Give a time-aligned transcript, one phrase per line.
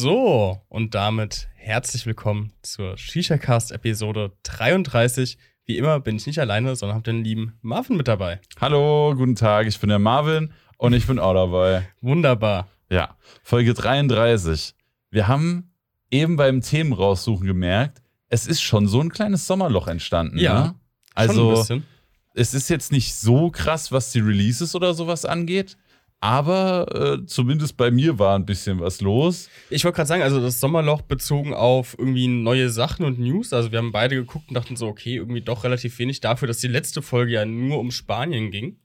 [0.00, 5.36] So, und damit herzlich willkommen zur Shisha-Cast Episode 33.
[5.64, 8.40] Wie immer bin ich nicht alleine, sondern habe den lieben Marvin mit dabei.
[8.60, 11.88] Hallo, guten Tag, ich bin der Marvin und ich bin auch dabei.
[12.00, 12.68] Wunderbar.
[12.88, 14.76] Ja, Folge 33.
[15.10, 15.72] Wir haben
[16.12, 20.38] eben beim Themen raussuchen gemerkt, es ist schon so ein kleines Sommerloch entstanden.
[20.38, 20.74] Ja, Ne?
[21.16, 21.86] Also, Schon ein bisschen.
[22.34, 25.76] es ist jetzt nicht so krass, was die Releases oder sowas angeht,
[26.20, 29.48] aber äh, zumindest bei mir war ein bisschen was los.
[29.70, 33.52] Ich wollte gerade sagen, also das Sommerloch bezogen auf irgendwie neue Sachen und News.
[33.52, 36.58] Also wir haben beide geguckt und dachten so, okay, irgendwie doch relativ wenig dafür, dass
[36.58, 38.78] die letzte Folge ja nur um Spanien ging.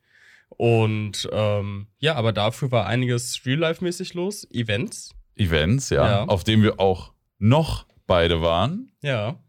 [0.49, 4.47] Und ähm, ja, aber dafür war einiges Real-Life-mäßig los.
[4.51, 5.15] Events.
[5.35, 6.23] Events, ja, Ja.
[6.25, 8.91] auf denen wir auch noch beide waren.
[9.01, 9.39] Ja.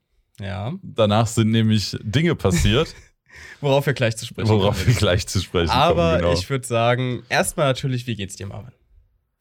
[0.40, 0.72] Ja.
[0.82, 2.94] Danach sind nämlich Dinge passiert,
[3.60, 4.86] Worauf wir gleich zu sprechen worauf kommen.
[4.88, 6.18] wir gleich zu sprechen Aber kommen.
[6.22, 6.32] Genau.
[6.34, 8.72] ich würde sagen, erstmal natürlich, wie geht's dir, Marvin?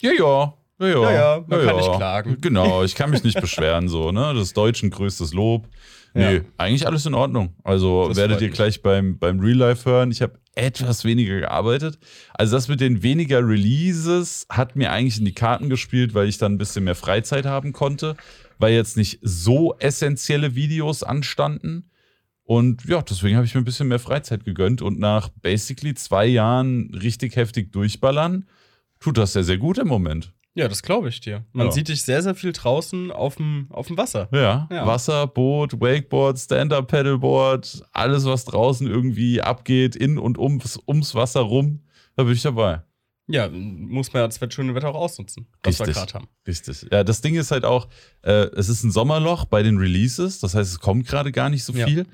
[0.02, 0.54] Ja, ja.
[0.80, 2.38] Ja, ja, Ja, ja, man kann nicht klagen.
[2.42, 4.34] Genau, ich kann mich nicht beschweren, so, ne?
[4.36, 5.68] Das Deutschen größtes Lob.
[6.16, 6.42] Nee, Ja.
[6.58, 7.56] eigentlich alles in Ordnung.
[7.64, 8.56] Also Das werdet ihr mich.
[8.56, 10.12] gleich beim, beim Real Life hören.
[10.12, 11.98] Ich habe etwas weniger gearbeitet.
[12.34, 16.38] Also das mit den weniger Releases hat mir eigentlich in die Karten gespielt, weil ich
[16.38, 18.16] dann ein bisschen mehr Freizeit haben konnte,
[18.60, 21.90] weil jetzt nicht so essentielle Videos anstanden.
[22.46, 26.26] Und ja, deswegen habe ich mir ein bisschen mehr Freizeit gegönnt und nach basically zwei
[26.26, 28.46] Jahren richtig heftig durchballern,
[29.00, 30.34] tut das sehr, sehr gut im Moment.
[30.56, 31.46] Ja, das glaube ich dir.
[31.52, 31.72] Man Ja.
[31.72, 34.28] sieht dich sehr, sehr viel draußen auf dem auf dem Wasser.
[34.32, 34.86] Ja, Ja.
[34.86, 41.82] Wasser, Boot, Wakeboard, Stand-Up-Paddleboard, alles, was draußen irgendwie abgeht, in und ums, ums Wasser rum,
[42.16, 42.82] da bin ich dabei.
[43.28, 45.96] Ja, muss man ja das schöne Wetter auch ausnutzen, was wir Richtig.
[45.96, 46.28] gerade haben.
[46.46, 46.86] Richtig.
[46.92, 47.88] Ja, das Ding ist halt auch,
[48.22, 51.64] äh, es ist ein Sommerloch bei den Releases, das heißt, es kommt gerade gar nicht
[51.64, 51.88] so Ja.
[51.88, 52.06] viel.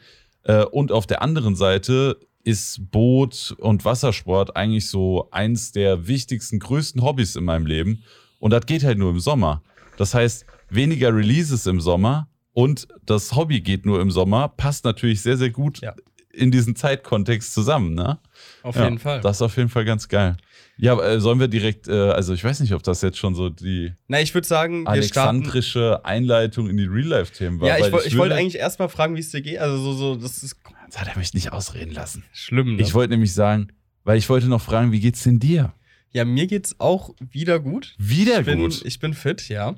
[0.43, 6.59] Äh, und auf der anderen Seite ist Boot und Wassersport eigentlich so eins der wichtigsten,
[6.59, 8.03] größten Hobbys in meinem Leben.
[8.39, 9.63] Und das geht halt nur im Sommer.
[9.97, 15.21] Das heißt, weniger Releases im Sommer und das Hobby geht nur im Sommer, passt natürlich
[15.21, 15.93] sehr, sehr gut Ja.
[16.31, 18.19] in diesen Zeitkontext zusammen, ne?
[18.63, 19.19] Auf Ja, jeden Fall.
[19.21, 20.37] Das ist auf jeden Fall ganz geil.
[20.81, 23.49] Ja, äh, sollen wir direkt, äh, also ich weiß nicht, ob das jetzt schon so
[23.49, 27.67] die Na, ich würde sagen, alexandrische Einleitung in die Real-Life-Themen war.
[27.67, 29.59] Ja, ich, weil woll- ich wollte eigentlich erstmal fragen, wie es dir geht.
[29.59, 32.23] Also so, so, das ist Jetzt hat er mich nicht ausreden lassen.
[32.33, 32.75] schlimm.
[32.77, 32.81] Ne?
[32.81, 33.67] Ich wollte nämlich sagen,
[34.05, 35.73] weil ich wollte noch fragen, wie geht's denn dir?
[36.11, 37.93] ja, mir geht's auch wieder gut.
[37.99, 38.81] Wieder ich bin, gut.
[38.83, 39.75] Ich bin fit, ja.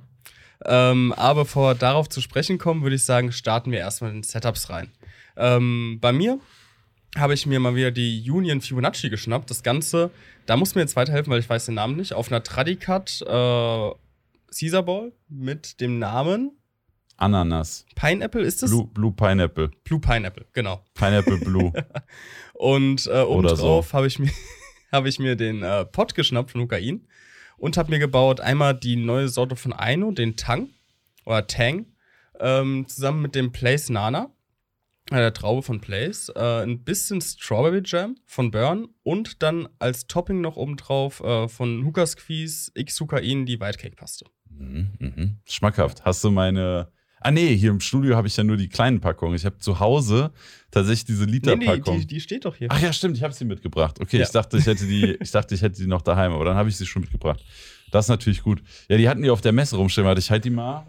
[0.63, 4.69] Ähm, aber bevor darauf zu sprechen kommen, würde ich sagen, starten wir erstmal in Setups
[4.69, 4.91] rein.
[5.35, 6.39] Ähm, bei mir
[7.17, 9.49] habe ich mir mal wieder die Union Fibonacci geschnappt.
[9.49, 10.11] Das Ganze,
[10.45, 12.13] da muss mir jetzt weiterhelfen, weil ich weiß den Namen nicht.
[12.13, 13.91] Auf einer Tradicut äh,
[14.51, 16.51] Caesar Ball mit dem Namen
[17.21, 17.85] Ananas.
[17.95, 18.71] Pineapple, ist das?
[18.71, 19.69] Blue, Blue Pineapple.
[19.83, 20.83] Blue Pineapple, genau.
[20.95, 21.71] Pineapple Blue.
[22.53, 24.31] Und äh, obendrauf habe ich mir,
[24.91, 27.07] habe ich mir den äh, Pot geschnappt von Hukain
[27.57, 30.69] und habe mir gebaut einmal die neue Sorte von Aino, den Tang
[31.25, 31.85] oder Tang,
[32.39, 34.31] ähm, zusammen mit dem Place Nana,
[35.11, 40.07] äh, der Traube von Place, äh, ein bisschen Strawberry Jam von Burn und dann als
[40.07, 44.25] Topping noch obendrauf äh, von Hookah Squeeze X Hukain die White Cake Paste.
[44.49, 45.37] mhm, mhm.
[45.45, 46.03] Schmackhaft.
[46.05, 46.87] Hast du meine.
[47.23, 49.35] Ah, nee, hier im Studio habe ich ja nur die kleinen Packungen.
[49.35, 50.31] Ich habe zu Hause
[50.71, 51.99] tatsächlich diese Nee, nee, Literpackung.
[51.99, 52.67] die, die steht doch hier.
[52.71, 53.99] Ach ja, stimmt, ich habe sie mitgebracht.
[54.01, 54.23] Okay, Ja.
[54.23, 56.69] ich dachte, ich hätte die, ich dachte, ich hätte die noch daheim, aber dann habe
[56.69, 57.39] ich sie schon mitgebracht.
[57.91, 58.63] Das ist natürlich gut.
[58.89, 60.03] Ja, die hatten die auf der Messe rumstehen.
[60.07, 60.87] Warte, ich halte die mal.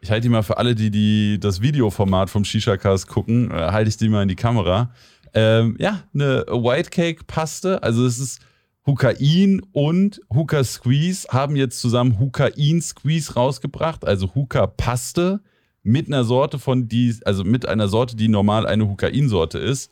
[0.00, 3.88] Ich halte die mal für alle, die, die das Videoformat vom Shisha-Cast gucken, äh, halte
[3.88, 4.92] ich die mal in die Kamera.
[5.34, 7.82] Ähm, ja, eine White Cake Paste.
[7.82, 8.40] Also es ist
[8.86, 15.40] Hukain und Hookah Squeeze haben jetzt zusammen Hukain Squeeze rausgebracht, also Hookah Paste
[15.82, 19.90] mit einer Sorte von die, also mit einer Sorte, die normal eine Hukain-Sorte ist.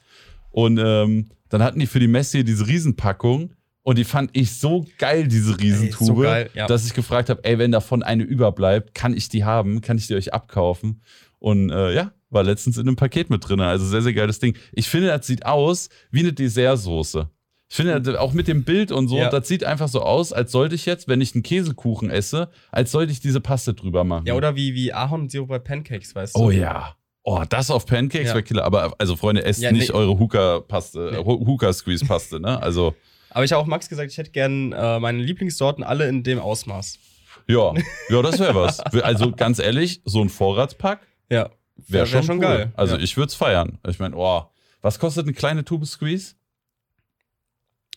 [0.50, 3.50] Und ähm, dann hatten die für die Messe hier diese Riesenpackung
[3.88, 6.66] und die fand ich so geil, diese Riesentube, so geil, ja.
[6.66, 10.06] dass ich gefragt habe, ey, wenn davon eine überbleibt, kann ich die haben, kann ich
[10.08, 11.00] die euch abkaufen?
[11.38, 13.60] Und äh, ja, war letztens in einem Paket mit drin.
[13.60, 14.58] Also sehr, sehr geiles Ding.
[14.72, 17.30] Ich finde, das sieht aus wie eine Dessertsoße.
[17.70, 19.30] Ich finde, das- auch mit dem Bild und so, Ja.
[19.30, 22.92] das sieht einfach so aus, als sollte ich jetzt, wenn ich einen Käsekuchen esse, als
[22.92, 24.26] sollte ich diese Paste drüber machen.
[24.26, 26.40] Ja, oder wie, wie Ahornsirup bei Pancakes, weißt du?
[26.40, 26.94] Oh ja.
[27.22, 28.34] Oh, das auf Pancakes Ja.
[28.34, 28.64] wäre Killer.
[28.64, 29.94] Aber also, Freunde, esst Ja, nicht nee.
[29.94, 31.24] eure Hookah-Paste, Nee.
[31.24, 32.60] Hookah-Squeeze-Paste, ne?
[32.62, 32.94] Also,
[33.30, 36.38] Aber ich habe auch Max gesagt, ich hätte gern äh, meine Lieblingssorten alle in dem
[36.38, 36.98] Ausmaß.
[37.46, 37.72] ja.
[38.10, 38.80] Ja, das wäre was.
[38.80, 41.50] Also, ganz ehrlich, so ein Vorratspack Ja.
[41.76, 42.72] wäre Wär- wär schon, cool.
[42.74, 43.02] Also, ja.
[43.02, 43.78] ich würde es feiern.
[43.88, 44.44] Ich meine, oh,
[44.80, 46.34] was kostet eine kleine Tube Squeeze?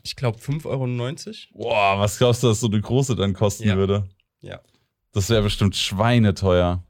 [0.03, 1.63] Ich glaube 5,90 Euro.
[1.69, 3.75] Boah, was kostet das, so eine große dann kosten Ja.
[3.77, 4.09] würde?
[4.41, 4.59] Ja.
[5.13, 6.83] Das wäre bestimmt schweineteuer.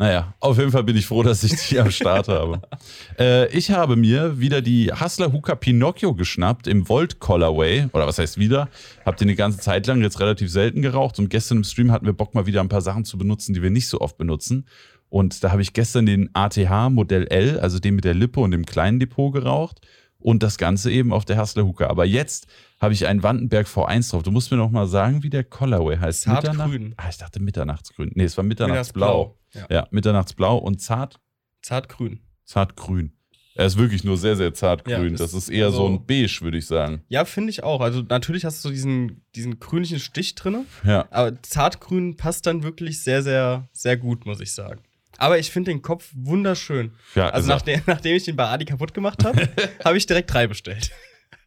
[0.00, 2.62] Naja, auf jeden Fall bin ich froh, dass ich die am Start habe.
[3.18, 7.88] Äh, ich habe mir wieder die Hustler Hooker Pinocchio geschnappt im Volt Colorway.
[7.92, 8.70] Oder was heißt wieder?
[9.04, 11.18] Hab den eine ganze Zeit lang jetzt relativ selten geraucht.
[11.18, 13.62] Und gestern im Stream hatten wir Bock, mal wieder ein paar Sachen zu benutzen, die
[13.62, 14.66] wir nicht so oft benutzen.
[15.10, 18.52] Und da habe ich gestern den ATH Modell L, also den mit der Lippe und
[18.52, 19.82] dem kleinen Depot geraucht.
[20.18, 21.90] Und das Ganze eben auf der Hustler Hooker.
[21.90, 22.46] Aber jetzt
[22.80, 24.22] habe ich einen Wandenberg V1 drauf.
[24.22, 26.22] Du musst mir noch mal sagen, wie der Colorway heißt.
[26.22, 26.94] Zartgrün.
[26.96, 28.10] Ah, ich dachte Mitternachtsgrün.
[28.14, 29.38] Nee, es war Mitternachtsblau.
[29.52, 29.66] Ja.
[29.70, 31.20] Ja, Mitternachtsblau und zart,
[31.62, 32.20] Zartgrün.
[32.44, 33.12] zartgrün.
[33.56, 35.10] Er ist wirklich nur sehr, sehr zartgrün.
[35.10, 37.02] Ja, das ist eher so also- ein Beige, würde ich sagen.
[37.08, 37.80] Ja, finde ich auch.
[37.80, 41.06] Also natürlich hast du so diesen, diesen grünlichen Stich drin, Ja.
[41.10, 44.80] aber Zartgrün passt dann wirklich sehr, sehr, sehr gut, muss ich sagen.
[45.18, 46.92] Aber ich finde den Kopf wunderschön.
[47.14, 47.56] ja Also er.
[47.56, 49.48] nachdem, nachdem ich den bei Adi kaputt gemacht habe,
[49.84, 50.92] habe ich direkt drei bestellt.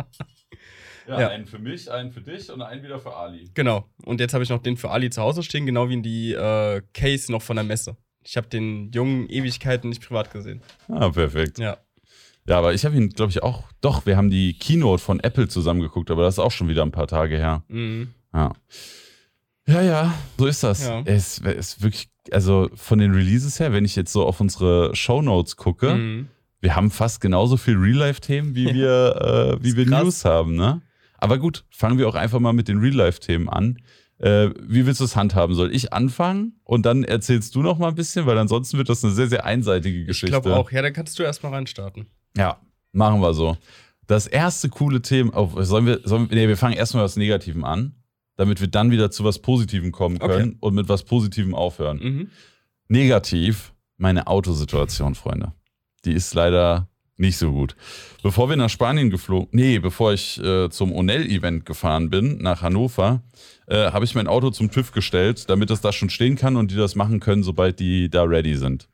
[1.08, 1.28] ja, ja.
[1.30, 3.50] einen für mich, einen für dich und einen wieder für Ali.
[3.54, 3.86] Genau.
[4.06, 6.34] Und jetzt habe ich noch den für Ali zu Hause stehen, genau wie in die
[6.34, 7.96] äh, Case noch von der Messe.
[8.24, 10.62] Ich habe den jungen Ewigkeiten nicht privat gesehen.
[10.90, 11.60] Ah, perfekt.
[11.60, 11.78] Ja.
[12.46, 13.64] Ja, aber ich habe ihn, glaube ich, auch.
[13.82, 16.92] Doch, wir haben die Keynote von Apple zusammengeguckt, aber das ist auch schon wieder ein
[16.92, 17.64] paar Tage her.
[17.68, 18.14] Mhm.
[18.34, 18.54] Ja.
[19.68, 20.86] Ja, ja, so ist das.
[20.88, 21.02] Ja.
[21.06, 25.58] Es ist wirklich, also von den Releases her, wenn ich jetzt so auf unsere Shownotes
[25.58, 26.28] gucke, Mhm.
[26.62, 30.04] wir haben fast genauso viel Real-Life-Themen, wie wir, äh, wie wir krass.
[30.04, 30.82] News haben, ne?
[31.18, 33.80] Aber gut, fangen wir auch einfach mal mit den Real-Life-Themen an.
[34.20, 35.56] Äh, wie willst du es handhaben?
[35.56, 39.04] Soll ich anfangen und dann erzählst du noch mal ein bisschen, weil ansonsten wird das
[39.04, 40.32] eine sehr, sehr einseitige Ich Geschichte.
[40.42, 40.72] glaube auch.
[40.72, 42.08] Ja, dann kannst du erstmal reinstarten.
[42.36, 42.60] Ja,
[42.94, 43.58] machen wir so.
[44.08, 47.64] Das erste coole Thema, oh, sollen wir, sollen wir, nee, wir fangen erstmal was Negativem
[47.64, 47.94] an,
[48.38, 50.28] damit wir dann wieder zu was Positivem kommen Okay.
[50.38, 51.98] können und mit was Positivem aufhören.
[52.00, 52.30] Mhm.
[52.88, 55.52] Negativ, meine Autosituation, Freunde.
[56.06, 56.88] Die ist leider
[57.18, 57.76] nicht so gut.
[58.24, 63.22] Bevor wir nach Spanien geflogen, nee, bevor ich äh, zum Onel-Event gefahren bin, nach Hannover,
[63.68, 66.72] äh, habe ich mein Auto zum TÜV gestellt, damit es da schon stehen kann und
[66.72, 68.88] die das machen können, sobald die da ready sind.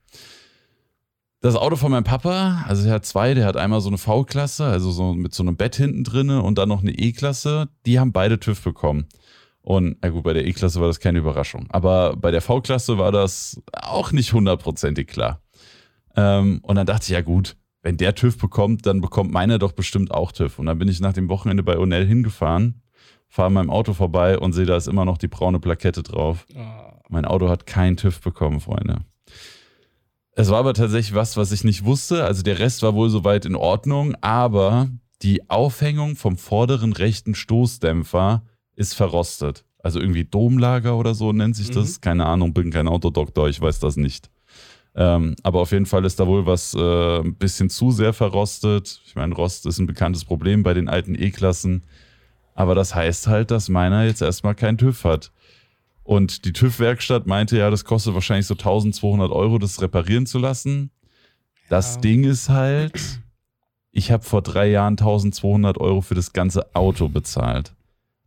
[1.41, 4.63] Das Auto von meinem Papa, also der hat zwei, der hat einmal so eine V-Klasse,
[4.63, 8.13] also so mit so einem Bett hinten drinne und dann noch eine E-Klasse, die haben
[8.13, 9.07] beide TÜV bekommen.
[9.61, 11.67] Und na gut, bei der E-Klasse war das keine Überraschung.
[11.69, 15.41] Aber bei der V-Klasse war das auch nicht hundertprozentig klar.
[16.15, 19.73] Ähm, und dann dachte ich, ja gut, wenn der TÜV bekommt, dann bekommt meiner doch
[19.73, 20.57] bestimmt auch TÜV.
[20.57, 22.81] Und dann bin ich nach dem Wochenende bei Onel hingefahren,
[23.27, 26.47] fahre an meinem Auto vorbei und sehe, da ist immer noch die braune Plakette drauf.
[26.55, 26.93] Ah.
[27.09, 29.01] Mein Auto hat keinen TÜV bekommen, Freunde.
[30.35, 32.23] Es war aber tatsächlich was, was ich nicht wusste.
[32.23, 34.89] Also der Rest war wohl soweit in Ordnung, aber
[35.21, 38.43] die Aufhängung vom vorderen rechten Stoßdämpfer
[38.75, 39.65] ist verrostet.
[39.77, 41.99] Also irgendwie Domlager oder so nennt sich das.
[42.01, 44.31] Keine Ahnung, bin kein Autodoktor, ich weiß das nicht.
[44.95, 49.01] Ähm, aber auf jeden Fall ist da wohl was äh, ein bisschen zu sehr verrostet.
[49.05, 51.83] Ich meine, Rost ist ein bekanntes Problem bei den alten E-Klassen.
[52.53, 55.31] Aber das heißt halt, dass meiner jetzt erstmal keinen TÜV hat.
[56.03, 60.91] Und die TÜV-Werkstatt meinte ja, das kostet wahrscheinlich so 1200 Euro, das reparieren zu lassen.
[61.69, 62.01] Das Ja.
[62.01, 63.21] Ding ist halt,
[63.91, 67.73] ich habe vor drei Jahren 1200 Euro für das ganze Auto bezahlt.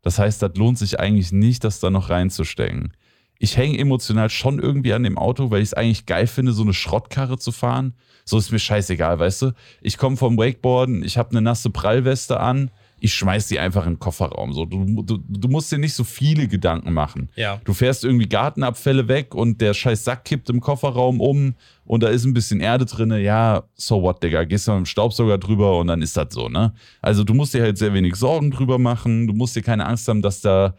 [0.02, 2.92] Das heißt, das lohnt sich eigentlich nicht, das da noch reinzustecken.
[3.38, 6.62] Ich hänge emotional schon irgendwie an dem Auto, weil ich es eigentlich geil finde, so
[6.62, 7.94] eine Schrottkarre zu fahren.
[8.24, 9.52] So ist mir scheißegal, weißt du?
[9.80, 13.94] Ich komme vom Wakeboarden, ich habe eine nasse Prallweste an, ich schmeiß die einfach in
[13.94, 14.52] den Kofferraum.
[14.52, 17.28] So, du, du, du musst dir nicht so viele Gedanken machen.
[17.36, 17.60] Ja.
[17.64, 21.54] Du fährst irgendwie Gartenabfälle weg und der scheiß Sack kippt im Kofferraum um
[21.84, 23.10] und da ist ein bisschen Erde drin.
[23.10, 24.44] Ja, so what, Digga.
[24.44, 26.72] Gehst du mit dem Staubsauger drüber und dann ist das so, ne?
[27.02, 29.26] Also du musst dir halt sehr wenig Sorgen drüber machen.
[29.26, 30.74] Du musst dir keine Angst haben, dass da,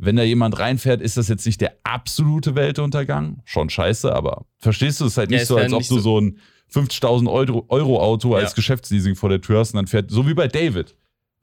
[0.00, 3.40] wenn da jemand reinfährt, ist das jetzt nicht der absolute Weltuntergang.
[3.44, 5.06] Schon scheiße, aber verstehst du?
[5.06, 7.64] Es ist halt Ja, nicht es so, als ob du so- so ein 50.000 Euro,
[7.68, 8.54] Euro Auto als Ja.
[8.56, 10.94] Geschäftsleasing vor der Tür hast und dann fährt, so wie bei David.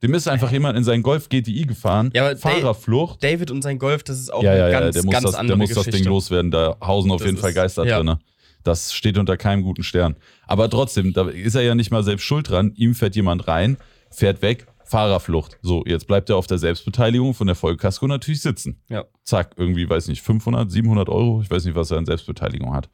[0.02, 3.24] Dem ist einfach jemand in sein Golf GTI gefahren, Ja, Fahrerflucht.
[3.24, 5.34] David und sein Golf, das ist auch Ja, ja, ja, ganz, der muss, ganz das,
[5.34, 6.02] andere der muss das Geschichte.
[6.02, 6.50] Ding loswerden.
[6.50, 7.98] Da hausen auf Das jeden Fall ist- Geister ja.
[8.02, 8.16] drin.
[8.62, 10.16] Das steht unter keinem guten Stern.
[10.46, 12.72] Aber trotzdem, da ist er ja nicht mal selbst schuld dran.
[12.76, 13.76] Ihm fährt jemand rein,
[14.10, 15.58] fährt weg, Fahrerflucht.
[15.62, 18.80] So, jetzt bleibt er auf der Selbstbeteiligung von der Vollkasko natürlich sitzen.
[18.88, 19.04] Ja.
[19.24, 21.40] Zack, irgendwie, weiß nicht, 500, 700 Euro.
[21.42, 22.88] Ich weiß nicht, was er an Selbstbeteiligung hat.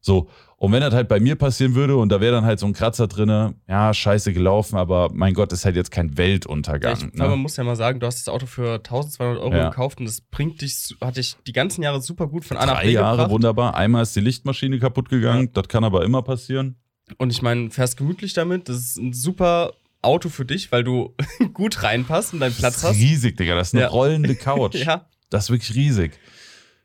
[0.00, 2.66] So, und wenn das halt bei mir passieren würde und da wäre dann halt so
[2.66, 6.96] ein Kratzer drinne, ja, scheiße gelaufen, aber mein Gott, ist halt jetzt kein Ja, Weltuntergang.
[6.96, 7.24] ich, ne?
[7.24, 9.68] aber man muss ja mal sagen, du hast das Auto für 1200 Euro Ja.
[9.70, 12.66] gekauft und das bringt dich, su- hat dich die ganzen Jahre super gut von A
[12.66, 13.30] nach Drei B Jahre, gebracht.
[13.32, 13.74] wunderbar.
[13.74, 16.76] Einmal ist die Lichtmaschine kaputt gegangen, das kann aber immer passieren.
[17.18, 18.68] Und ich meine, fährst gemütlich damit.
[18.68, 19.72] Das ist ein super
[20.06, 21.14] Auto für dich, weil du
[21.52, 22.96] gut reinpasst und deinen Platz das ist hast.
[22.96, 23.54] riesig, Digga.
[23.54, 23.88] Das ist eine Ja.
[23.88, 24.74] rollende Couch.
[24.76, 25.06] Ja.
[25.30, 26.18] Das ist wirklich riesig.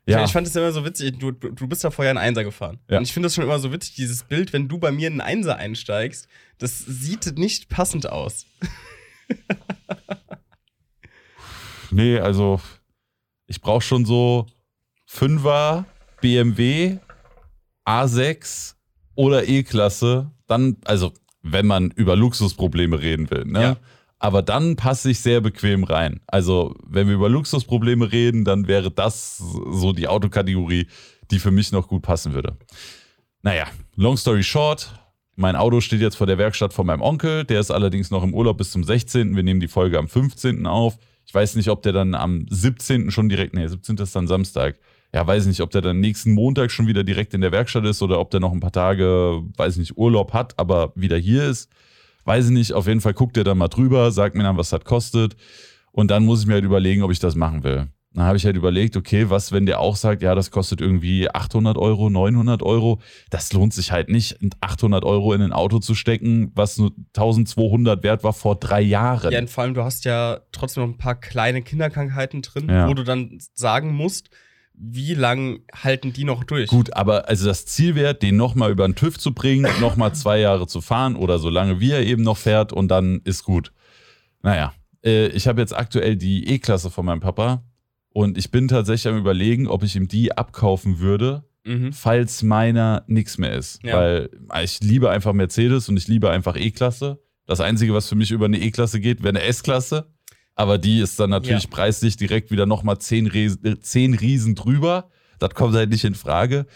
[0.06, 0.18] Ja.
[0.18, 2.80] Ja, Ich fand es immer so witzig, du, du bist da vorher einen Einser gefahren.
[2.90, 2.98] Ja.
[2.98, 5.20] Und ich finde das schon immer so witzig, dieses Bild, wenn du bei mir in
[5.20, 6.26] Einser einsteigst,
[6.58, 8.46] das sieht nicht passend aus.
[11.90, 12.60] nee, also
[13.46, 14.46] ich brauche schon so
[15.06, 15.84] Fünfer
[16.20, 16.98] BMW
[17.86, 18.74] A6
[19.14, 23.62] oder E-Klasse, dann, also wenn man über Luxusprobleme reden will, ne?
[23.62, 23.76] Ja.
[24.18, 26.20] Aber dann passe ich sehr bequem rein.
[26.28, 30.86] Also, wenn wir über Luxusprobleme reden, dann wäre das so die Autokategorie,
[31.32, 32.56] die für mich noch gut passen würde.
[33.42, 34.92] Naja, long story short,
[35.34, 37.44] mein Auto steht jetzt vor der Werkstatt von meinem Onkel.
[37.44, 39.34] Der ist allerdings noch im Urlaub bis zum 16.
[39.34, 40.66] Wir nehmen die Folge am 15.
[40.66, 40.98] auf.
[41.26, 43.10] Ich weiß nicht, ob der dann am 17.
[43.10, 43.96] schon direkt, nee, 17.
[43.96, 44.78] ist dann Samstag.
[45.14, 48.00] Ja, weiß nicht, ob der dann nächsten Montag schon wieder direkt in der Werkstatt ist
[48.02, 51.70] oder ob der noch ein paar Tage, weiß nicht, Urlaub hat, aber wieder hier ist.
[52.24, 52.72] Weiß ich nicht.
[52.72, 55.36] Auf jeden Fall guckt er dann mal drüber, sagt mir dann, was das kostet.
[55.90, 57.88] Und dann muss ich mir halt überlegen, ob ich das machen will.
[58.14, 61.30] Dann habe ich halt überlegt, okay, was, wenn der auch sagt, ja, das kostet irgendwie
[61.30, 63.00] 800 Euro, 900 Euro.
[63.30, 68.02] Das lohnt sich halt nicht, 800 Euro in ein Auto zu stecken, was nur 1200
[68.02, 69.32] wert war vor drei Jahren.
[69.32, 72.86] Ja, und vor allem, du hast ja trotzdem noch ein paar kleine Kinderkrankheiten drin, Ja.
[72.88, 74.28] wo du dann sagen musst,
[74.74, 76.68] wie lang halten die noch durch?
[76.68, 80.38] Gut, aber also das Ziel wäre, den nochmal über den TÜV zu bringen, nochmal zwei
[80.40, 83.72] Jahre zu fahren oder so lange wie er eben noch fährt und dann ist gut.
[84.42, 84.72] Naja,
[85.04, 87.62] äh, ich habe jetzt aktuell die E-Klasse von meinem Papa
[88.08, 91.92] und ich bin tatsächlich am überlegen, ob ich ihm die abkaufen würde, Mhm.
[91.92, 93.78] falls meiner nichts mehr ist.
[93.84, 93.96] Ja.
[93.96, 94.30] Weil
[94.64, 97.20] ich liebe einfach Mercedes und ich liebe einfach E-Klasse.
[97.46, 100.06] Das Einzige, was für mich über eine E-Klasse geht, wäre eine S-Klasse.
[100.62, 101.70] Aber die ist dann natürlich Ja.
[101.70, 103.28] preislich direkt wieder nochmal zehn,
[103.80, 105.10] zehn Riesen drüber.
[105.40, 106.66] Das kommt halt nicht in Frage.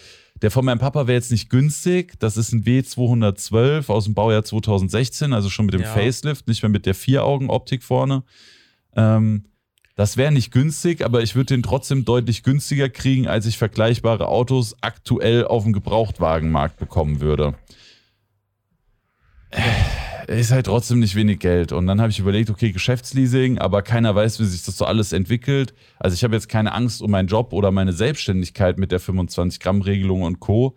[0.42, 2.18] Der von meinem Papa wäre jetzt nicht günstig.
[2.18, 5.92] Das ist ein W212 aus dem Baujahr 2016, also schon mit dem Ja.
[5.94, 8.24] Facelift, nicht mehr mit der Vier-Augen-Optik vorne.
[8.96, 9.44] Ähm,
[9.94, 14.26] das wäre nicht günstig, aber ich würde den trotzdem deutlich günstiger kriegen, als ich vergleichbare
[14.26, 17.54] Autos aktuell auf dem Gebrauchtwagenmarkt bekommen würde.
[19.50, 19.60] Äh,
[20.26, 21.72] Ist halt trotzdem nicht wenig Geld.
[21.72, 25.12] Und dann habe ich überlegt, okay, Geschäftsleasing, aber keiner weiß, wie sich das so alles
[25.12, 25.72] entwickelt.
[25.98, 30.22] Also ich habe jetzt keine Angst um meinen Job oder meine Selbstständigkeit mit der 25-Gramm-Regelung
[30.22, 30.74] und Co.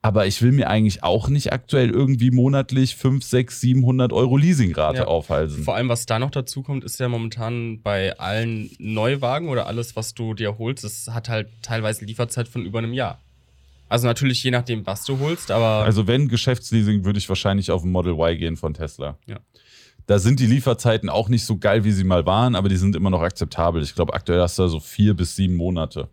[0.00, 4.98] Aber ich will mir eigentlich auch nicht aktuell irgendwie monatlich 5, 6, 700 Euro Leasingrate
[4.98, 5.04] Ja.
[5.06, 5.64] aufhalsen.
[5.64, 9.96] Vor allem, was da noch dazu kommt, ist ja momentan bei allen Neuwagen oder alles,
[9.96, 13.18] was du dir holst, es hat halt teilweise Lieferzeit von über einem Jahr.
[13.88, 17.84] Also natürlich je nachdem, was du holst, aber Also wenn Geschäftsleasing, würde ich wahrscheinlich auf
[17.84, 19.18] ein Model Y gehen von Tesla.
[19.26, 19.38] Ja.
[20.06, 22.94] Da sind die Lieferzeiten auch nicht so geil, wie sie mal waren, aber die sind
[22.96, 23.82] immer noch akzeptabel.
[23.82, 26.10] Ich glaube, aktuell hast du da so vier bis sieben Monate.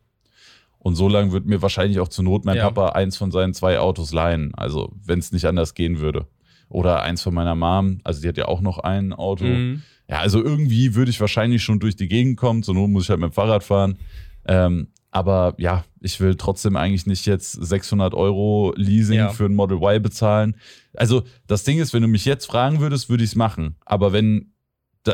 [0.80, 2.70] Und so lange wird mir wahrscheinlich auch zur Not mein Ja.
[2.72, 4.54] Papa eins von seinen zwei Autos leihen.
[4.56, 6.28] Also wenn es nicht anders gehen würde.
[6.70, 8.00] Oder eins von meiner Mom.
[8.04, 9.44] Also die hat ja auch noch ein Auto.
[9.44, 9.84] Mhm.
[10.08, 12.64] Ja, also irgendwie würde ich wahrscheinlich schon durch die Gegend kommen.
[12.64, 13.98] Zur Not muss ich halt mit dem Fahrrad fahren.
[14.46, 19.30] Ähm, aber ja, ich will trotzdem eigentlich nicht jetzt 600 Euro Leasing Ja.
[19.30, 20.56] für ein Model Y bezahlen.
[20.96, 23.76] Also das Ding ist, wenn du mich jetzt fragen würdest, würde ich es machen.
[23.86, 24.54] Aber wenn,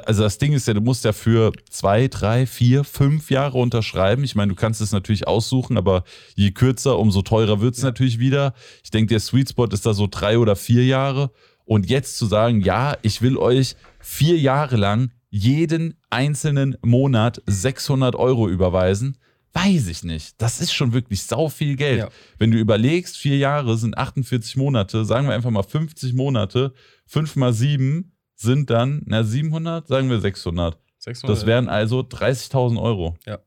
[0.05, 4.23] also das Ding ist ja, du musst ja für zwei, drei, vier, fünf Jahre unterschreiben.
[4.23, 6.03] Ich meine, du kannst es natürlich aussuchen, aber
[6.35, 7.87] je kürzer, umso teurer wird es Ja.
[7.89, 8.53] natürlich wieder.
[8.83, 11.31] Ich denke, der Sweet Spot ist da so drei oder vier Jahre.
[11.65, 18.15] Und jetzt zu sagen, ja, ich will euch vier Jahre lang jeden einzelnen Monat 600
[18.15, 19.17] Euro überweisen,
[19.57, 20.41] weiß ich nicht.
[20.41, 21.99] Das ist schon wirklich sau viel Geld.
[21.99, 22.09] Ja.
[22.37, 26.73] Wenn du überlegst, vier Jahre sind 48 Monate, sagen wir einfach mal 50 Monate,
[27.07, 30.77] 5 mal 7 sind dann, na 700, sagen wir 600.
[30.99, 33.17] 600, Das wären also 30.000 Euro.
[33.25, 33.39] Ja.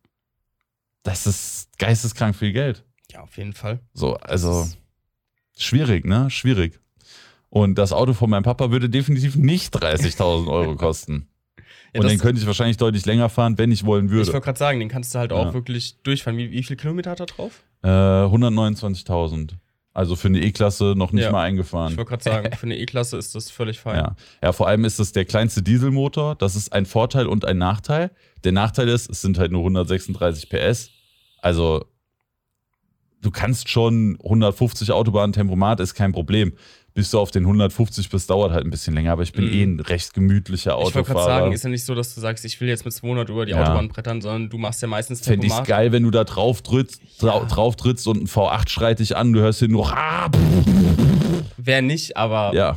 [1.03, 2.85] Das ist geisteskrank viel Geld.
[3.13, 3.81] ja auf jeden Fall.
[3.95, 4.69] So, also
[5.57, 6.29] schwierig, ne?
[6.31, 6.81] Schwierig.
[7.49, 11.29] Und das Auto von meinem Papa würde definitiv nicht 30.000 Euro kosten.
[11.93, 14.33] Ja, Und das- den könnte ich wahrscheinlich deutlich länger fahren, wenn ich wollen Ich würde.
[14.33, 15.55] wollte gerade sagen, den kannst du halt auch Ja.
[15.55, 16.37] wirklich durchfahren.
[16.39, 17.63] Wie, wie viele Kilometer hat er drauf?
[17.83, 19.57] Äh, 129.000.
[19.93, 21.33] Also für eine E-Klasse noch nicht Ja.
[21.33, 21.97] mal Ich eingefahren.
[21.97, 23.97] wollte gerade sagen, für eine E-Klasse ist das völlig fein.
[23.97, 24.17] Ja.
[24.41, 26.37] ja, vor allem ist es der kleinste Dieselmotor.
[26.37, 28.13] Das ist ein Vorteil und ein Nachteil.
[28.45, 30.91] Der Nachteil ist, es sind halt nur 136 PS.
[31.43, 31.85] Also
[33.21, 36.53] du kannst schon 150 Autobahn-Tempomat, ist kein Problem.
[37.01, 39.13] Bis du auf den 150 bist, dauert halt ein bisschen länger.
[39.13, 39.53] Aber ich bin Mhm.
[39.55, 41.41] eh ein recht gemütlicher Ich wollte gerade Autofahrer.
[41.41, 43.53] sagen, ist ja nicht so, dass du sagst, ich will jetzt mit 200 über die
[43.53, 43.63] Ja.
[43.63, 45.67] Autobahn brettern, sondern du machst ja meistens Fände ich Tempomat.
[45.69, 47.31] geil, wenn du da drauf trittst, Ja.
[47.31, 49.91] drau- drauf trittst und ein V8 schreit dich an, du hörst hier nur
[51.57, 52.77] Wer nicht, aber Ja.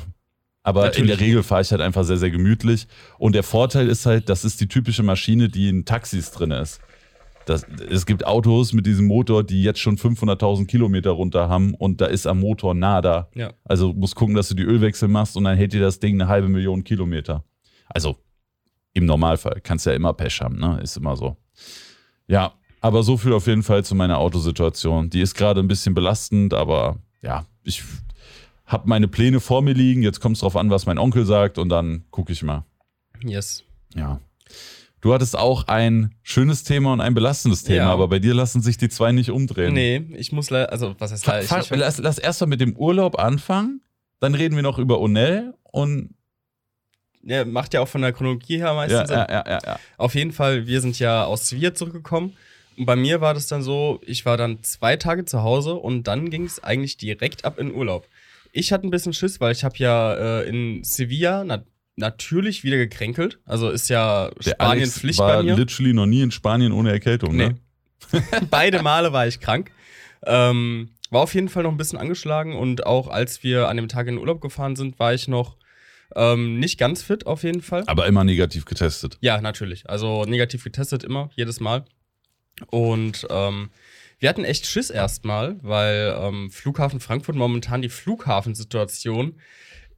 [0.66, 1.18] Aber in Natürlich.
[1.18, 2.88] der Regel fahre ich halt einfach sehr, sehr gemütlich.
[3.18, 6.80] Und der Vorteil ist halt, das ist die typische Maschine, die in Taxis drin ist.
[7.46, 12.02] Das, es gibt Autos mit diesem Motor, die jetzt schon 500.000 Kilometer runter haben und
[12.02, 13.30] da ist am Motor nada.
[13.36, 13.54] ja.
[13.64, 16.30] Also musst gucken, dass du die Ölwechsel machst und dann hält dir das Ding eine
[16.30, 17.44] halbe Million Kilometer.
[17.88, 18.18] Also
[18.94, 19.60] im Normalfall.
[19.62, 20.80] Kannst ja immer Pech haben, ne?
[20.82, 21.36] Ist immer so.
[22.28, 25.10] Ja, aber so viel auf jeden Fall zu meiner Autosituation.
[25.10, 27.84] Die ist gerade ein bisschen belastend, aber ja, ich
[28.66, 30.04] habe meine Pläne vor mir liegen.
[30.04, 32.66] Jetzt kommt es drauf an, was mein Onkel sagt und dann gucke ich mal.
[33.24, 33.64] Yes.
[33.96, 34.20] Ja.
[35.04, 37.92] Du hattest auch ein schönes Thema und ein belastendes Thema, Ja.
[37.92, 39.74] aber bei dir lassen sich die zwei nicht umdrehen.
[39.74, 41.44] Nee, ich muss leider, also was heißt leider?
[41.44, 43.82] Ich, ich, lass, lass erst mal mit dem Urlaub anfangen,
[44.22, 46.16] dann reden wir noch über Onel und
[47.22, 49.18] ja, macht ja auch von der Chronologie her meistens ja, Sinn.
[49.18, 49.80] ja, ja, ja, ja.
[49.98, 52.38] Auf jeden Fall, wir sind ja aus Sevilla zurückgekommen.
[52.78, 56.08] Und bei mir war das dann so, ich war dann zwei Tage zu Hause und
[56.08, 58.08] dann ging es eigentlich direkt ab in Urlaub.
[58.54, 61.64] Ich hatte ein bisschen Schiss, weil ich habe ja äh, in Sevilla na
[61.96, 63.40] natürlich wieder gekränkelt.
[63.46, 65.56] Also ist ja Der Spanien Alex Pflicht war bei mir.
[65.56, 67.50] literally noch nie in Spanien ohne Erkältung, Nee.
[67.50, 67.58] ne?
[68.50, 69.72] Beide Male war ich krank.
[70.26, 73.88] Ähm, war auf jeden Fall noch ein bisschen angeschlagen und auch als wir an dem
[73.88, 75.58] Tag in den Urlaub gefahren sind, war ich noch
[76.16, 77.84] ähm, nicht ganz fit auf jeden Fall.
[77.88, 79.18] Aber immer negativ getestet.
[79.22, 79.90] Ja, natürlich.
[79.90, 81.86] Also negativ getestet immer, jedes Mal.
[82.68, 83.70] Und ähm,
[84.20, 89.36] wir hatten echt Schiss erstmal, weil ähm, Flughafen Frankfurt momentan die Flughafensituation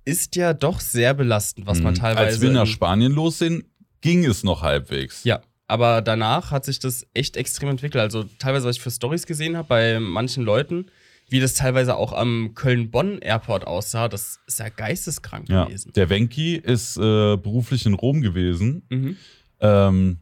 [0.05, 1.97] ist ja doch sehr belastend, was man Mhm.
[1.99, 2.25] teilweise.
[2.27, 3.65] Als wir nach Spanien los sind,
[4.01, 5.23] ging es noch halbwegs.
[5.23, 8.01] ja, aber danach hat sich das echt extrem entwickelt.
[8.01, 10.85] Also teilweise, was ich für Stories gesehen habe bei manchen Leuten,
[11.27, 15.65] wie das teilweise auch am Köln-Bonn-Airport aussah, das ist ja geisteskrank Ja.
[15.65, 15.91] gewesen.
[15.95, 18.83] Der Venki ist äh, beruflich in Rom gewesen.
[18.89, 19.17] Mhm.
[19.59, 20.19] Ähm,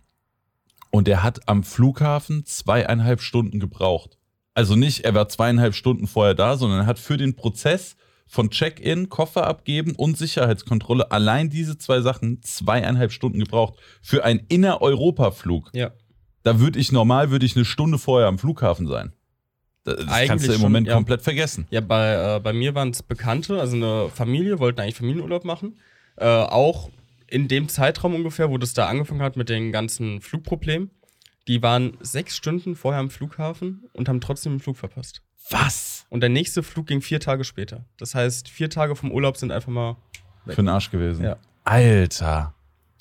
[0.91, 4.17] und er hat am Flughafen zweieinhalb Stunden gebraucht.
[4.53, 7.95] Also nicht, er war zweieinhalb Stunden vorher da, sondern er hat für den Prozess
[8.33, 13.75] von Check-in, Koffer abgeben und Sicherheitskontrolle allein diese zwei Sachen zweieinhalb Stunden gebraucht.
[14.01, 15.69] Für einen Inner-Europa-Flug.
[15.75, 15.91] Ja.
[16.41, 19.13] Da würde ich normal, würde ich eine Stunde vorher am Flughafen sein.
[19.83, 20.95] Das kannst Eigentlich du im schon, Moment ja.
[20.95, 21.67] komplett vergessen.
[21.69, 25.77] Ja, bei, äh, bei mir waren es Bekannte, also eine Familie, wollten eigentlich Familienurlaub machen.
[26.15, 26.89] Äh, auch
[27.27, 30.89] in dem Zeitraum ungefähr, wo das da angefangen hat mit den ganzen Flugproblemen.
[31.47, 35.21] Die waren sechs Stunden vorher am Flughafen und haben trotzdem den Flug verpasst.
[35.51, 36.02] Was?
[36.13, 37.85] Und der nächste Flug ging vier Tage später.
[37.97, 39.97] Das heißt, vier Tage vom Urlaub sind einfach mal.
[40.45, 41.25] Für den Arsch gewesen.
[41.25, 41.37] Ja.
[41.63, 42.53] Alter.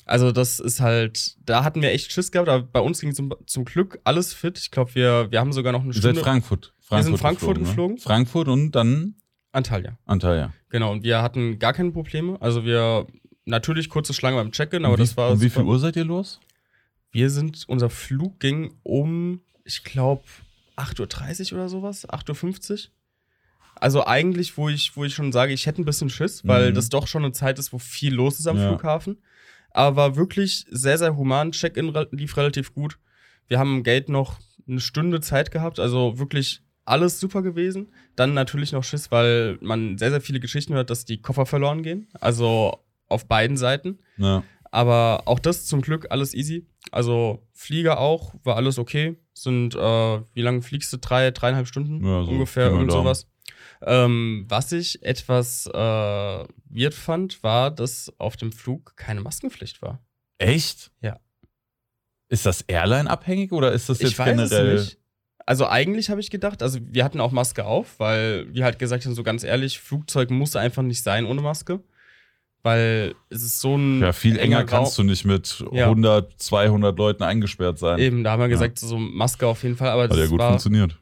[0.07, 3.35] Also, das ist halt, da hatten wir echt Schiss gehabt, aber bei uns ging zum,
[3.45, 4.59] zum Glück alles fit.
[4.59, 6.23] Ich glaube, wir, wir haben sogar noch eine Ihr seid Stunde.
[6.23, 6.73] Frankfurt.
[6.89, 7.65] Wir sind Frankfurt Ne?
[7.65, 7.99] geflogen.
[7.99, 9.17] Frankfurt und dann
[9.53, 9.99] Antalya.
[10.07, 10.55] Antalya.
[10.71, 12.39] Genau, und wir hatten gar keine Probleme.
[12.41, 13.07] Also, wir
[13.45, 15.33] natürlich kurze Schlange beim Check-in, aber wie, das war.
[15.33, 16.41] um wie viel Uhr seid ihr los?
[17.11, 20.23] Wir sind, unser Flug ging um, ich glaube,
[20.79, 22.79] 8.30 Uhr oder sowas, 8.50 Uhr.
[23.83, 26.75] Also eigentlich, wo ich, wo ich schon sage, ich hätte ein bisschen Schiss, weil Mhm.
[26.75, 28.69] das doch schon eine Zeit ist, wo viel los ist am Ja.
[28.69, 29.19] Flughafen.
[29.73, 31.51] Aber war wirklich sehr, sehr human.
[31.51, 32.99] Check-in lief relativ gut.
[33.49, 37.89] Wir haben im Gate noch eine Stunde Zeit gehabt, also wirklich alles super gewesen.
[38.15, 41.83] Dann natürlich noch Schiss, weil man sehr, sehr viele Geschichten hört, dass die Koffer verloren
[41.83, 42.07] gehen.
[42.21, 42.79] Also
[43.09, 43.99] auf beiden Seiten.
[44.17, 44.45] Ja.
[44.71, 46.67] Aber auch das zum Glück alles easy.
[46.93, 49.17] Also Flieger auch, war alles okay.
[49.35, 49.79] Sind, äh,
[50.35, 50.99] wie lange fliegst du?
[50.99, 53.27] Drei, dreieinhalb Stunden Ja, so ungefähr, irgend sowas.
[53.85, 60.01] Ähm, was ich etwas äh, weird fand, war, dass auf dem Flug keine Maskenpflicht war.
[60.39, 60.91] Echt?
[61.01, 61.19] Ja.
[62.29, 64.75] Ist das Airline-abhängig oder ist das jetzt ich weiß generell?
[64.77, 64.99] es nicht.
[65.45, 69.05] Also eigentlich habe ich gedacht, also wir hatten auch Maske auf, weil wir halt gesagt
[69.05, 71.81] haben, so ganz ehrlich, Flugzeug muss einfach nicht sein ohne Maske.
[72.65, 74.67] Weil es ist so ein Ja, viel enger Raum.
[74.67, 75.87] kannst du nicht mit Ja.
[75.87, 77.99] 100, 200 Leuten eingesperrt sein.
[77.99, 80.39] Eben, da haben wir gesagt, so Maske auf jeden Fall, aber Hat das ja gut
[80.39, 80.97] war, funktioniert.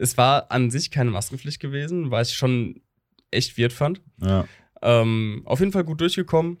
[0.00, 2.80] Es war an sich keine Maskenpflicht gewesen, weil ich schon
[3.30, 4.00] echt weird fand.
[4.22, 4.46] Ja.
[4.82, 6.58] Ähm, auf jeden Fall gut durchgekommen.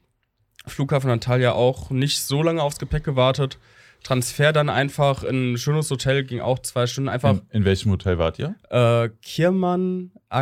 [0.66, 3.58] Flughafen Antalya auch nicht so lange aufs Gepäck gewartet.
[4.04, 7.08] Transfer dann einfach in ein schönes Hotel, ging auch zwei Stunden.
[7.08, 8.54] Einfach In, in welchem Hotel wart ihr?
[8.70, 10.34] äh, Kirman äh,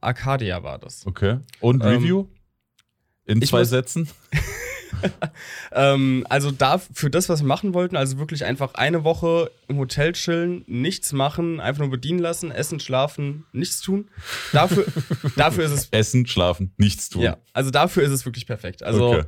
[0.00, 1.06] Arcadia war das.
[1.06, 1.38] Okay.
[1.60, 2.26] Und Ähm, Review?
[3.26, 4.08] In ich zwei muss- Sätzen?
[5.72, 9.76] Ähm, also da für das, was wir machen wollten, also wirklich einfach eine Woche im
[9.78, 14.08] Hotel chillen, nichts machen, einfach nur bedienen lassen, essen, schlafen, nichts tun.
[14.52, 14.86] Dafür,
[15.36, 17.22] dafür ist es Essen, schlafen, nichts tun.
[17.22, 18.82] Ja, also dafür ist es wirklich perfekt.
[18.82, 19.22] Also Okay.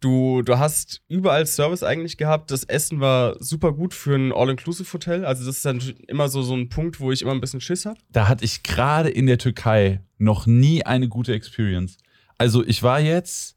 [0.00, 2.50] du, du hast überall Service eigentlich gehabt.
[2.50, 5.24] Das Essen war super gut für ein All-Inclusive-Hotel.
[5.24, 7.84] Also das ist dann immer so, so ein Punkt, wo ich immer ein bisschen Schiss
[7.86, 7.98] habe.
[8.10, 11.98] Da hatte ich gerade in der Türkei noch nie eine gute Experience.
[12.40, 13.56] Also ich war jetzt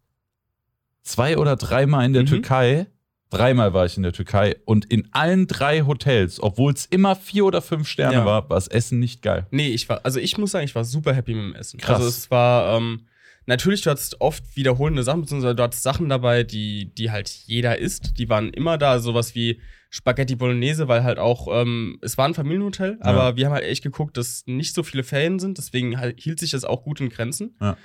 [1.04, 2.28] zwei oder dreimal in der Mhm.
[2.28, 2.88] Türkei.
[3.30, 7.46] Dreimal war ich in der Türkei und in allen drei Hotels, obwohl es immer vier
[7.46, 8.26] oder fünf Sterne Ja.
[8.26, 9.48] war, war das Essen nicht geil.
[9.52, 11.80] Nee, ich war, also ich muss sagen, ich war super happy mit dem Essen.
[11.80, 11.96] Krass.
[11.96, 13.08] Also es war, ähm,
[13.46, 17.80] natürlich, du hattest oft wiederholende Sachen, beziehungsweise du hattest Sachen dabei, die, die halt jeder
[17.80, 18.20] isst.
[18.20, 22.34] Die waren immer da, sowas wie Spaghetti Bolognese, weil halt auch, ähm, es war ein
[22.36, 23.06] Familienhotel, Ja.
[23.06, 26.52] aber wir haben halt echt geguckt, dass nicht so viele Ferien sind, deswegen hielt sich
[26.52, 27.56] das auch gut in Grenzen.
[27.62, 27.78] Ja.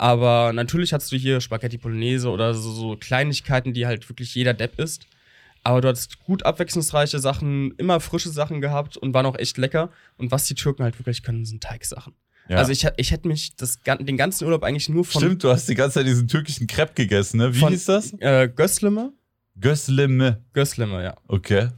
[0.00, 4.54] Aber natürlich hattest du hier Spaghetti Bolognese oder so, so Kleinigkeiten, die halt wirklich jeder
[4.54, 5.06] Depp isst.
[5.64, 9.90] Aber du hattest gut abwechslungsreiche Sachen, immer frische Sachen gehabt und waren auch echt lecker.
[10.16, 12.14] Und was die Türken halt wirklich können, sind Teigsachen.
[12.48, 12.58] Ja.
[12.58, 15.68] Also ich, ich hätte mich das, den ganzen Urlaub eigentlich nur von Stimmt, du hast
[15.68, 17.52] die ganze Zeit diesen türkischen Crepe gegessen, ne?
[17.52, 18.12] Wie Von- hieß das?
[18.20, 19.12] äh, Gösleme.
[19.60, 20.44] Gösleme.
[20.52, 21.16] Gösleme, ja.
[21.26, 21.70] Okay.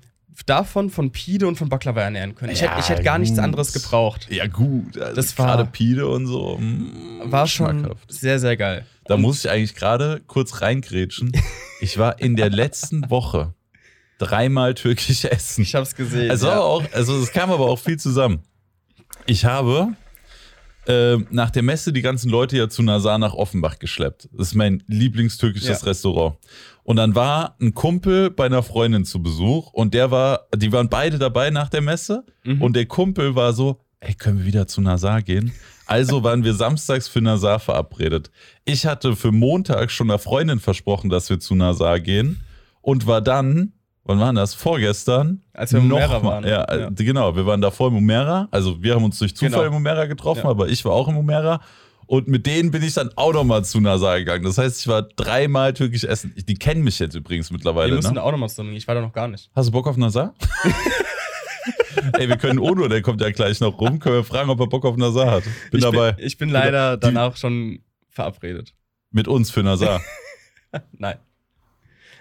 [0.46, 2.52] Davon, von Pide und von Baklava ernähren können.
[2.52, 4.26] Ich, Ja, hätte, ich hätte gar nichts anderes gebraucht.
[4.30, 4.96] Ja, gut.
[4.98, 6.56] Also Das war- gerade Pide und so.
[6.58, 8.86] mm, War schon sehr, sehr geil.
[9.06, 11.32] Da Und- muss ich eigentlich gerade kurz reingrätschen.
[11.82, 13.54] Ich war in der letzten Woche
[14.18, 15.62] dreimal türkisch essen.
[15.62, 16.30] Ich hab's gesehen.
[16.30, 16.60] Also, ja.
[16.60, 18.42] auch, also es kam aber auch viel zusammen.
[19.24, 19.88] Ich habe
[20.86, 24.28] äh, nach der Messe die ganzen Leute ja zu Nazar nach Offenbach geschleppt.
[24.32, 25.86] Das ist mein lieblingstürkisches Ja.
[25.86, 26.36] Restaurant.
[26.90, 30.88] Und dann war ein Kumpel bei einer Freundin zu Besuch und der war, die waren
[30.88, 32.60] beide dabei nach der Messe Mhm.
[32.62, 35.52] und der Kumpel war so, ey, können wir wieder zu Nazar gehen?
[35.86, 38.32] Also waren wir samstags für Nazar verabredet.
[38.64, 42.40] Ich hatte für Montag schon einer Freundin versprochen, dass wir zu Nazar gehen
[42.82, 43.72] und war dann,
[44.02, 44.54] wann war das?
[44.54, 45.42] Vorgestern.
[45.52, 46.42] Als wir im noch Mumera waren.
[46.44, 46.88] Ja, Ja.
[46.88, 47.36] äh, genau.
[47.36, 48.48] Wir waren davor im Mumera.
[48.50, 49.62] Also wir haben uns durch Zufall Genau.
[49.64, 50.50] im Mumera getroffen, Ja.
[50.50, 51.60] aber ich war auch im Mumera.
[52.10, 54.42] Und mit denen bin ich dann auch nochmal zu Nazar gegangen.
[54.42, 56.34] Das heißt, ich war dreimal türkisch essen.
[56.36, 57.94] Die kennen mich jetzt übrigens Wir mittlerweile.
[57.94, 58.22] müssen Ne?
[58.24, 58.72] auch nochmal zusammen.
[58.74, 59.48] Ich war da noch gar nicht.
[59.54, 60.34] Hast du Bock auf Nazar?
[62.18, 64.00] Ey, wir können Ono, der kommt ja gleich noch rum.
[64.00, 65.44] Können wir fragen, ob er Bock auf Nazar hat.
[65.70, 66.12] Bin ich, dabei.
[66.12, 68.74] Bin, ich bin leider Die- danach schon verabredet.
[69.12, 70.00] Mit uns für Nazar.
[70.92, 71.18] Nein.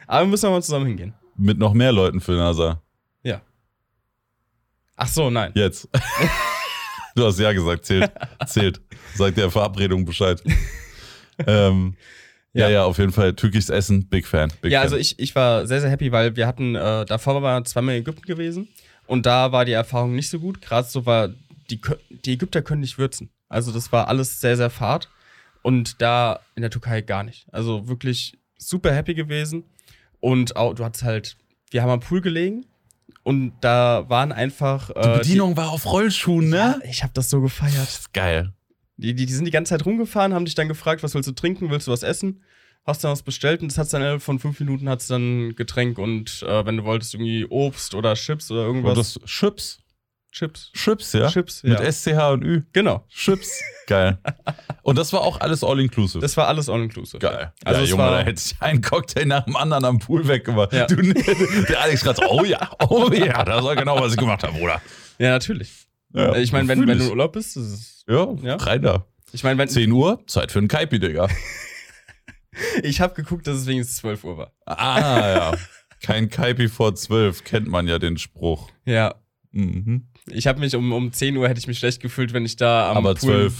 [0.05, 1.15] Aber wir müssen nochmal zusammen hingehen.
[1.35, 2.83] mit noch mehr Leuten für Nazar.
[3.23, 3.41] Ja.
[4.95, 5.51] Ach so, nein.
[5.55, 5.89] Jetzt.
[7.19, 8.11] du hast ja gesagt, zählt.
[8.47, 8.81] Zählt.
[9.15, 10.41] Sagt der Verabredung Bescheid.
[11.47, 11.95] ähm,
[12.53, 12.67] ja.
[12.67, 12.69] Ja.
[12.69, 13.35] ja, auf jeden Fall.
[13.35, 14.51] Türkisches Essen, Big Fan.
[14.61, 14.85] Big ja, Fan.
[14.85, 18.01] also ich, ich war sehr, sehr happy, weil wir hatten, äh, davor war zweimal in
[18.01, 18.67] Ägypten gewesen
[19.05, 20.61] und da war die Erfahrung nicht so gut.
[20.61, 21.29] Gerade so war,
[21.69, 21.79] die,
[22.25, 23.29] die Ägypter können nicht würzen.
[23.49, 25.09] Also das war alles sehr, sehr fad
[25.61, 27.45] und da in der Türkei gar nicht.
[27.51, 29.63] Also wirklich super happy gewesen
[30.19, 31.37] und auch, du hattest halt,
[31.71, 32.65] wir haben am Pool gelegen
[33.23, 34.89] und da waren einfach.
[34.91, 36.57] Die Äh, Bedienung war auf Rollschuhen, die, ne?
[36.57, 37.77] ja, ich habe das so gefeiert.
[37.77, 38.53] Das ist geil.
[38.97, 41.33] Die, die, die sind die ganze Zeit rumgefahren, haben dich dann gefragt, was willst du
[41.33, 42.41] trinken, willst du was essen?
[42.85, 46.43] Hast dann was bestellt und das hat's dann von fünf Minuten hat's dann Getränk und
[46.43, 48.97] äh, wenn du wolltest, irgendwie Obst oder Chips oder irgendwas.
[48.97, 49.79] Und das Chips.
[50.31, 50.71] Chips.
[50.73, 51.27] Chips, ja?
[51.29, 51.91] Chips, Mit ja.
[51.91, 52.61] SCH und Ü.
[52.71, 53.03] Genau.
[53.09, 53.59] Chips.
[53.87, 54.19] Geil.
[54.83, 56.19] Und das war auch alles all-inclusive.
[56.21, 57.17] Das war alles all-inclusive.
[57.19, 57.51] Geil.
[57.65, 60.71] Also ja, Junge, war, da hätte ich einen Cocktail nach dem anderen am Pool weggemacht.
[60.73, 60.85] Ja.
[60.85, 64.53] Du, der Alex gerade oh ja, oh ja, das war genau, was ich gemacht habe,
[64.57, 64.79] Bruder.
[65.17, 65.87] ja, natürlich.
[66.13, 68.55] Ja, ich meine, wenn, wenn du in Urlaub bist, das ist, Ja, Ja.
[68.57, 69.05] rein da.
[69.31, 71.27] ich meine, wenn 10 Uhr, Zeit für einen Kaipi, Digga.
[72.83, 74.53] ich habe geguckt, dass es wenigstens 12 Uhr war.
[74.65, 75.51] Ah, ja.
[76.01, 78.69] Kein Kaipi vor 12, kennt man ja den Spruch.
[78.85, 79.15] Ja.
[79.51, 80.07] Mhm.
[80.31, 82.89] Ich habe mich um, um 10 Uhr hätte ich mich schlecht gefühlt, wenn ich da
[82.91, 83.49] am Aber Pool.
[83.51, 83.53] 12,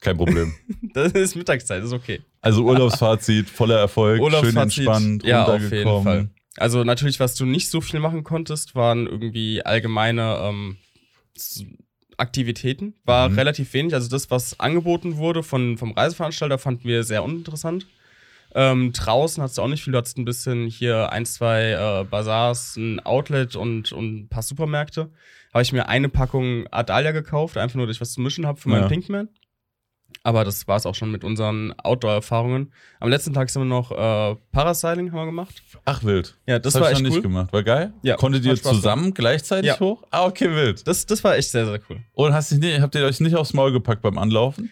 [0.00, 0.54] kein Problem.
[0.94, 2.20] Das ist Mittagszeit, ist okay.
[2.40, 5.94] Also Urlaubsfazit, voller Erfolg, schön entspannt, ja, auf runtergekommen.
[5.96, 6.30] jeden Fall.
[6.56, 10.76] Also natürlich, was du nicht so viel machen konntest, waren irgendwie allgemeine ähm,
[12.16, 12.94] Aktivitäten.
[13.04, 13.36] War Mhm.
[13.38, 13.94] relativ wenig.
[13.94, 17.86] Also das, was angeboten wurde von, vom Reiseveranstalter, fanden wir sehr uninteressant.
[18.54, 19.92] Ähm, draußen hattest du auch nicht viel.
[19.92, 24.42] Du hattest ein bisschen hier ein, zwei äh, Bazars, ein Outlet und, und ein paar
[24.42, 25.10] Supermärkte.
[25.58, 28.60] Habe ich mir eine Packung Adalia gekauft, einfach nur, dass ich was zu mischen habe
[28.60, 28.88] für meinen Ja.
[28.88, 29.28] Pinkman.
[30.22, 32.72] Aber das war es auch schon mit unseren Outdoor-Erfahrungen.
[33.00, 35.60] Am letzten Tag sind wir noch äh, Parasailing haben wir gemacht.
[35.84, 36.38] Ach, wild.
[36.46, 37.16] Ja, das, hab war ich echt noch cool.
[37.16, 37.52] nicht gemacht.
[37.52, 37.92] War geil?
[38.02, 39.80] Ja, Konntet ihr zusammen gleichzeitig Ja.
[39.80, 40.04] hoch?
[40.12, 40.86] Ah, okay, wild.
[40.86, 41.98] Das, das war echt sehr, sehr cool.
[42.12, 44.70] Und hast dich nicht, habt ihr euch nicht aufs Maul gepackt beim Anlaufen?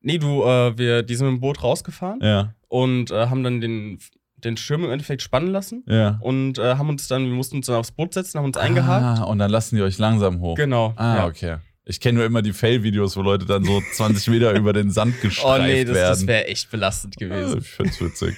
[0.00, 3.60] Nee, du, äh, wir, die sind mit dem Boot rausgefahren Ja, und äh, haben dann
[3.60, 3.98] den,
[4.44, 6.18] den Schirm im Endeffekt spannen lassen ja.
[6.20, 9.20] und äh, haben uns dann, wir mussten uns dann aufs Boot setzen, haben uns eingehakt.
[9.20, 10.56] Ah, und dann lassen die euch langsam hoch.
[10.56, 10.92] Genau.
[10.96, 11.26] Ah, ja.
[11.26, 11.56] okay.
[11.84, 15.14] Ich kenne nur immer die Fail-Videos, wo Leute dann so 20 Meter über den Sand
[15.18, 16.10] Oh gestreift nee, das, werden.
[16.10, 17.58] das wäre echt belastend ja, gewesen.
[17.60, 18.36] ich find's witzig.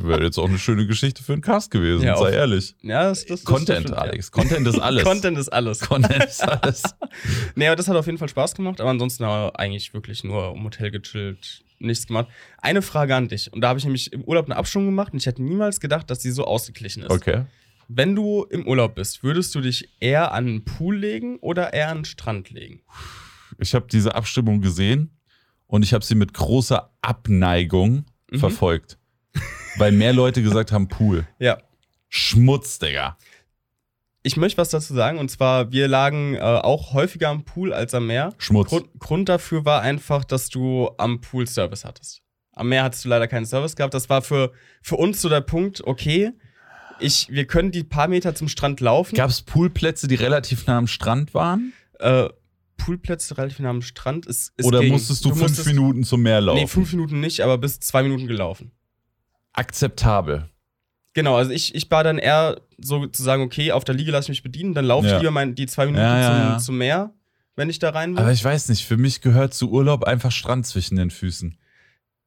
[0.00, 2.74] Wäre jetzt auch eine schöne Geschichte für einen Cast gewesen, Ja, sei ehrlich.
[2.82, 4.32] Ja, das, das, das Content, stimmt, Alex.
[4.32, 4.82] Content ist Ja.
[4.82, 5.04] alles.
[5.04, 5.80] Content ist alles.
[5.80, 6.82] Content ist alles.
[7.54, 10.24] Nee, aber das hat auf jeden Fall Spaß gemacht, aber ansonsten haben wir eigentlich wirklich
[10.24, 12.28] nur im Hotel gechillt, nichts gemacht.
[12.58, 15.18] Eine Frage an dich, und da habe ich nämlich im Urlaub eine Abstimmung gemacht und
[15.20, 17.10] ich hätte niemals gedacht, dass die so ausgeglichen ist.
[17.10, 17.44] Okay.
[17.88, 21.88] Wenn du im Urlaub bist, würdest du dich eher an einen Pool legen oder eher
[21.88, 22.82] an den Strand legen?
[23.58, 25.10] Ich habe diese Abstimmung gesehen
[25.66, 28.38] und ich habe sie mit großer Abneigung Mhm.
[28.40, 28.98] verfolgt.
[29.76, 31.26] Weil mehr Leute gesagt haben, Pool.
[31.38, 31.58] Ja.
[32.10, 33.16] Schmutz, Digga.
[34.22, 37.94] Ich möchte was dazu sagen, und zwar, wir lagen äh, auch häufiger am Pool als
[37.94, 38.34] am Meer.
[38.38, 38.68] Schmutz.
[38.68, 42.20] Grund, Grund dafür war einfach, dass du am Pool Service hattest.
[42.52, 43.94] Am Meer hattest du leider keinen Service gehabt.
[43.94, 44.52] Das war für,
[44.82, 46.32] für uns so der Punkt, okay,
[47.00, 49.14] ich, wir können die paar Meter zum Strand laufen.
[49.14, 51.72] Gab es Poolplätze, die relativ nah am Strand waren?
[52.00, 52.28] äh,
[52.76, 54.26] Poolplätze relativ nah am Strand.
[54.26, 54.92] Es, es Oder ging.
[54.92, 56.60] musstest du, fünf musstest- Minuten zum Meer laufen?
[56.60, 58.72] Nee, fünf Minuten nicht, aber bis zwei Minuten gelaufen.
[59.52, 60.48] Akzeptabel.
[61.18, 64.26] Genau, also ich, ich war dann eher so zu sagen, okay, auf der Liege lasse
[64.26, 65.14] ich mich bedienen, dann laufe Ja.
[65.16, 67.12] ich lieber mein, die zwei Minuten Ja, ja, zum, zum Meer,
[67.56, 68.22] wenn ich da rein will.
[68.22, 71.58] Aber ich weiß nicht, für mich gehört zu Urlaub einfach Strand zwischen den Füßen.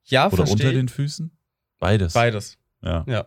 [0.05, 0.73] ja, Oder unter verstehe.
[0.73, 1.31] den Füßen?
[1.79, 2.13] Beides.
[2.13, 2.57] Beides.
[2.83, 3.05] Ja.
[3.07, 3.23] Ja.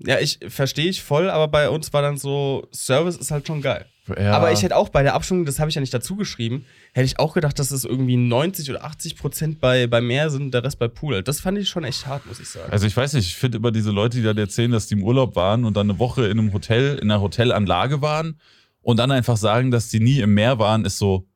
[0.00, 3.62] Ja, ich verstehe ich voll, aber bei uns war dann so, Service ist halt schon
[3.62, 3.86] geil.
[4.16, 4.32] Ja.
[4.32, 7.06] Aber ich hätte auch bei der Abstimmung, das habe ich ja nicht dazu geschrieben, hätte
[7.06, 10.64] ich auch gedacht, dass es irgendwie 90 oder 80 Prozent bei, bei Meer sind, der
[10.64, 11.22] Rest bei Pool.
[11.22, 12.70] Das fand ich schon echt hart, muss ich sagen.
[12.70, 15.02] Also ich weiß nicht, ich finde immer diese Leute, die dann erzählen, dass die im
[15.02, 18.40] Urlaub waren und dann eine Woche in einem Hotel, in einer Hotelanlage waren
[18.82, 21.26] und dann einfach sagen, dass die nie im Meer waren, ist so,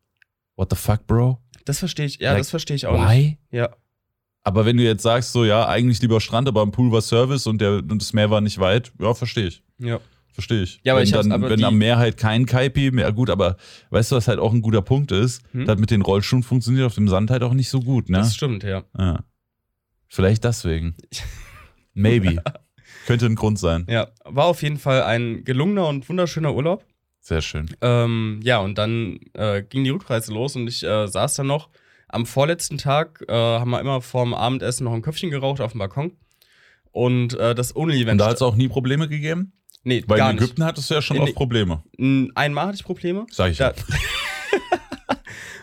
[0.57, 1.39] what the fuck, Bro?
[1.65, 3.09] Das verstehe ich, ja, Like, das verstehe ich auch nicht.
[3.09, 3.39] Why?
[3.51, 3.71] Ja.
[4.45, 7.47] Aber wenn du jetzt sagst, so, ja, eigentlich lieber Strand, aber im Pool war Service
[7.47, 9.63] und, der, und das Meer war nicht weit, ja, verstehe ich.
[9.79, 10.01] Ja.
[10.33, 10.81] Verstehe ich.
[10.83, 13.57] Ja, aber wenn ich dann, aber wenn am Meer halt kein Kaipi, ja gut, aber
[13.91, 15.43] weißt du, was halt auch ein guter Punkt ist?
[15.53, 15.67] Hm?
[15.67, 18.19] Das mit den Rollschuhen funktioniert auf dem Sand halt auch nicht so gut, ne?
[18.19, 18.85] Das stimmt, ja.
[18.99, 19.25] Ja.
[20.09, 20.95] Vielleicht deswegen.
[21.95, 22.43] Maybe.
[23.07, 23.87] Könnte ein Grund sein.
[23.91, 26.85] Ja, war auf jeden Fall ein gelungener und wunderschöner Urlaub.
[27.21, 27.71] Sehr schön.
[27.81, 31.69] Ähm, ja, und dann äh, ging die Rückreise los und ich äh, saß dann noch.
[32.09, 35.79] Am vorletzten Tag äh, haben wir immer vorm Abendessen noch ein Köpfchen geraucht auf dem
[35.79, 36.13] Balkon.
[36.91, 38.21] Und äh, das Und Only-Event.
[38.21, 39.53] da hat es auch nie Probleme gegeben?
[39.85, 40.45] Nee, Weil gar in nicht.
[40.45, 41.83] Ägypten hattest du ja schon In- oft Probleme.
[42.35, 43.27] Einmal hatte ich Probleme.
[43.31, 43.73] Sag ich Da,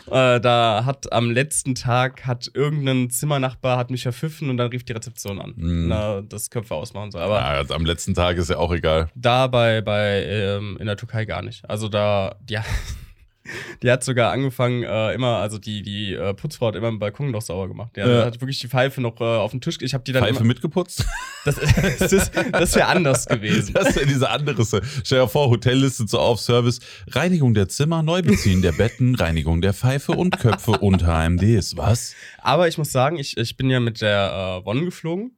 [0.08, 0.15] ja.
[0.36, 4.84] äh, da hat am letzten Tag hat irgendein Zimmernachbar hat mich verpfiffen und dann rief
[4.84, 5.88] die Rezeption an, Mhm.
[5.88, 7.21] na, das Köpfe ausmachen soll.
[7.21, 7.45] Aber ja.
[7.45, 9.10] also Am letzten Tag ist ja auch egal.
[9.15, 11.67] da bei, bei ähm, in der Türkei gar nicht.
[11.69, 12.58] Also da, die,
[13.83, 17.31] die hat sogar angefangen, äh, immer, also die, die äh, Putzfrau hat immer im Balkon
[17.31, 17.97] noch sauber gemacht.
[17.97, 18.25] Ja, Ja.
[18.25, 19.77] hat wirklich die Pfeife noch äh, auf den Tisch.
[19.81, 21.05] Ich habe die dann Pfeife immer, mitgeputzt?
[21.45, 21.55] das,
[21.99, 23.73] das, ist- das wäre anders gewesen.
[23.79, 24.65] Das ist ja diese andere.
[24.65, 26.79] Stell dir vor, Hotelliste so auf Service.
[27.12, 31.77] Reinigung der Zimmer, Neubeziehen der Betten, Reinigung der Pfeife und Köpfe und HMDs.
[31.77, 32.13] Was?
[32.39, 35.38] Aber ich muss sagen, ich, ich bin ja mit der äh, Bonn geflogen.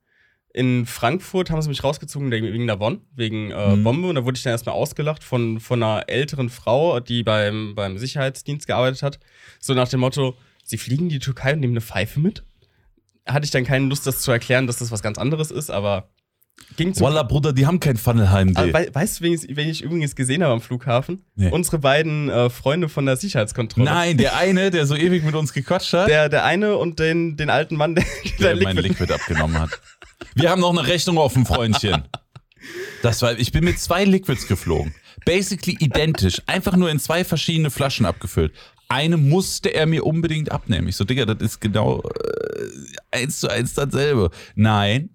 [0.53, 3.83] In Frankfurt haben sie mich rausgezogen wegen der Bonn, wegen äh, Mhm.
[3.83, 4.07] Bombe.
[4.09, 7.97] Und da wurde ich dann erstmal ausgelacht von, von einer älteren Frau, die beim, beim
[7.97, 9.19] Sicherheitsdienst gearbeitet hat.
[9.59, 12.43] So nach dem Motto, sie fliegen in die Türkei und nehmen eine Pfeife mit.
[13.25, 16.09] Hatte ich dann keine Lust, das zu erklären, dass das was ganz anderes ist, aber
[16.75, 17.03] ging zu.
[17.03, 18.57] Walla, Bruder, die haben kein Funnel HMD.
[18.57, 21.23] Aber wei- weißt du, wen ich, wen ich übrigens gesehen habe am Flughafen?
[21.35, 21.49] Nee.
[21.49, 23.85] Unsere beiden äh, Freunde von der Sicherheitskontrolle.
[23.85, 27.37] Nein, der eine, der so ewig mit uns gequatscht hat, Der, der eine und den,
[27.37, 28.03] den alten Mann, der,
[28.39, 29.79] der der mein Liquid Liquid abgenommen hat.
[30.35, 32.03] Wir haben noch eine Rechnung offen, Freundchen.
[33.01, 34.93] Das war, ich bin mit zwei Liquids geflogen.
[35.25, 36.41] Basically identisch.
[36.45, 38.53] Einfach nur in zwei verschiedene Flaschen abgefüllt.
[38.87, 40.87] Eine musste er mir unbedingt abnehmen.
[40.87, 42.67] Ich so, Digga, das ist genau äh,
[43.11, 44.31] eins zu eins dasselbe.
[44.55, 45.09] Nein,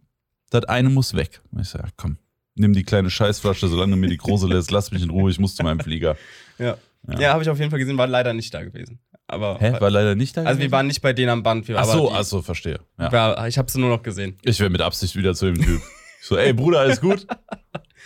[0.50, 1.42] das eine muss weg.
[1.60, 2.16] Ich so, ja, komm,
[2.54, 5.38] nimm die kleine Scheißflasche, solange du mir die große lässt, lass mich in Ruhe, ich
[5.38, 6.16] muss zu meinem Flieger.
[6.58, 7.20] Ja, Ja.
[7.20, 7.32] ja.
[7.32, 8.98] habe ich auf jeden Fall gesehen, war leider nicht da gewesen.
[9.28, 9.72] Aber Hä?
[9.80, 10.72] War leider nicht da also wir gewesen?
[10.72, 11.66] waren nicht bei denen am Band.
[11.66, 12.78] Wir Ach so, ach so, verstehe.
[12.98, 13.10] Ja.
[13.10, 14.38] war, ich habe sie nur noch gesehen.
[14.42, 15.82] Ich wäre mit Absicht wieder zu dem Typ.
[16.22, 17.26] So, ey Bruder, alles gut?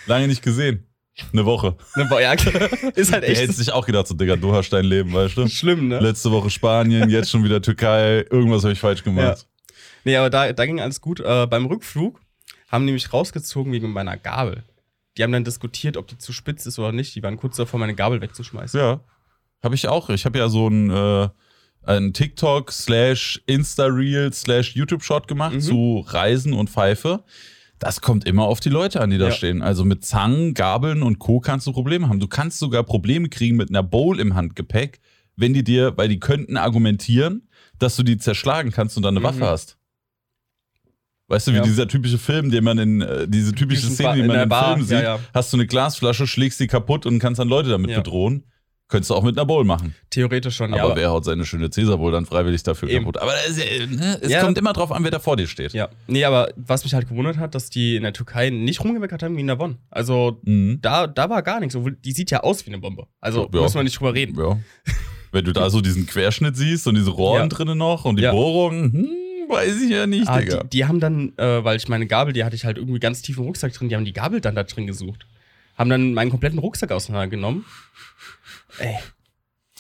[0.06, 0.86] Lange nicht gesehen.
[1.32, 1.76] Eine Woche.
[1.96, 2.32] Ne, boah, ja,
[2.94, 5.36] ist halt Der hätte echt sich auch gedacht, so, Digga, du hast dein Leben, weißt
[5.36, 5.48] du?
[5.48, 6.00] schlimm, ne?
[6.00, 8.24] Letzte Woche Spanien, jetzt schon wieder Türkei.
[8.30, 9.46] Irgendwas habe ich falsch gemacht.
[10.04, 11.20] Nee, aber da, da ging alles gut.
[11.20, 12.20] Äh, beim Rückflug
[12.68, 14.64] haben die mich rausgezogen wegen meiner Gabel.
[15.18, 17.14] Die haben dann diskutiert, ob die zu spitz ist oder nicht.
[17.14, 18.80] Die waren kurz davor, meine Gabel wegzuschmeißen.
[18.80, 19.00] Ja.
[19.62, 20.08] Habe ich auch.
[20.10, 21.28] Ich habe ja so ein, äh,
[21.82, 25.60] ein TikTok slash Insta-Reel slash YouTube-Shot gemacht Mhm.
[25.60, 27.24] zu Reisen und Pfeife.
[27.78, 29.32] Das kommt immer auf die Leute an, die da Ja.
[29.32, 29.62] stehen.
[29.62, 31.40] Also mit Zangen, Gabeln und Co.
[31.40, 32.20] kannst du Probleme haben.
[32.20, 35.00] Du kannst sogar Probleme kriegen mit einer Bowl im Handgepäck,
[35.36, 39.20] wenn die dir, weil die könnten argumentieren, dass du die zerschlagen kannst und dann eine
[39.20, 39.24] Mhm.
[39.24, 39.78] Waffe hast.
[41.28, 41.62] Weißt du, wie Ja.
[41.62, 44.48] dieser typische Film, den man in, äh, diese typische Szene, die in man der im
[44.48, 45.20] Bar, Film sieht, ja.
[45.32, 48.44] hast du eine Glasflasche, schlägst die kaputt und kannst dann Leute damit bedrohen.
[48.90, 49.94] Könntest du auch mit einer Bowl machen.
[50.10, 50.82] Theoretisch schon, ja.
[50.82, 53.04] aber wer haut seine schöne Cäsar-Bowl dann freiwillig dafür Eben.
[53.04, 53.22] kaputt?
[53.22, 54.42] Aber es, ne, es Ja.
[54.42, 55.72] kommt immer drauf an, wer da vor dir steht.
[55.72, 59.22] Ja, nee, aber was mich halt gewundert hat, dass die in der Türkei nicht rumgemeckert
[59.22, 59.78] haben wie in der Bonn.
[59.90, 60.80] Also Mhm.
[60.82, 61.76] da, da war gar nichts.
[61.76, 63.06] Obwohl, die sieht ja aus wie eine Bombe.
[63.20, 63.60] Also Ja.
[63.60, 64.36] muss man nicht drüber reden.
[64.36, 64.58] Ja.
[65.32, 67.46] Wenn du da so diesen Querschnitt siehst und diese Rohren Ja.
[67.46, 68.32] drinnen noch und die Ja.
[68.32, 69.06] Bohrungen, hm,
[69.48, 70.64] weiß ich ja nicht, Ah, Digga.
[70.64, 73.22] die, die haben dann, äh, weil ich meine Gabel, die hatte ich halt irgendwie ganz
[73.22, 75.26] tief im Rucksack drin, die haben die Gabel dann da drin gesucht.
[75.78, 77.64] Haben dann meinen kompletten Rucksack auseinandergenommen.
[78.80, 78.96] Ey.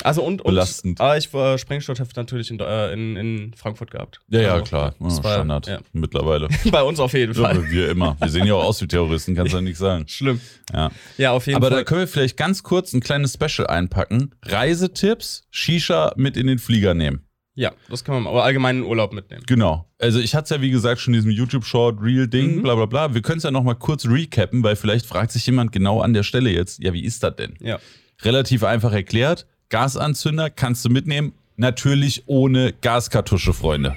[0.02, 0.98] Also und, und Belastend.
[0.98, 4.20] Aber ich war Sprengstoff natürlich in, äh, in, in Frankfurt gehabt.
[4.28, 4.94] ja, ja, Also, klar.
[4.98, 5.66] Ja, war- Standard.
[5.66, 5.78] ja.
[5.92, 6.48] Mittlerweile.
[6.70, 7.56] Bei uns auf jeden Fall.
[7.56, 8.16] Ja, wir immer.
[8.18, 10.08] Wir sehen ja auch aus wie Terroristen, kannst du ja nichts sagen.
[10.08, 10.40] Schlimm.
[10.72, 10.90] Ja.
[11.18, 11.78] Ja, auf jeden Aber Fall.
[11.80, 14.34] da können wir vielleicht ganz kurz ein kleines Special einpacken.
[14.42, 17.26] Reisetipps, Shisha mit in den Flieger nehmen.
[17.54, 18.30] ja, das kann man mal.
[18.30, 19.42] Oder allgemein in Urlaub mitnehmen.
[19.46, 19.84] Genau.
[19.98, 22.62] Also ich hatte es ja wie gesagt schon in diesem YouTube-Short, Real-Ding, Mhm.
[22.62, 23.12] bla bla bla.
[23.14, 26.22] Wir können es ja nochmal kurz recappen, weil vielleicht fragt sich jemand genau an der
[26.22, 27.54] Stelle jetzt, ja, wie ist das denn?
[27.60, 27.78] Ja.
[28.22, 29.46] Relativ einfach erklärt.
[29.68, 33.96] Gasanzünder kannst du mitnehmen, natürlich ohne Gaskartusche, Freunde.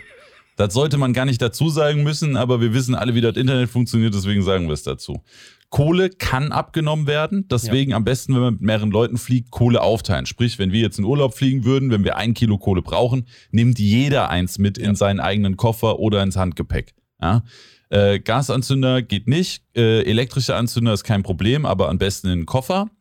[0.55, 3.69] Das sollte man gar nicht dazu sagen müssen, aber wir wissen alle, wie das Internet
[3.69, 5.23] funktioniert, deswegen sagen wir es dazu.
[5.71, 10.27] Kohle kann abgenommen werden, deswegen am besten, wenn man mit mehreren Leuten fliegt, Kohle aufteilen.
[10.27, 13.79] Sprich, wenn wir jetzt in Urlaub fliegen würden, wenn wir ein Kilo Kohle brauchen, nimmt
[13.79, 14.95] jeder eins mit in Ja.
[14.95, 16.93] seinen eigenen Koffer oder ins Handgepäck.
[17.19, 17.43] Ja?
[17.89, 19.63] Äh, Gasanzünder geht nicht.
[19.75, 22.91] Äh, elektrischer Anzünder ist kein Problem, aber am besten in den Koffer.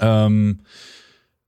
[0.00, 0.26] Ja.
[0.26, 0.60] Ähm,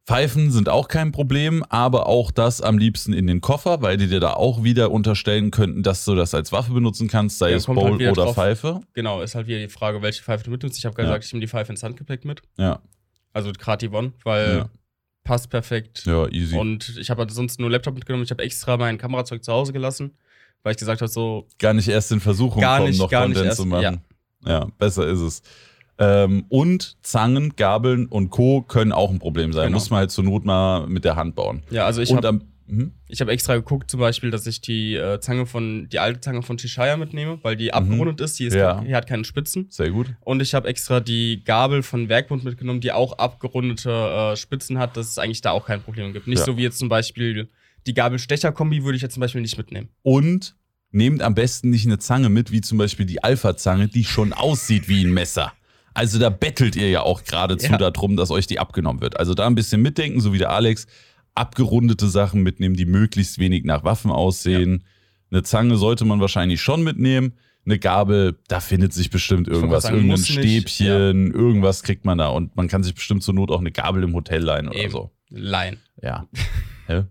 [0.06, 4.08] Pfeifen sind auch kein Problem, aber auch das am liebsten in den Koffer, weil die
[4.08, 7.56] dir da auch wieder unterstellen könnten, dass du das als Waffe benutzen kannst, sei Ja,
[7.58, 8.34] es halt Bowl wieder oder drauf.
[8.34, 8.80] Pfeife.
[8.94, 10.78] Genau, ist halt wieder die Frage, welche Pfeife du mitnimmst.
[10.78, 11.04] Ich habe Ja.
[11.06, 12.42] gesagt, ich nehme die Pfeife ins Handgepäck mit.
[12.58, 12.80] Ja,
[13.32, 14.70] Also gerade die One, weil Ja.
[15.22, 16.04] passt perfekt.
[16.06, 16.56] ja, easy.
[16.56, 18.24] Und ich habe halt sonst nur Laptop mitgenommen.
[18.24, 20.16] Ich habe extra mein Kamerazeug zu Hause gelassen,
[20.64, 23.28] weil ich gesagt habe, so, gar nicht erst in Versuchung Gar kommen, nicht, noch gar
[23.28, 24.00] nicht Content erst, zu machen.
[24.44, 24.64] Ja.
[24.78, 25.42] besser ist es.
[26.00, 28.62] Ähm, und Zangen, Gabeln und Co.
[28.62, 29.66] können auch ein Problem sein.
[29.66, 29.76] Genau.
[29.76, 31.62] Muss man halt zur Not mal mit der Hand bauen.
[31.70, 32.92] ja, also ich habe hm?
[33.08, 36.42] ich hab extra geguckt, zum Beispiel, dass ich die äh, Zange von, die alte Zange
[36.42, 38.58] von Cheshire mitnehme, weil die abgerundet ist, die, ist Mhm.
[38.60, 38.80] Ja.
[38.80, 39.66] die hat keine Spitzen.
[39.70, 40.06] Sehr gut.
[40.20, 44.96] Und ich habe extra die Gabel von Werkbund mitgenommen, die auch abgerundete äh, Spitzen hat,
[44.96, 46.28] dass es eigentlich da auch kein Problem gibt.
[46.28, 46.44] Nicht Ja.
[46.46, 47.48] so wie jetzt zum Beispiel
[47.86, 49.88] die Gabel-Stecher-Kombi würde ich jetzt zum Beispiel nicht mitnehmen.
[50.02, 50.54] Und
[50.92, 54.88] nehmt am besten nicht eine Zange mit, wie zum Beispiel die Alpha-Zange, die schon aussieht
[54.88, 55.52] wie ein Messer.
[56.00, 57.76] Also da bettelt ihr ja auch geradezu Ja.
[57.76, 59.18] darum, dass euch die abgenommen wird.
[59.18, 60.86] Also da ein bisschen mitdenken, so wie der Alex.
[61.34, 64.84] Abgerundete Sachen mitnehmen, die möglichst wenig nach Waffen aussehen.
[65.30, 67.34] Eine Zange sollte man wahrscheinlich schon mitnehmen.
[67.66, 69.82] Eine Gabel, da findet sich bestimmt irgendwas.
[69.82, 70.32] sagen, Irgendein nicht,
[70.70, 72.28] Stäbchen, irgendwas kriegt man da.
[72.28, 74.92] Und man kann sich bestimmt zur Not auch eine Gabel im Hotel leihen oder Eben.
[74.92, 75.10] so.
[75.28, 75.76] Laien.
[76.02, 76.26] Ja.
[76.86, 77.04] Hä?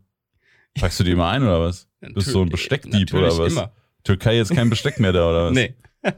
[0.79, 1.87] Packst du die immer ein oder was?
[2.01, 3.51] Bist du so ein Besteckdieb natürlich oder was?
[3.53, 3.71] Immer.
[4.03, 5.53] Türkei jetzt kein Besteck mehr da oder was?
[5.53, 5.75] Nee.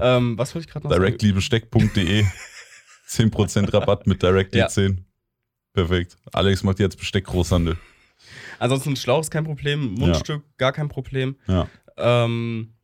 [0.00, 1.02] ähm, was wollte ich gerade noch sagen?
[1.04, 2.24] Directlybesteck.de
[3.08, 4.68] 10% Rabatt mit Directly Ja.
[4.68, 5.04] 10.
[5.72, 6.16] Perfekt.
[6.32, 7.76] Alex macht jetzt Besteckgroßhandel.
[8.58, 11.36] Ansonsten Schlauch ist kein Problem, Mundstück gar kein Problem.
[11.48, 11.66] Ja.
[11.96, 12.74] Ähm,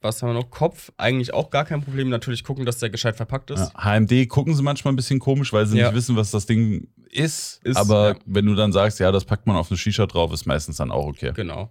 [0.00, 0.50] was haben wir noch?
[0.50, 2.10] Kopf eigentlich auch gar kein Problem.
[2.10, 3.72] Natürlich gucken, dass der gescheit verpackt ist.
[3.74, 3.84] ja.
[3.84, 5.86] HMD gucken sie manchmal ein bisschen komisch, weil sie Ja.
[5.86, 7.60] nicht wissen, was das Ding ist.
[7.64, 8.18] Ist, aber ja.
[8.26, 10.90] wenn du dann sagst, ja, das packt man auf eine Shisha drauf, ist meistens dann
[10.90, 11.32] auch okay.
[11.34, 11.70] Genau.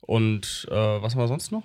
[0.00, 1.64] Und äh, was haben wir sonst noch?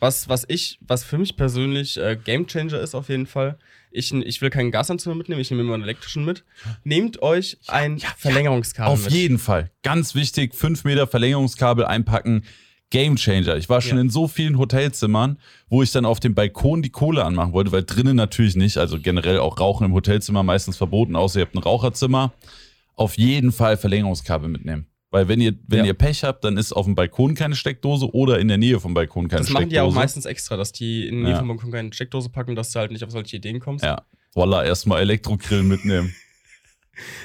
[0.00, 3.58] Was, was ich, was für mich persönlich äh, Gamechanger ist auf jeden Fall.
[3.90, 6.44] Ich, ich will keinen Gasanzünder mitnehmen, ich nehme immer einen elektrischen mit.
[6.84, 8.14] Nehmt euch ein ja, ja.
[8.16, 9.12] Verlängerungskabel Auf mit.
[9.14, 9.70] jeden Fall.
[9.82, 12.44] Ganz wichtig, 5 Meter Verlängerungskabel einpacken.
[12.90, 13.56] Game Changer.
[13.56, 14.02] Ich war schon Ja.
[14.02, 17.82] in so vielen Hotelzimmern, wo ich dann auf dem Balkon die Kohle anmachen wollte, weil
[17.84, 18.78] drinnen natürlich nicht.
[18.78, 22.32] Also generell auch Rauchen im Hotelzimmer meistens verboten, außer ihr habt ein Raucherzimmer.
[22.94, 24.86] Auf jeden Fall Verlängerungskabel mitnehmen.
[25.10, 25.84] Weil wenn ihr, wenn Ja.
[25.86, 28.92] ihr Pech habt, dann ist auf dem Balkon keine Steckdose oder in der Nähe vom
[28.92, 29.74] Balkon keine Das machen Steckdose.
[29.74, 31.38] die auch meistens extra, dass die in die Nähe Ja.
[31.38, 33.84] vom Balkon keine Steckdose packen, dass du halt nicht auf solche Ideen kommst.
[33.84, 34.02] Ja.
[34.34, 36.14] Voila, erstmal Elektrogrill mitnehmen.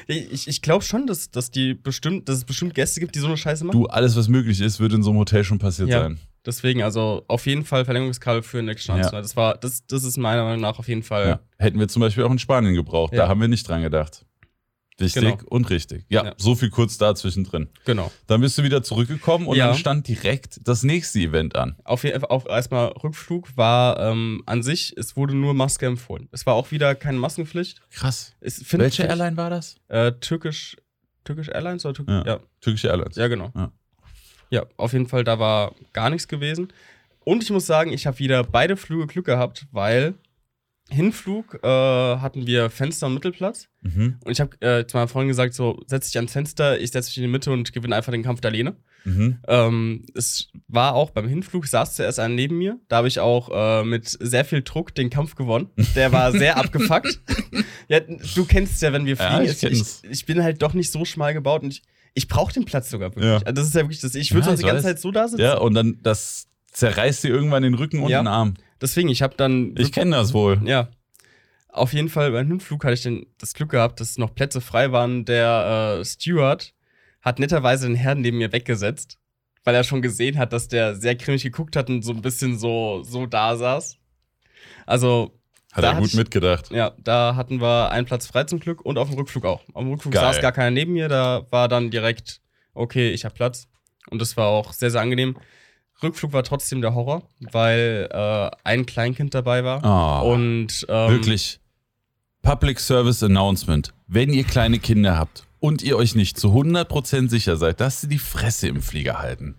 [0.08, 3.26] Ich, ich glaube schon, dass, dass, die bestimmt, dass es bestimmt Gäste gibt, die so
[3.26, 3.80] eine Scheiße machen.
[3.80, 6.02] Du, alles, was möglich ist, wird in so einem Hotel schon passiert Ja.
[6.04, 6.20] sein.
[6.46, 9.10] Deswegen, also auf jeden Fall Verlängerungskabel für einen extra Ja.
[9.10, 11.28] Das, war, das, das ist meiner Meinung nach auf jeden Fall.
[11.28, 11.40] Ja.
[11.58, 13.14] Hätten wir zum Beispiel auch in Spanien gebraucht.
[13.16, 14.26] Da haben wir nicht dran gedacht.
[15.00, 15.38] Wichtig Genau.
[15.50, 16.06] und richtig.
[16.10, 16.34] Ja, Ja.
[16.38, 17.68] so viel kurz da zwischendrin.
[17.86, 18.12] Genau.
[18.28, 19.68] Dann bist du wieder zurückgekommen und Ja.
[19.68, 21.76] dann stand direkt das nächste Event an.
[21.84, 26.30] Auf, jeden Fall- erstmal Rückflug war ähm, an sich, es wurde nur Maske empfohlen.
[26.32, 27.82] Es war auch wieder keine Maskenpflicht.
[27.92, 28.34] Krass.
[28.40, 29.78] Es, Welche ich- Airline war das?
[29.88, 30.78] Äh, Türkisch,
[31.24, 32.26] Türkisch Airlines oder Türk Ja.
[32.26, 32.40] ja.
[32.62, 33.16] Türkische Airlines.
[33.16, 33.52] Ja, genau.
[33.56, 33.72] Ja.
[34.52, 34.66] Ja.
[34.78, 36.72] auf jeden Fall, da war gar nichts gewesen.
[37.26, 40.14] Und ich muss sagen, ich habe wieder beide Flüge Glück gehabt, weil
[40.90, 43.68] Hinflug äh, hatten wir Fenster und Mittelplatz.
[43.82, 44.18] Mhm.
[44.24, 47.10] Und ich habe äh, zu meiner Freundin gesagt, so, setz dich ans Fenster, ich setze
[47.10, 48.76] mich in die Mitte und gewinne einfach den Kampf der Lehne.
[49.06, 49.40] Mhm.
[49.48, 52.80] Ähm, es war auch beim Hinflug, saß zuerst einer neben mir.
[52.90, 55.70] Da habe ich auch äh, mit sehr viel Druck den Kampf gewonnen.
[55.96, 57.20] Der war sehr abgefuckt.
[57.90, 59.52] Ja, du kennst ja, wenn wir Ja, fliegen.
[59.52, 61.82] ich ich, ich, ich bin halt doch nicht so schmal gebaut und ich,
[62.14, 63.26] ich brauche den Platz sogar wirklich.
[63.26, 63.36] Ja.
[63.38, 64.16] Also das ist ja wirklich das.
[64.16, 64.84] Ich würde Ja, sonst die ganze.
[64.84, 65.42] Zeit so da sitzen.
[65.42, 68.22] Ja, und dann das zerreißt dir irgendwann den Rücken und Ja.
[68.22, 68.54] den Arm.
[68.84, 69.74] Deswegen, ich habe dann.
[69.78, 70.62] Ich kenne das wohl.
[70.66, 70.90] Ja.
[71.70, 74.92] Auf jeden Fall beim Hinflug hatte ich den, das Glück gehabt, dass noch Plätze frei
[74.92, 75.26] waren.
[75.26, 76.74] Der äh, Steward
[77.22, 79.18] hat netterweise den Herrn neben mir weggesetzt,
[79.64, 82.60] weil er schon gesehen hat, dass der sehr grimmig geguckt hat und so ein bisschen
[82.60, 83.98] so, so da saß.
[84.86, 85.40] Also,
[85.72, 86.70] Hat er gut ich- mitgedacht.
[86.72, 89.62] ja, da hatten wir einen Platz frei zum Glück und auf dem Rückflug auch.
[89.74, 90.22] Auf dem Rückflug Geil.
[90.22, 92.42] saß gar keiner neben mir, da war dann direkt,
[92.74, 93.68] okay, ich habe Platz.
[94.10, 95.38] Und das war auch sehr, sehr angenehm.
[96.02, 99.84] Rückflug war trotzdem der Horror, weil äh, ein Kleinkind dabei war.
[99.84, 101.60] Ah, Und ähm, Wirklich.
[102.42, 103.94] Public Service Announcement.
[104.08, 108.10] Wenn ihr kleine Kinder habt und ihr euch nicht zu 100% sicher seid, dass sie
[108.10, 109.56] die Fresse im Flieger halten,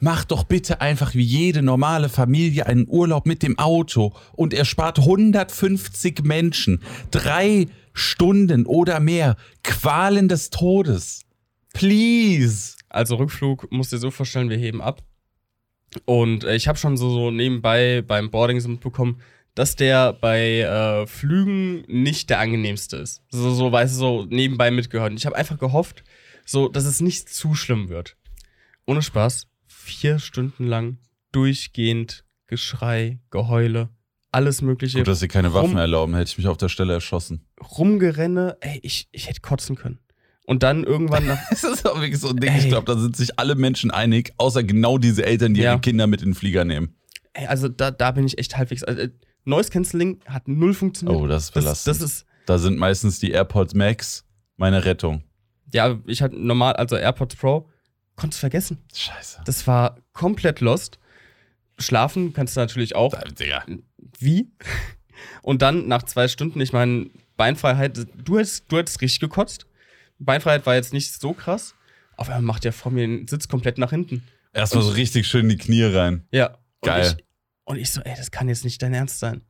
[0.00, 5.00] macht doch bitte einfach wie jede normale Familie einen Urlaub mit dem Auto und erspart
[5.00, 11.22] 150 Menschen drei Stunden oder mehr Qualen des Todes.
[11.74, 12.76] Please.
[12.88, 15.02] Also Rückflug musst du dir so vorstellen, wir heben ab.
[16.04, 19.20] Und äh, ich habe schon so, so nebenbei beim Boarding so mitbekommen,
[19.54, 23.22] dass der bei äh, Flügen nicht der angenehmste ist.
[23.30, 25.10] So, so weißt du, so nebenbei mitgehört.
[25.10, 26.04] Und ich habe einfach gehofft,
[26.44, 28.16] so, dass es nicht zu schlimm wird.
[28.86, 30.98] Ohne Spaß, vier Stunden lang
[31.32, 33.90] durchgehend Geschrei, Geheule,
[34.32, 34.98] alles Mögliche.
[34.98, 37.44] Gut, dass sie keine Waffen erlauben, hätte ich mich auf der Stelle erschossen.
[37.60, 39.98] Rumgerenne, ey, ich, ich hätte kotzen können.
[40.48, 41.38] Und dann irgendwann nach.
[41.50, 42.68] Es ist auch wirklich so ein Ding, ich Ey.
[42.70, 45.72] glaube, da sind sich alle Menschen einig, außer genau diese Eltern, die Ja.
[45.72, 46.94] ihre Kinder mit in den Flieger nehmen.
[47.34, 48.82] Ey, also da, da bin ich echt halbwegs.
[48.82, 49.10] Also, äh,
[49.44, 51.18] Noise Cancelling hat null funktioniert.
[51.20, 51.96] Oh, das ist das, belastend.
[51.96, 52.26] das ist.
[52.46, 54.24] Da sind meistens die AirPods Max
[54.56, 55.22] meine Rettung.
[55.74, 57.68] Ja, ich hatte normal, also AirPods Pro,
[58.16, 58.78] konntest vergessen.
[58.94, 59.42] Scheiße.
[59.44, 60.98] Das war komplett lost.
[61.78, 63.14] Schlafen kannst du natürlich auch.
[63.38, 63.64] Digga.
[64.18, 64.50] Wie?
[65.42, 69.66] Und dann nach zwei Stunden, ich meine, Beinfreiheit, du hättest, du hättest richtig gekotzt.
[70.18, 71.74] Beinfreiheit war jetzt nicht so krass,
[72.16, 74.22] aber er macht ja vor mir den Sitz komplett nach hinten.
[74.52, 76.26] Erstmal so richtig schön in die Knie rein.
[76.32, 76.58] Ja.
[76.80, 77.16] Und Geil.
[77.16, 77.24] Ich,
[77.64, 79.42] und ich so, ey, das kann jetzt nicht dein Ernst sein.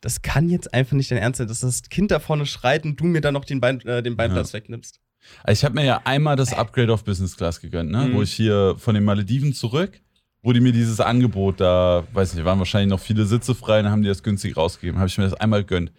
[0.00, 2.98] Das kann jetzt einfach nicht dein Ernst sein, dass das Kind da vorne schreit und
[2.98, 5.00] du mir dann noch den, Bein, äh, den Beinplatz wegnimmst.
[5.42, 8.06] Also ich habe mir ja einmal das Upgrade auf Business Class gegönnt, ne?
[8.06, 8.14] Mhm.
[8.14, 10.00] wo ich hier von den Malediven zurück,
[10.42, 13.90] wo die mir dieses Angebot da, weiß nicht, waren wahrscheinlich noch viele Sitze frei, dann
[13.90, 14.98] haben die das günstig rausgegeben.
[14.98, 15.92] Habe ich mir das einmal gegönnt.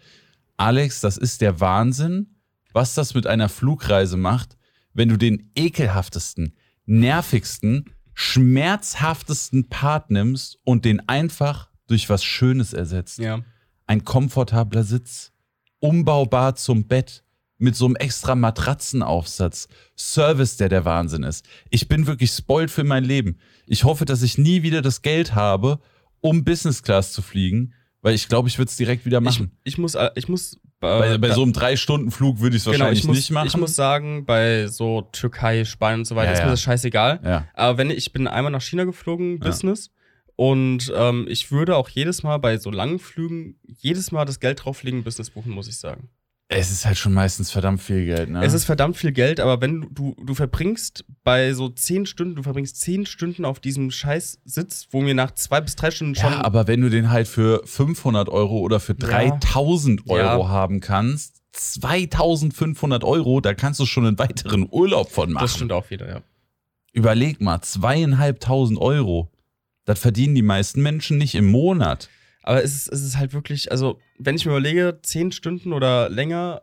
[0.56, 2.37] Alex, das ist der Wahnsinn,
[2.72, 4.56] was das mit einer Flugreise macht,
[4.94, 6.54] wenn du den ekelhaftesten,
[6.86, 13.42] nervigsten, schmerzhaftesten Part nimmst und den einfach durch was Schönes ersetzt Ja.
[13.86, 15.32] ein komfortabler Sitz,
[15.80, 17.24] umbaubar zum Bett,
[17.60, 21.44] mit so einem extra Matratzenaufsatz, Service, der der Wahnsinn ist.
[21.70, 23.38] Ich bin wirklich spoiled für mein Leben.
[23.66, 25.80] Ich hoffe, dass ich nie wieder das Geld habe,
[26.20, 29.50] um Business Class zu fliegen, weil ich glaube, ich würde es direkt wieder Ich, machen.
[29.64, 30.60] ich muss, äh, ich muss.
[30.80, 33.30] Äh, bei bei da- so einem Drei-Stunden-Flug würde ich es genau, wahrscheinlich ich muss, nicht
[33.30, 33.46] machen.
[33.48, 37.20] Ich muss sagen, bei so Türkei, Spanien und so weiter Ja, ist mir das scheißegal.
[37.24, 37.46] ja.
[37.54, 39.38] Aber wenn ich bin einmal nach China geflogen.
[39.40, 39.90] Business.
[40.36, 44.64] Und ähm, ich würde auch jedes Mal bei so langen Flügen jedes Mal das Geld
[44.64, 46.10] drauflegen, Business buchen, muss ich sagen.
[46.50, 48.42] Es ist halt schon meistens verdammt viel Geld, ne?
[48.42, 52.42] Es ist verdammt viel Geld, aber wenn du, du, verbringst bei so zehn Stunden, du
[52.42, 56.32] verbringst zehn Stunden auf diesem scheiß Sitz, wo mir nach zwei bis drei Stunden schon.
[56.32, 60.48] ja, aber wenn du den halt für 500 Euro oder für 3000 Euro Ja.
[60.48, 65.44] haben kannst, 2500 Euro, da kannst du schon einen weiteren Urlaub von machen.
[65.44, 66.22] das stimmt auch wieder, ja.
[66.94, 69.30] Überleg mal, zweieinhalbtausend Euro.
[69.84, 72.08] Das verdienen die meisten Menschen nicht im Monat.
[72.48, 76.08] Aber es ist, es ist halt wirklich, also, wenn ich mir überlege, zehn Stunden oder
[76.08, 76.62] länger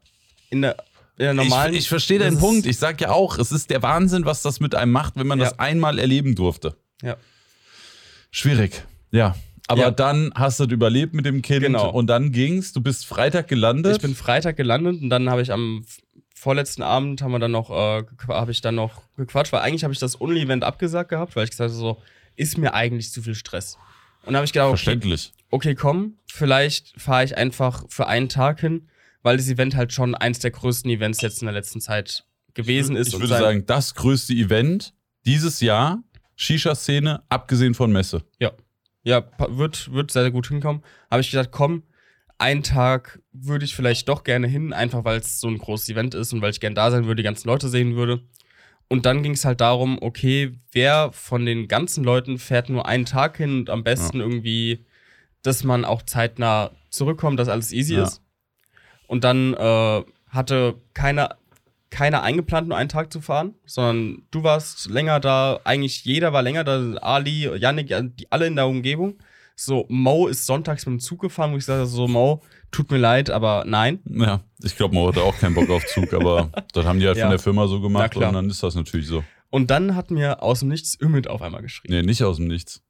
[0.49, 0.77] in der,
[1.17, 1.73] in der normalen.
[1.73, 2.65] ich ich verstehe deinen Punkt.
[2.65, 5.37] Ich sag ja auch, es ist der Wahnsinn, was das mit einem macht, wenn man
[5.37, 5.45] Ja.
[5.45, 6.75] das einmal erleben durfte.
[7.03, 7.17] Ja.
[8.31, 8.83] Schwierig.
[9.11, 9.35] Ja.
[9.67, 9.91] Aber Ja.
[9.91, 11.91] dann hast du das überlebt mit dem Kind Genau.
[11.91, 12.73] und dann ging's.
[12.73, 13.95] Du bist Freitag gelandet.
[13.97, 15.85] Ich bin Freitag gelandet und dann habe ich am
[16.33, 19.93] vorletzten Abend haben wir dann noch, äh, habe ich dann noch gequatscht, weil eigentlich habe
[19.93, 22.01] ich das Only-Event abgesagt gehabt, weil ich gesagt habe, so,
[22.35, 23.77] ist mir eigentlich zu viel Stress.
[24.25, 25.33] Und dann habe ich gedacht, okay, Verständlich.
[25.51, 28.89] okay, komm, vielleicht fahre ich einfach für einen Tag hin,
[29.21, 32.95] weil das Event halt schon eins der größten Events jetzt in der letzten Zeit gewesen
[32.95, 33.07] ist.
[33.09, 34.93] Ich würde sagen, das größte Event
[35.25, 36.03] dieses Jahr,
[36.35, 38.23] Shisha-Szene, abgesehen von Messe.
[39.07, 40.81] Ja, pa- wird, wird sehr, sehr gut hinkommen.
[41.11, 41.83] Habe ich gedacht, komm,
[42.39, 46.15] einen Tag würde ich vielleicht doch gerne hin, einfach weil es so ein großes Event
[46.15, 48.21] ist und weil ich gern da sein würde, die ganzen Leute sehen würde.
[48.87, 53.05] Und dann ging es halt darum, okay, wer von den ganzen Leuten fährt nur einen
[53.05, 54.85] Tag hin und am besten irgendwie,
[55.41, 58.03] dass man auch zeitnah zurückkommt, dass alles easy Ja.
[58.03, 58.21] ist.
[59.07, 61.37] Und dann äh, hatte keiner,
[61.89, 66.41] keiner eingeplant, nur einen Tag zu fahren, sondern du warst länger da, eigentlich jeder war
[66.41, 69.17] länger da, Ali, Yannick, ja, die alle in der Umgebung.
[69.55, 72.41] So, Mo ist sonntags mit dem Zug gefahren, wo ich sagte, so, Mo,
[72.75, 73.99] tut mir leid, aber nein.
[74.05, 77.17] Ja, ich glaube, man hatte auch keinen Bock auf Zug, aber das haben die halt
[77.17, 77.23] Ja.
[77.25, 79.23] von der Firma so gemacht und dann ist das natürlich so.
[79.49, 81.93] Und dann hat mir aus dem Nichts Ümit auf einmal geschrieben.
[81.93, 82.81] Nee, nicht aus dem Nichts.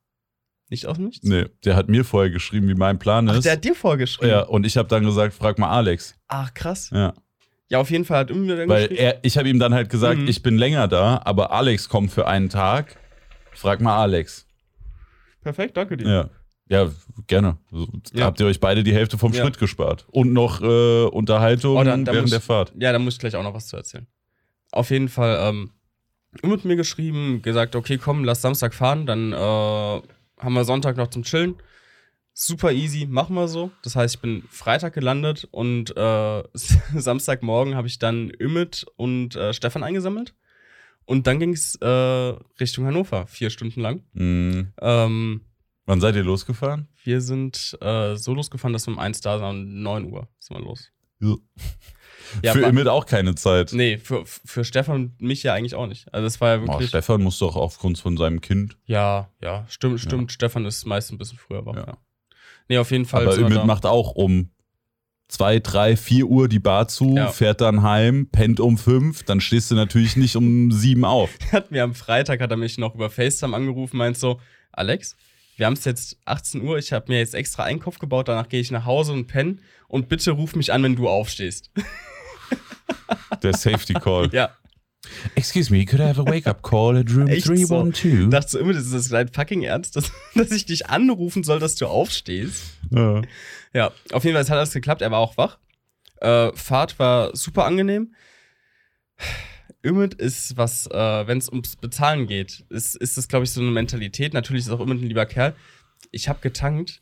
[0.69, 1.27] Nicht aus dem Nichts?
[1.27, 3.45] Nee, der hat mir vorher geschrieben, wie mein Plan Ach, ist.
[3.45, 4.29] der hat dir vorgeschrieben.
[4.31, 6.15] ja, und ich habe dann gesagt, frag mal Alex.
[6.27, 6.89] Ach, krass.
[6.91, 7.13] Ja,
[7.69, 9.01] Ja, auf jeden Fall hat Ümit dann weil geschrieben.
[9.01, 10.27] er, ich habe ihm dann halt gesagt, Mhm.
[10.27, 12.97] ich bin länger da, aber Alex kommt für einen Tag.
[13.51, 14.47] Frag mal Alex.
[15.41, 16.07] Perfekt, danke dir.
[16.09, 16.29] Ja.
[16.67, 16.89] Ja,
[17.27, 17.57] gerne.
[18.13, 18.25] Ja.
[18.25, 19.43] Habt ihr euch beide die Hälfte vom Ja.
[19.43, 20.05] Schritt gespart.
[20.11, 22.73] Und noch äh, Unterhaltung Oh, dann- dann während muss- der Fahrt.
[22.79, 24.07] Ja, da muss ich gleich auch noch was zu erzählen.
[24.71, 25.71] Auf jeden Fall, ähm,
[26.43, 31.07] Ümit mir geschrieben, gesagt, okay, komm, lass Samstag fahren, dann äh, haben wir Sonntag noch
[31.07, 31.55] zum Chillen.
[32.33, 33.71] Super easy, machen wir so.
[33.83, 36.43] Das heißt, ich bin Freitag gelandet und äh,
[36.93, 40.33] Samstagmorgen habe ich dann Ümit und äh, Stefan eingesammelt.
[41.05, 41.87] Und dann ging es äh,
[42.59, 44.01] Richtung Hannover, vier Stunden lang.
[44.13, 44.73] Mhm.
[44.81, 45.41] Ähm,
[45.85, 46.87] Wann seid ihr losgefahren?
[47.03, 50.57] wir sind äh, so losgefahren, dass wir um eins da waren, um 9 Uhr sind
[50.57, 50.91] wir los.
[52.41, 53.71] Ja, für war- Imit auch keine Zeit.
[53.73, 56.11] Nee, für, für Stefan und mich ja eigentlich auch nicht.
[56.13, 56.89] Also es war ja Oh, wirklich.
[56.89, 58.77] Stefan muss doch aufgrund von seinem Kind.
[58.85, 60.31] ja, ja, stimmt, stimmt.
[60.31, 61.85] Stefan ist meist ein bisschen früher wach, Ja.
[61.87, 61.97] ja.
[62.67, 63.23] Nee, auf jeden Fall.
[63.23, 63.63] Aber sind da.
[63.63, 64.49] macht auch um
[65.27, 67.27] zwei, drei, vier Uhr die Bar zu, Ja.
[67.27, 71.29] fährt dann heim, pennt um fünf, dann stehst du natürlich nicht um sieben auf.
[71.51, 74.39] hat mir am Freitag hat er mich noch über FaceTime angerufen, meint so,
[74.71, 75.15] Alex,
[75.57, 78.59] wir haben es jetzt 18 Uhr, ich habe mir jetzt extra Einkauf gebaut, danach gehe
[78.59, 81.71] ich nach Hause und penne und bitte ruf mich an, wenn du aufstehst.
[83.43, 84.29] Der Safety Call.
[84.33, 84.51] ja.
[85.35, 87.53] Excuse me, could I have a wake-up call at room Echt so.
[87.53, 88.29] 312?
[88.31, 91.59] Dachte so immer, das ist das dein fucking Ernst, dass, dass ich dich anrufen soll,
[91.59, 92.63] dass du aufstehst.
[92.89, 93.21] Ja.
[93.73, 95.59] Ja, auf jeden Fall hat alles geklappt, er war auch wach.
[96.21, 98.15] Äh, Fahrt war super angenehm.
[99.85, 103.61] Ümit ist was, äh, wenn es ums Bezahlen geht, ist, ist das, glaube ich, so
[103.61, 104.33] eine Mentalität.
[104.33, 105.55] Natürlich ist auch Ümit ein lieber Kerl.
[106.11, 107.01] Ich habe getankt.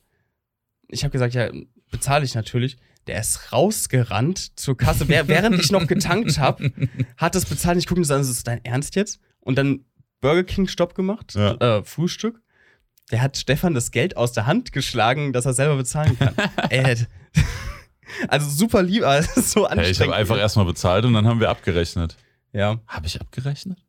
[0.89, 1.49] Ich habe gesagt, ja,
[1.91, 2.77] bezahle ich natürlich.
[3.07, 5.07] Der ist rausgerannt zur Kasse.
[5.09, 6.71] Während ich noch getankt habe,
[7.17, 7.77] hat das bezahlt.
[7.77, 9.19] Ich gucke mir so an, ist das dein Ernst jetzt?
[9.41, 9.85] Und dann
[10.21, 11.55] Burger King Stopp gemacht, Ja.
[11.79, 12.41] äh, Frühstück.
[13.11, 16.33] Der hat Stefan das Geld aus der Hand geschlagen, dass er selber bezahlen kann.
[16.69, 16.95] Ey,
[18.29, 19.91] also super lieb, aber es ist so Hey, anstrengend.
[19.91, 22.15] ich habe einfach erstmal bezahlt und dann haben wir abgerechnet.
[22.53, 23.79] Ja, Habe ich abgerechnet?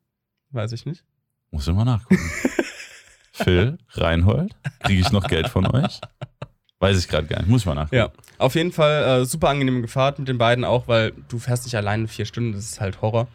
[0.51, 1.03] weiß ich nicht.
[1.51, 2.31] Muss ich mal nachgucken.
[3.31, 5.99] Phil, Reinhold, kriege ich noch Geld von euch?
[6.79, 7.49] Weiß ich gerade gar nicht.
[7.49, 7.95] Muss ich mal nachgucken.
[7.95, 11.65] Ja, auf jeden Fall äh, super angenehme Gefahrt mit den beiden auch, weil du fährst
[11.65, 13.27] nicht alleine vier Stunden, das ist halt Horror.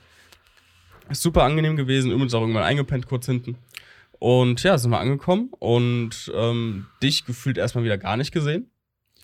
[1.10, 3.56] Ist super angenehm gewesen, übrigens auch irgendwann eingepennt kurz hinten.
[4.18, 8.70] Und ja, sind wir angekommen und ähm, dich gefühlt erstmal wieder gar nicht gesehen.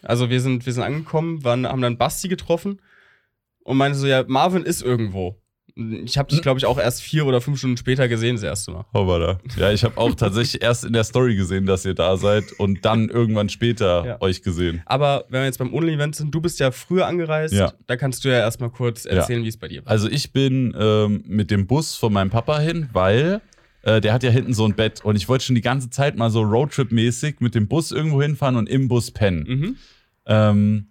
[0.03, 2.81] Also wir sind, wir sind angekommen, waren, haben dann Basti getroffen
[3.65, 5.41] und meinte so, ja, Marvin ist irgendwo.
[5.79, 8.70] Ich habe dich, glaube ich, auch erst vier oder fünf Stunden später gesehen, das erste
[8.70, 8.87] Mal.
[8.95, 9.39] Hoppala.
[9.59, 12.85] Ja, ich habe auch tatsächlich erst in der Story gesehen, dass ihr da seid und
[12.87, 14.22] dann irgendwann später Ja.
[14.22, 14.81] euch gesehen.
[14.87, 17.74] Aber wenn wir jetzt beim Only-Event sind, du bist ja früher angereist, Ja.
[17.87, 19.93] da kannst du ja erstmal kurz erzählen, wie es bei dir war.
[19.93, 23.43] Also ich bin ähm, mit dem Bus von meinem Papa hin, weil
[23.83, 26.16] äh, der hat ja hinten so ein Bett und ich wollte schon die ganze Zeit
[26.16, 29.45] mal so Roadtrip-mäßig mit dem Bus irgendwo hinfahren und im Bus pennen.
[29.47, 29.77] Mhm.
[30.24, 30.87] Ähm,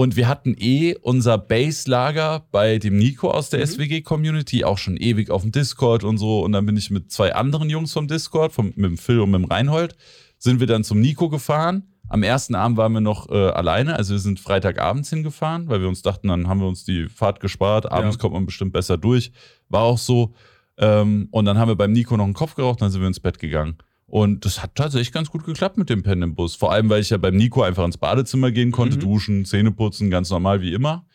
[0.00, 3.66] und wir hatten eh unser Base-Lager bei dem Nico aus der Mhm.
[3.66, 6.40] SWG-Community, auch schon ewig auf dem Discord und so.
[6.40, 9.30] Und dann bin ich mit zwei anderen Jungs vom Discord, vom, mit dem Phil und
[9.30, 9.96] mit dem Reinhold,
[10.38, 11.82] sind wir dann zum Nico gefahren.
[12.08, 15.88] Am ersten Abend waren wir noch äh, alleine, also wir sind Freitagabends hingefahren, weil wir
[15.88, 17.92] uns dachten, dann haben wir uns die Fahrt gespart.
[17.92, 18.20] Abends Ja.
[18.20, 19.32] kommt man bestimmt besser durch.
[19.68, 20.32] War auch so.
[20.78, 23.20] Ähm, und dann haben wir beim Nico noch einen Kopf geraucht, dann sind wir ins
[23.20, 23.76] Bett gegangen.
[24.10, 26.56] Und das hat tatsächlich ganz gut geklappt mit dem Pennen im Bus.
[26.56, 29.00] Vor allem, weil ich ja beim Nico einfach ins Badezimmer gehen konnte, Mhm.
[29.00, 31.06] duschen, Zähne putzen, ganz normal wie immer.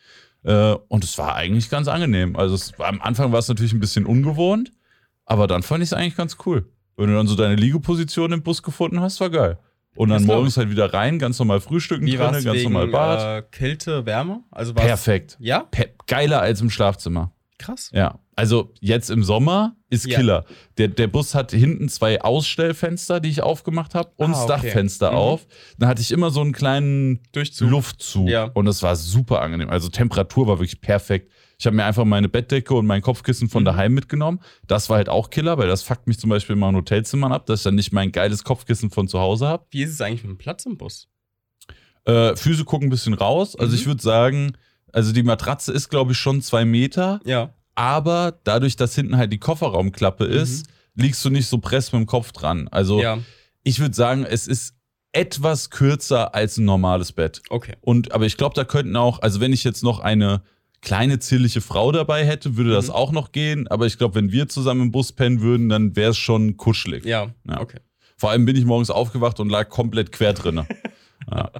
[0.44, 2.36] Äh, und es war eigentlich ganz angenehm.
[2.36, 4.72] Also es am Anfang war es natürlich ein bisschen ungewohnt,
[5.26, 6.70] aber dann fand ich es eigentlich ganz cool.
[6.96, 9.58] Wenn du dann so deine Liegeposition im Bus gefunden hast, war geil.
[9.94, 12.72] Und dann morgens halt wieder rein, ganz normal frühstücken Wie war drinne, es ganz wegen
[12.72, 13.38] normal Bad.
[13.38, 14.40] äh, Kälte, Wärme?
[14.50, 15.36] Also Perfekt.
[15.40, 15.60] Ja?
[15.70, 17.32] Pe geiler als im Schlafzimmer.
[17.58, 17.90] Krass.
[17.94, 20.16] Ja, also jetzt im Sommer ist Ja.
[20.18, 20.44] Killer.
[20.78, 24.48] Der, der Bus hat hinten zwei Ausstellfenster, die ich aufgemacht habe, und Ah, das okay.
[24.68, 25.16] Dachfenster Mhm.
[25.16, 25.46] auf.
[25.78, 27.70] Dann hatte ich immer so einen kleinen Durchzug.
[27.70, 28.44] Luftzug Ja.
[28.54, 29.70] und das war super angenehm.
[29.70, 31.32] Also Temperatur war wirklich perfekt.
[31.58, 33.66] Ich habe mir einfach meine Bettdecke und mein Kopfkissen von Mhm.
[33.66, 34.40] daheim mitgenommen.
[34.66, 37.46] Das war halt auch Killer, weil das fuckt mich zum Beispiel in meinen Hotelzimmern ab,
[37.46, 39.64] dass ich dann nicht mein geiles Kopfkissen von zu Hause habe.
[39.70, 41.08] Wie ist es eigentlich mit dem Platz im Bus?
[42.04, 43.56] Äh, Füße gucken ein bisschen raus.
[43.56, 43.78] Also Mhm.
[43.80, 44.52] ich würde sagen,
[44.92, 47.20] also die Matratze ist, glaube ich, schon zwei Meter.
[47.24, 47.54] Ja.
[47.76, 50.66] Aber dadurch, dass hinten halt die Kofferraumklappe ist,
[50.96, 52.66] liegst du nicht so press mit dem Kopf dran.
[52.68, 53.02] Also Mhm.
[53.02, 53.18] Ja.
[53.62, 54.74] ich würde sagen, es ist
[55.12, 57.42] etwas kürzer als ein normales Bett.
[57.48, 57.74] Okay.
[57.80, 60.42] Und aber ich glaube, da könnten auch, also wenn ich jetzt noch eine
[60.82, 62.92] kleine zierliche Frau dabei hätte, würde das Mhm.
[62.94, 63.66] auch noch gehen.
[63.68, 67.04] Aber ich glaube, wenn wir zusammen im Bus pennen würden, dann wäre es schon kuschelig.
[67.04, 67.28] Ja.
[67.48, 67.60] Ja.
[67.60, 67.78] Okay.
[68.18, 70.66] Vor allem bin ich morgens aufgewacht und lag komplett quer drinne.
[71.30, 71.50] ja.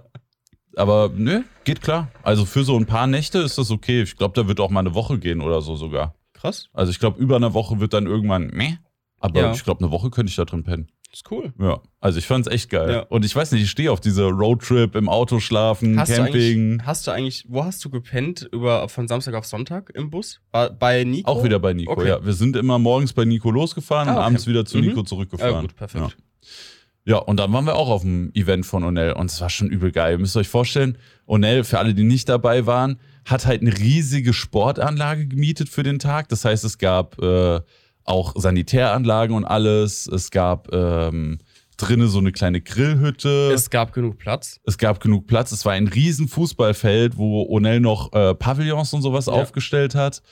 [0.77, 2.09] Aber nö, geht klar.
[2.23, 4.03] Also für so ein paar Nächte ist das okay.
[4.03, 6.15] Ich glaube, da wird auch mal eine Woche gehen oder so sogar.
[6.35, 6.69] Krass.
[6.75, 8.75] Also ich glaube, über eine Woche wird dann irgendwann meh.
[9.19, 9.53] Aber Ja.
[9.53, 10.89] ich glaube, eine Woche könnte ich da drin pennen.
[11.11, 11.55] Ist cool.
[11.59, 11.81] Ja.
[12.01, 12.91] Also ich fand's echt geil.
[12.93, 13.01] Ja.
[13.05, 16.35] Und ich weiß nicht, ich stehe auf diese Roadtrip, im Auto schlafen, Hast du, Camping.
[16.75, 20.43] eigentlich, hast du eigentlich, wo hast du gepennt über von Samstag auf Sonntag im Bus?
[20.53, 21.31] Bei Nico?
[21.31, 22.09] Auch wieder bei Nico, Okay.
[22.09, 22.23] ja.
[22.27, 24.27] Wir sind immer morgens bei Nico losgefahren Ah, und okay.
[24.27, 24.85] abends wieder zu Mhm.
[24.89, 25.55] Nico zurückgefahren.
[25.55, 26.05] Ja, gut, perfekt.
[26.19, 26.26] Ja.
[27.09, 29.69] Ja, und dann waren wir auch auf dem Event von Onel und es war schon
[29.71, 30.13] übel geil.
[30.15, 34.33] Ihr müsst euch vorstellen, Onel, für alle, die nicht dabei waren, hat halt eine riesige
[34.33, 36.29] Sportanlage gemietet für den Tag.
[36.31, 37.61] Das heißt, es gab äh,
[38.05, 40.09] auch Sanitäranlagen und alles.
[40.09, 41.39] Es gab ähm,
[41.77, 43.53] drinnen so eine kleine Grillhütte.
[43.55, 44.61] Es gab genug Platz.
[44.65, 45.53] Es gab genug Platz.
[45.53, 49.33] Es war ein riesen Fußballfeld, wo Onel noch äh, Pavillons und sowas Ja.
[49.35, 50.23] aufgestellt hat.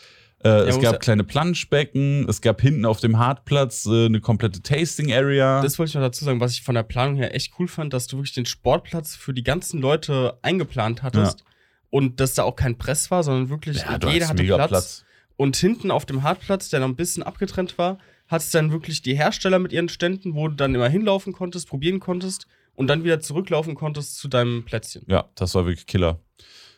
[0.44, 2.28] Äh, es muss gab ja- kleine Planschbecken.
[2.28, 5.62] Es gab hinten auf dem Hartplatz äh, eine komplette Tasting Area.
[5.62, 7.92] Das wollte ich noch dazu sagen, was ich von der Planung her echt cool fand,
[7.94, 11.44] dass du wirklich den Sportplatz für die ganzen Leute eingeplant hattest.
[11.90, 15.04] Und dass da auch kein Press war, sondern wirklich Ja, jeder hatte mega Platz.
[15.36, 19.16] Und hinten auf dem Hartplatz, der noch ein bisschen abgetrennt war, hattest dann wirklich die
[19.16, 23.20] Hersteller mit ihren Ständen, wo du dann immer hinlaufen konntest, probieren konntest und dann wieder
[23.20, 25.04] zurücklaufen konntest zu deinem Plätzchen.
[25.06, 26.18] Ja, das war wirklich Killer.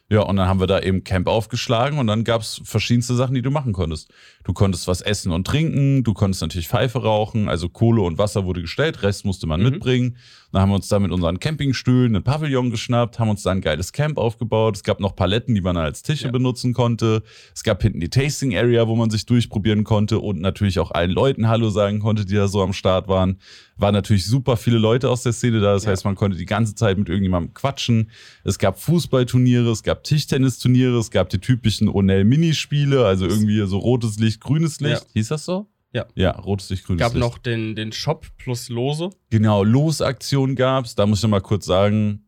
[0.09, 3.35] Ja, und dann haben wir da eben Camp aufgeschlagen und dann gab es verschiedenste Sachen,
[3.35, 4.13] die du machen konntest.
[4.47, 8.45] Du konntest was essen und trinken, du konntest natürlich Pfeife rauchen, also Kohle und Wasser
[8.45, 9.71] wurde gestellt, Rest musste man Mhm.
[9.71, 10.17] mitbringen.
[10.53, 13.61] Dann haben wir uns da mit unseren Campingstühlen einen Pavillon geschnappt, haben uns da ein
[13.61, 14.77] geiles Camp aufgebaut.
[14.77, 16.31] Es gab noch Paletten, die man als Tische Ja.
[16.31, 17.25] benutzen konnte.
[17.53, 21.11] Es gab hinten die Tasting Area, wo man sich durchprobieren konnte und natürlich auch allen
[21.11, 23.39] Leuten Hallo sagen konnte, die da so am Start waren.
[23.77, 25.73] Waren natürlich super viele Leute aus der Szene da.
[25.75, 25.91] Das Ja.
[25.91, 28.11] heißt, man konnte die ganze Zeit mit irgendjemandem quatschen.
[28.45, 34.19] Es gab Fußballturniere, es gab Tischtennisturniere, es gab die typischen Onell-Minispiele, also irgendwie so rotes
[34.19, 35.03] Licht, grünes Licht.
[35.03, 35.13] Ja.
[35.15, 35.67] Hieß das so?
[35.93, 36.07] Ja.
[36.15, 37.21] Ja, rotes Licht, grünes gab Licht.
[37.21, 39.11] noch den, den Shop plus Lose.
[39.31, 40.95] Genau, Losaktion gab's.
[40.95, 42.27] Da muss ich noch mal kurz sagen,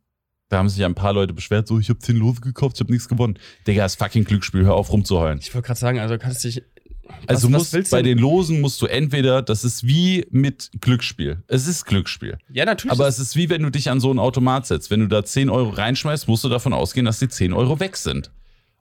[0.48, 2.92] da haben sich ein paar Leute beschwert, so, ich habe 10 Lose gekauft, ich habe
[2.92, 3.38] nichts gewonnen.
[3.66, 5.38] Digga, ist fucking Glücksspiel, hör auf rumzuheulen.
[5.40, 6.62] Ich wollte gerade sagen, also kannst dich.
[7.26, 11.42] Also was musst willst bei den Losen musst du entweder, das ist wie mit Glücksspiel.
[11.46, 12.36] Es ist Glücksspiel.
[12.50, 12.92] Ja, natürlich.
[12.92, 14.90] Aber es ist wie wenn du dich an so einen Automat setzt.
[14.90, 17.96] Wenn du da 10 Euro reinschmeißt, musst du davon ausgehen, dass die 10 Euro weg
[17.96, 18.30] sind.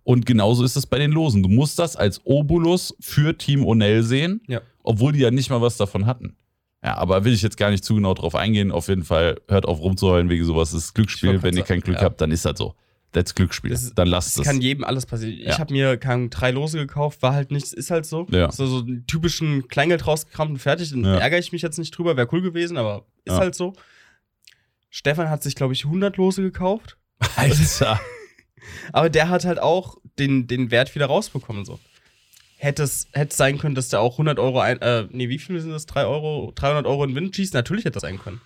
[0.07, 1.43] Und genauso ist es bei den Losen.
[1.43, 4.61] Du musst das als Obolus für Team Onell sehen, Ja.
[4.81, 6.37] obwohl die ja nicht mal was davon hatten.
[6.81, 8.71] Ja, aber will ich jetzt gar nicht zu genau drauf eingehen.
[8.71, 10.71] Auf jeden Fall hört auf rumzuheulen wegen sowas.
[10.71, 11.43] Das ist Glücksspiel.
[11.43, 12.03] Wenn ihr kein Glück ja.
[12.03, 12.73] habt, dann ist das so.
[13.11, 13.71] Das ist Glücksspiel.
[13.71, 14.43] Das ist- dann lasst Es es.
[14.45, 15.37] kann jedem alles passieren.
[15.41, 15.49] Ja.
[15.51, 18.27] Ich habe mir keine drei Lose gekauft, war halt nichts, ist halt so.
[18.31, 18.49] Ja.
[18.49, 20.91] So, so einen typischen Kleingeld rausgekramt und fertig.
[20.91, 21.17] Dann Ja.
[21.17, 23.73] ärgere ich mich jetzt nicht drüber, wäre cool gewesen, aber ist halt so.
[24.89, 26.95] Stefan hat sich, glaube ich, 100 Lose gekauft.
[27.35, 27.99] Alter.
[28.93, 31.65] Aber der hat halt auch den, den Wert wieder rausbekommen.
[31.65, 31.79] So.
[32.57, 35.59] Hätte es hätte sein können, dass der auch 100 Euro, ein, äh, nee, wie viel
[35.59, 35.85] sind das?
[35.85, 37.53] 3 Euro, 300 Euro in Wind schießt?
[37.53, 38.41] Natürlich hätte das sein können.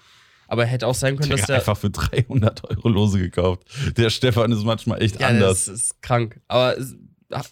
[0.47, 1.55] Aber hätte auch sein können, Der dass hat der.
[1.57, 3.63] einfach für 300 Euro Lose gekauft.
[3.95, 5.65] Der Stefan ist manchmal echt ja, anders.
[5.65, 6.41] das ist krank.
[6.49, 6.75] Aber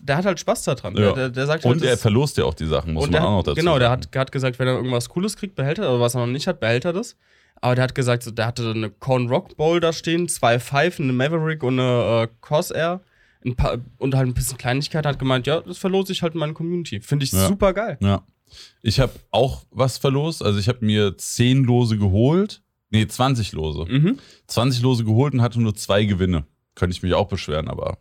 [0.02, 0.98] der hat halt Spaß daran.
[0.98, 1.14] Ja.
[1.14, 3.44] Der, der, sagt Und halt, er verlost ja auch die Sachen, muss man auch noch
[3.44, 3.80] dazu Genau, sagen.
[3.80, 6.28] der hat, hat gesagt, wenn er irgendwas Cooles kriegt, behält er, aber was er noch
[6.34, 7.16] nicht hat, behält er das.
[7.62, 11.06] Aber der hat gesagt, so, der hatte eine Corn Rock Bowl da stehen, zwei Pfeifen,
[11.06, 13.02] eine Maverick und eine äh, Corsair.
[13.46, 16.40] Ein paar, und halt ein bisschen Kleinigkeit, hat gemeint, ja, das verlose ich halt in
[16.40, 17.00] meine Community.
[17.00, 17.48] Finde ich Ja.
[17.48, 17.98] super geil.
[18.02, 18.24] Ja.
[18.82, 20.44] Ich habe auch was verlost.
[20.44, 22.62] Also ich habe mir 10 Lose geholt.
[22.90, 23.86] Nee, 20 Lose.
[23.88, 24.18] Mhm.
[24.48, 26.46] 20 Lose geholt und hatte nur zwei Gewinne.
[26.76, 27.98] Könnte ich mich auch beschweren, aber.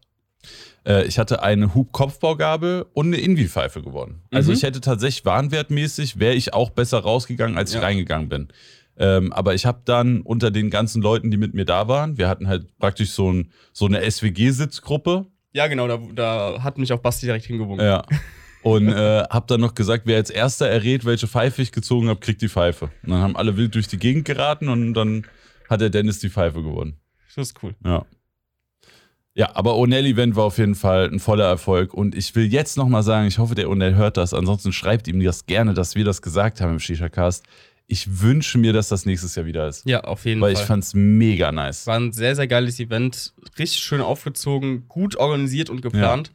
[0.86, 4.22] Äh, ich hatte eine Hub-Kopfbaugabel und eine Invi-Pfeife gewonnen.
[4.32, 4.56] Also Mhm.
[4.56, 7.82] ich hätte tatsächlich warenwertmäßig, wäre ich auch besser rausgegangen, als ich Ja.
[7.82, 8.48] reingegangen bin.
[8.98, 12.28] Ähm, aber ich habe dann unter den ganzen Leuten, die mit mir da waren, wir
[12.28, 15.26] hatten halt praktisch so, ein, so eine SWG-Sitzgruppe.
[15.52, 17.86] Ja, genau, da, da hat mich auch Basti direkt hingewunken.
[17.86, 18.04] Ja.
[18.62, 22.18] Und äh, hab dann noch gesagt, wer als erster errät, welche Pfeife ich gezogen habe,
[22.18, 22.90] kriegt die Pfeife.
[23.04, 25.26] Und dann haben alle wild durch die Gegend geraten und dann
[25.70, 26.98] hat der Dennis die Pfeife gewonnen.
[27.34, 27.76] Das ist cool.
[27.84, 28.04] Ja.
[29.34, 31.94] Ja, aber Onell-Event war auf jeden Fall ein voller Erfolg.
[31.94, 34.34] Und ich will jetzt nochmal sagen, ich hoffe, der Onell hört das.
[34.34, 37.46] Ansonsten schreibt ihm das gerne, dass wir das gesagt haben im Shisha-Cast.
[37.90, 39.86] Ich wünsche mir, dass das nächstes Jahr wieder ist.
[39.86, 40.62] Ja, auf jeden Weil Fall.
[40.62, 41.86] ich fand's mega nice.
[41.86, 43.32] war ein sehr, sehr geiles Event.
[43.58, 46.30] Richtig schön aufgezogen, gut organisiert und geplant.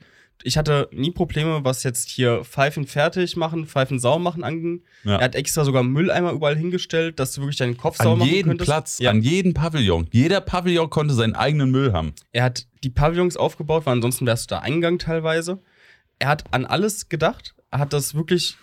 [0.45, 4.81] Ich hatte nie Probleme, was jetzt hier Pfeifen fertig machen, Pfeifen sauer machen anging.
[5.03, 5.17] Ja.
[5.17, 8.41] Er hat extra sogar Mülleimer überall hingestellt, dass du wirklich deinen Kopf sauer An machen
[8.41, 8.65] könntest.
[8.67, 9.11] Platz, Ja.
[9.11, 10.07] an jedem Pavillon.
[10.11, 12.13] Jeder Pavillon konnte seinen eigenen Müll haben.
[12.33, 15.59] Er hat die Pavillons aufgebaut, weil ansonsten wärst du da eingegangen teilweise.
[16.19, 17.53] Er hat an alles gedacht.
[17.71, 18.57] Er hat das wirklich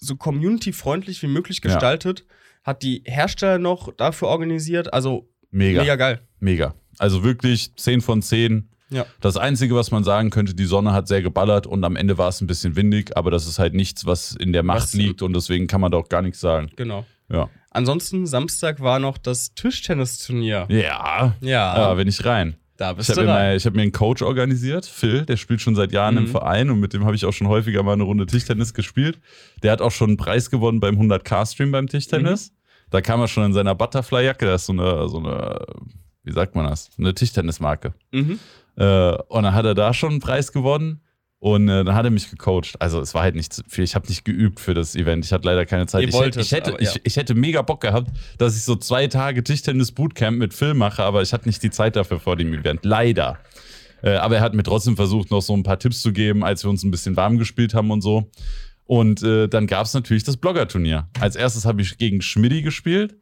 [0.00, 1.70] so community-freundlich wie möglich Ja.
[1.72, 2.24] gestaltet.
[2.64, 4.92] Hat die Hersteller noch dafür organisiert.
[4.92, 5.80] Also Mega.
[5.82, 6.20] mega geil.
[6.40, 6.74] Mega.
[6.98, 8.68] Also wirklich 10 von 10.
[8.90, 9.04] Ja.
[9.20, 12.28] Das Einzige, was man sagen könnte, die Sonne hat sehr geballert und am Ende war
[12.28, 15.20] es ein bisschen windig, aber das ist halt nichts, was in der Macht Was- liegt
[15.22, 16.70] und deswegen kann man da auch gar nichts sagen.
[16.76, 17.04] Genau.
[17.30, 17.50] Ja.
[17.70, 20.66] Ansonsten, Samstag war noch das Tischtennisturnier.
[20.70, 21.34] Ja.
[21.40, 22.56] Ja, Ja, bin ich rein.
[22.78, 25.60] Da Ich bist habe du mal- ich hab mir einen Coach organisiert, Phil, der spielt
[25.60, 26.28] schon seit Jahren im Mhm.
[26.28, 29.20] Verein und mit dem habe ich auch schon häufiger mal eine Runde Tischtennis gespielt.
[29.62, 32.52] Der hat auch schon einen Preis gewonnen beim 100k-Stream beim Tischtennis.
[32.90, 35.58] Da kam er schon in seiner Butterfly-Jacke, das ist so eine, so eine,
[36.24, 36.88] wie sagt man das?
[36.98, 37.92] Eine Tischtennismarke.
[38.12, 38.38] Mhm.
[38.76, 41.02] Äh, und dann hat er da schon einen Preis gewonnen.
[41.40, 42.80] Und äh, dann hat er mich gecoacht.
[42.80, 43.84] Also es war halt nicht viel.
[43.84, 45.24] Ich habe nicht geübt für das Event.
[45.24, 46.02] Ich hatte leider keine Zeit.
[46.02, 46.90] Ihr ich, hätte, wolltet, ich, hätte, aber ja.
[46.90, 51.04] ich, ich hätte mega Bock gehabt, dass ich so zwei Tage Tischtennis-Bootcamp mit Phil mache,
[51.04, 52.84] aber ich hatte nicht die Zeit dafür vor dem Event.
[52.84, 53.38] Leider.
[54.02, 56.64] Äh, aber er hat mir trotzdem versucht, noch so ein paar Tipps zu geben, als
[56.64, 58.30] wir uns ein bisschen warm gespielt haben und so.
[58.84, 61.08] Und äh, dann gab es natürlich das Blogger-Turnier.
[61.20, 63.16] Als erstes habe ich gegen Schmidti gespielt.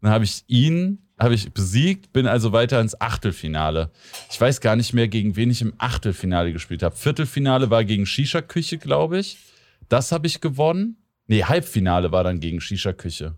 [0.00, 3.90] Dann habe ich ihn habe ich besiegt, bin also weiter ins Achtelfinale.
[4.30, 6.94] Ich weiß gar nicht mehr, gegen wen ich im Achtelfinale gespielt habe.
[6.94, 9.38] Viertelfinale war gegen Shisha Küche, glaube ich.
[9.88, 10.96] Das habe ich gewonnen.
[11.26, 13.34] Nee, Halbfinale war dann gegen Shisha Küche.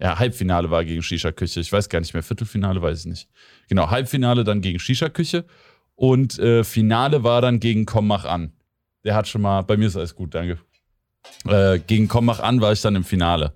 [0.00, 1.60] Ja, Halbfinale war gegen Shisha Küche.
[1.60, 2.22] Ich weiß gar nicht mehr.
[2.22, 3.28] Viertelfinale weiß ich nicht.
[3.68, 5.44] Genau, Halbfinale dann gegen Shisha Küche.
[5.94, 8.52] Und äh, Finale war dann gegen Komm Mach An.
[9.04, 10.58] Der hat schon mal, bei mir ist alles gut, danke.
[11.46, 13.52] Äh, gegen Komm Mach An war ich dann im Finale.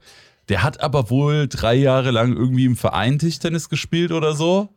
[0.49, 4.69] Der hat aber wohl drei Jahre lang irgendwie im Verein Tischtennis gespielt oder so.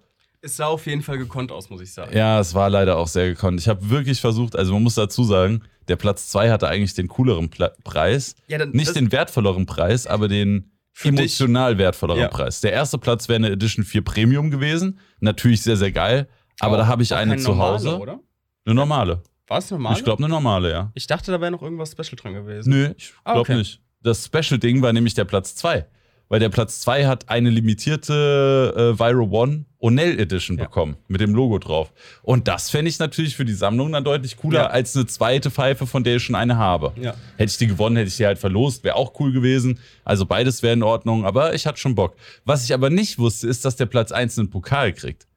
[0.41, 2.15] Es sah auf jeden Fall gekonnt aus, muss ich sagen.
[2.17, 3.59] Ja, es war leider auch sehr gekonnt.
[3.59, 7.07] Ich habe wirklich versucht, also man muss dazu sagen, der Platz zwei hatte eigentlich den
[7.07, 8.36] cooleren Pla Preis.
[8.47, 12.28] Ja, dann, Nicht den wertvolleren Preis, aber den Für dich- emotional wertvollerer Ja.
[12.28, 12.59] Preis.
[12.61, 14.99] Der erste Platz wäre eine Edition 4 Premium gewesen.
[15.19, 16.28] Natürlich sehr, sehr geil.
[16.59, 17.99] Aber Auch- da habe ich eine zu normale, Hause.
[17.99, 18.19] Oder?
[18.65, 19.24] Eine normale.
[19.47, 19.95] War es normal?
[19.97, 20.91] Ich glaube, eine normale, ja.
[20.95, 22.69] Ich dachte, da wäre noch irgendwas Special dran gewesen.
[22.69, 23.55] Nö, ich Ah, glaube okay.
[23.57, 23.80] nicht.
[24.04, 25.86] Das Special-Ding war nämlich der Platz 2.
[26.30, 30.64] Weil der Platz 2 hat eine limitierte äh, Viro One O'Neill Edition Ja.
[30.64, 30.95] bekommen.
[31.10, 31.91] Mit dem Logo drauf.
[32.22, 34.68] Und das fände ich natürlich für die Sammlung dann deutlich cooler Ja.
[34.68, 36.93] als eine zweite Pfeife, von der ich schon eine habe.
[36.95, 37.16] Ja.
[37.36, 38.86] Hätte ich die gewonnen, hätte ich die halt verlost.
[38.86, 39.80] Wäre auch cool gewesen.
[40.06, 41.26] Also beides wäre in Ordnung.
[41.26, 42.16] Aber ich hatte schon Bock.
[42.45, 45.28] Was ich aber nicht wusste, ist, dass der Platz 1 einen Pokal kriegt.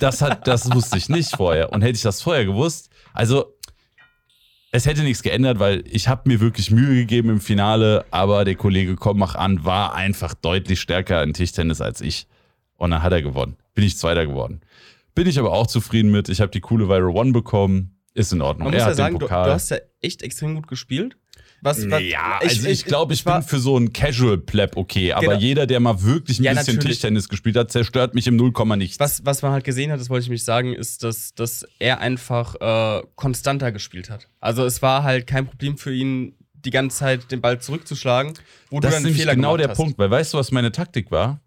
[0.00, 1.72] Das, hat, das wusste ich nicht vorher.
[1.72, 3.53] Und hätte ich das vorher gewusst, also
[4.74, 8.56] es hätte nichts geändert, weil ich habe mir wirklich Mühe gegeben im Finale, aber der
[8.56, 12.26] Kollege Kommach an war einfach deutlich stärker in Tischtennis als ich.
[12.76, 13.56] Und dann hat er gewonnen.
[13.74, 14.62] Bin ich Zweiter geworden.
[15.14, 16.28] Bin ich aber auch zufrieden mit.
[16.28, 18.00] Ich habe die coole Viro One bekommen.
[18.14, 18.66] Ist in Ordnung.
[18.66, 21.16] Man er muss ja sagen, du, du hast ja echt extrem gut gespielt.
[21.64, 25.12] Was, was, ja, also ich, glaube, ich, war- bin für so einen Casual-Pleb okay.
[25.14, 25.38] Aber Genau.
[25.40, 26.98] jeder, der mal wirklich ein Ja, bisschen natürlich.
[26.98, 29.00] Tischtennis gespielt hat, zerstört mich im Nullkomma nichts.
[29.00, 32.00] Was, was man halt gesehen hat, das wollte ich mich sagen, ist, dass, dass er
[32.00, 34.28] einfach äh, konstanter gespielt hat.
[34.40, 38.34] Also es war halt kein Problem für ihn, die ganze Zeit den Ball zurückzuschlagen,
[38.70, 39.76] wo Das du ist dann nämlich Fehler genau der hast.
[39.78, 41.40] Punkt, weil weißt du, was meine Taktik war?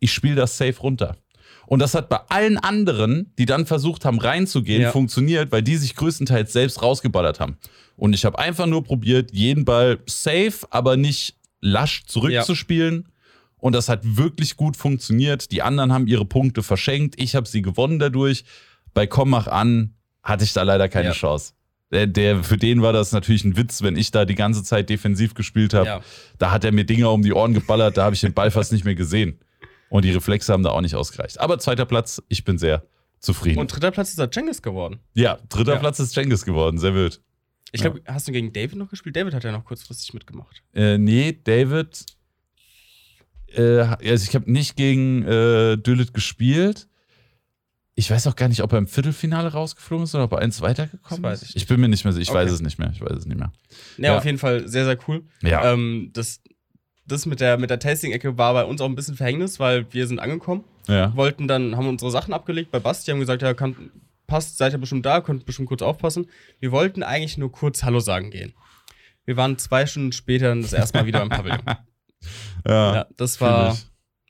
[0.00, 1.16] Ich spiele das safe runter.
[1.66, 4.90] Und das hat bei allen anderen, die dann versucht haben reinzugehen, Ja.
[4.92, 7.56] funktioniert, weil die sich größtenteils selbst rausgeballert haben.
[7.96, 13.08] Und ich habe einfach nur probiert, jeden Ball safe, aber nicht lasch zurückzuspielen.
[13.56, 15.50] Und das hat wirklich gut funktioniert.
[15.52, 17.14] Die anderen haben ihre Punkte verschenkt.
[17.20, 18.44] Ich habe sie gewonnen dadurch.
[18.92, 21.12] Bei Komm mach an hatte ich da leider keine Ja.
[21.14, 21.52] Chance.
[21.92, 24.90] Der, der, für den war das natürlich ein Witz, wenn ich da die ganze Zeit
[24.90, 25.86] defensiv gespielt habe.
[25.86, 26.00] Ja.
[26.38, 28.72] Da hat er mir Dinger um die Ohren geballert, da habe ich den Ball fast
[28.72, 29.38] nicht mehr gesehen.
[29.94, 31.38] Und die Reflexe haben da auch nicht ausgereicht.
[31.38, 32.82] Aber zweiter Platz, ich bin sehr
[33.20, 33.60] zufrieden.
[33.60, 34.98] Und dritter Platz ist der Cengiz geworden.
[35.14, 35.78] ja, dritter Ja.
[35.78, 37.20] Platz ist Cengiz geworden, sehr wild.
[37.70, 39.14] Ich glaube, hast du gegen David noch gespielt?
[39.14, 40.64] David hat ja noch kurzfristig mitgemacht.
[40.74, 42.06] Äh, nee, David,
[43.54, 46.88] äh, also ich habe nicht gegen äh, Düllet gespielt.
[47.94, 50.60] Ich weiß auch gar nicht, ob er im Viertelfinale rausgeflogen ist oder ob er eins
[50.60, 51.44] weitergekommen ist.
[51.44, 51.54] ich.
[51.56, 52.22] Ich bin mir nicht mehr sicher.
[52.22, 52.38] Ich Okay.
[52.38, 52.90] weiß es nicht mehr.
[52.92, 53.52] Ich weiß es nicht mehr.
[53.98, 54.18] Ja, Ja.
[54.18, 55.22] auf jeden Fall sehr, sehr cool.
[55.42, 55.72] Ja.
[55.72, 56.40] Ähm, das,
[57.06, 60.06] das mit der, mit der Tasting-Ecke war bei uns auch ein bisschen Verhängnis, weil wir
[60.06, 61.14] sind angekommen, ja.
[61.16, 63.90] wollten dann, haben unsere Sachen abgelegt bei Basti, haben gesagt, ja, kann,
[64.26, 66.26] passt, seid ihr bestimmt da, könnt bestimmt kurz aufpassen.
[66.60, 68.54] Wir wollten eigentlich nur kurz Hallo sagen gehen.
[69.26, 71.62] Wir waren zwei Stunden später dann das erste Mal wieder im Pavillon.
[72.66, 72.94] Ja.
[72.94, 73.76] Ja, das war,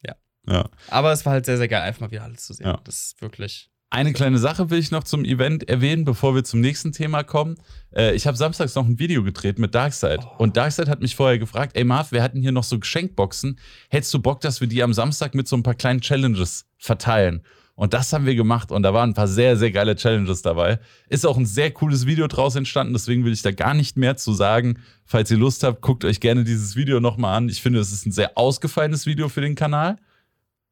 [0.04, 0.16] ja.
[0.48, 0.68] Ja.
[0.88, 2.66] aber es war halt sehr, sehr geil, einfach mal wieder alles zu sehen.
[2.66, 2.80] Ja.
[2.82, 3.70] Das ist wirklich.
[3.94, 7.54] Eine kleine Sache will ich noch zum Event erwähnen, bevor wir zum nächsten Thema kommen.
[7.94, 10.18] Äh, ich habe samstags noch ein Video gedreht mit Darkseid.
[10.24, 10.42] Oh.
[10.42, 13.56] Und Darkseid hat mich vorher gefragt, ey Marv, wir hatten hier noch so Geschenkboxen.
[13.90, 17.44] Hättest du Bock, dass wir die am Samstag mit so ein paar kleinen Challenges verteilen?
[17.76, 20.80] Und das haben wir gemacht und da waren ein paar sehr, sehr geile Challenges dabei.
[21.08, 24.16] Ist auch ein sehr cooles Video draus entstanden, deswegen will ich da gar nicht mehr
[24.16, 24.80] zu sagen.
[25.04, 27.48] Falls ihr Lust habt, guckt euch gerne dieses Video nochmal an.
[27.48, 29.98] Ich finde, es ist ein sehr ausgefallenes Video für den Kanal.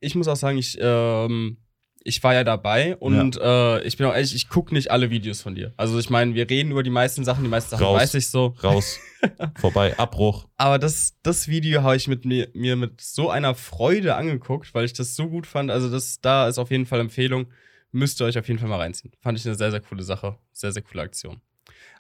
[0.01, 1.59] Ich muss auch sagen, ich, ähm,
[2.05, 5.43] ich war ja dabei und äh, ich bin auch ehrlich, ich gucke nicht alle Videos
[5.43, 5.73] von dir.
[5.77, 8.01] Also ich meine, wir reden über die meisten Sachen, die meisten Sachen Raus.
[8.01, 8.55] weiß ich so.
[8.63, 8.99] Raus,
[9.61, 10.47] vorbei, Abbruch.
[10.57, 14.85] Aber das, das Video habe ich mit mir, mir mit so einer Freude angeguckt, weil
[14.85, 15.71] ich das so gut fand.
[15.71, 17.47] Also das da ist auf jeden Fall Empfehlung.
[17.93, 19.13] Müsst ihr euch auf jeden Fall mal reinziehen.
[19.21, 20.39] Fand ich eine sehr, sehr coole Sache.
[20.53, 21.41] Sehr, sehr coole Aktion.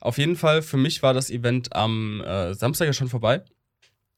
[0.00, 3.42] Auf jeden Fall, für mich war das Event am äh, Samstag ja schon vorbei.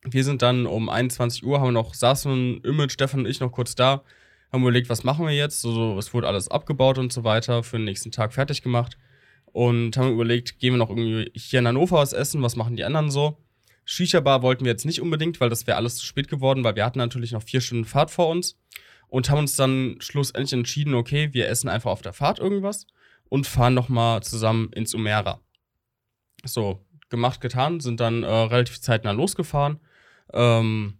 [0.02, 3.74] Wir sind dann um 21 Uhr, haben noch, saßen Image, Stefan und ich noch kurz
[3.74, 4.02] da,
[4.54, 5.60] haben überlegt, was machen wir jetzt.
[5.60, 8.96] So, so, es wurde alles abgebaut und so weiter, für den nächsten Tag fertig gemacht.
[9.46, 12.84] Und haben überlegt, gehen wir noch irgendwie hier in Hannover was essen, was machen die
[12.84, 13.38] anderen so?
[13.84, 16.84] Shisha-Bar wollten wir jetzt nicht unbedingt, weil das wäre alles zu spät geworden, weil wir
[16.84, 18.58] hatten natürlich noch vier Stunden Fahrt vor uns
[19.08, 22.86] und haben uns dann schlussendlich entschieden, okay, wir essen einfach auf der Fahrt irgendwas
[23.28, 25.40] und fahren noch mal zusammen ins Umera.
[26.44, 29.80] So, gemacht, getan, sind dann äh, relativ zeitnah losgefahren
[30.32, 30.98] ähm,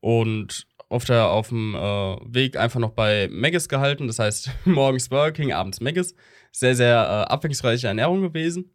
[0.00, 4.06] und auf, der, auf dem äh, Weg einfach noch bei Maggis gehalten.
[4.06, 6.14] Das heißt, morgens Burger King, abends Maggis.
[6.52, 8.70] Sehr, sehr äh, abwechslungsreiche Ernährung gewesen.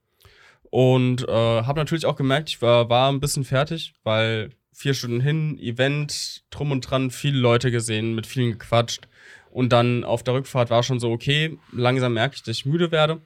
[0.70, 5.20] Und äh, habe natürlich auch gemerkt, ich war, war ein bisschen fertig, weil vier Stunden
[5.20, 9.08] hin, Event, drum und dran, viele Leute gesehen, mit vielen gequatscht.
[9.52, 12.92] Und dann auf der Rückfahrt war schon so, okay, langsam merke ich, dass ich müde
[12.92, 13.22] werde.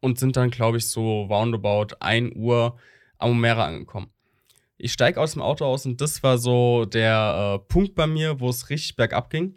[0.00, 2.76] Und sind dann, glaube ich, so roundabout 1 Uhr
[3.18, 4.10] am Umera angekommen.
[4.78, 8.40] Ich steige aus dem Auto aus und das war so der äh, Punkt bei mir,
[8.40, 9.56] wo es richtig bergab ging.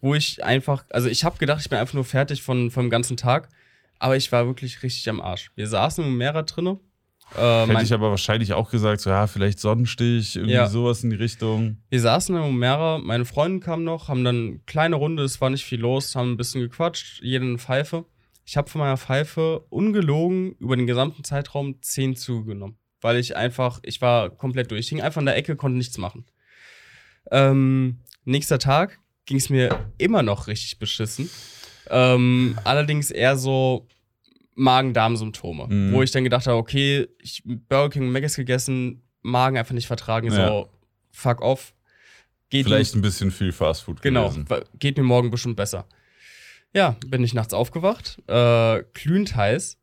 [0.00, 3.16] Wo ich einfach, also ich habe gedacht, ich bin einfach nur fertig von, vom ganzen
[3.16, 3.48] Tag.
[3.98, 5.50] Aber ich war wirklich richtig am Arsch.
[5.54, 6.78] Wir saßen im Umera drinne.
[7.34, 10.68] Äh, Hätte ich aber wahrscheinlich auch gesagt, so ja, vielleicht Sonnenstich, irgendwie Ja.
[10.68, 11.78] sowas in die Richtung.
[11.88, 15.50] Wir saßen im Umera, meine Freundin kam noch, haben dann eine kleine Runde, es war
[15.50, 18.04] nicht viel los, haben ein bisschen gequatscht, jeder eine Pfeife.
[18.44, 22.78] Ich habe von meiner Pfeife ungelogen über den gesamten Zeitraum 10 zugenommen.
[23.06, 24.80] Weil ich einfach, ich war komplett durch.
[24.80, 26.26] Ich hing einfach in der Ecke, konnte nichts machen.
[27.30, 31.30] Ähm, nächster Tag ging es mir immer noch richtig beschissen.
[31.88, 33.86] Ähm, allerdings eher so
[34.56, 35.92] Magen-Darm-Symptome, Mhm.
[35.92, 40.32] wo ich dann gedacht habe, okay, ich Burger King, Maggis gegessen, Magen einfach nicht vertragen,
[40.32, 40.48] Ja.
[40.48, 40.68] so
[41.12, 41.74] fuck off.
[42.50, 44.46] Geht Vielleicht ein bisschen viel Fastfood Genau, gewesen.
[44.80, 45.86] geht mir morgen bestimmt besser.
[46.74, 49.78] Ja, bin ich nachts aufgewacht, äh, glühend heiß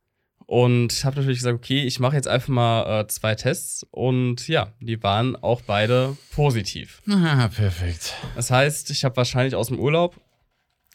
[0.46, 4.74] und habe natürlich gesagt, okay, ich mache jetzt einfach mal äh, zwei Tests und ja,
[4.80, 7.02] die waren auch beide positiv.
[7.10, 8.14] Ah, perfekt.
[8.36, 10.20] Das heißt, ich habe wahrscheinlich aus dem Urlaub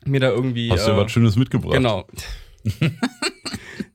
[0.05, 1.75] mir da irgendwie Hast du äh, was Schönes mitgebracht?
[1.75, 2.07] genau.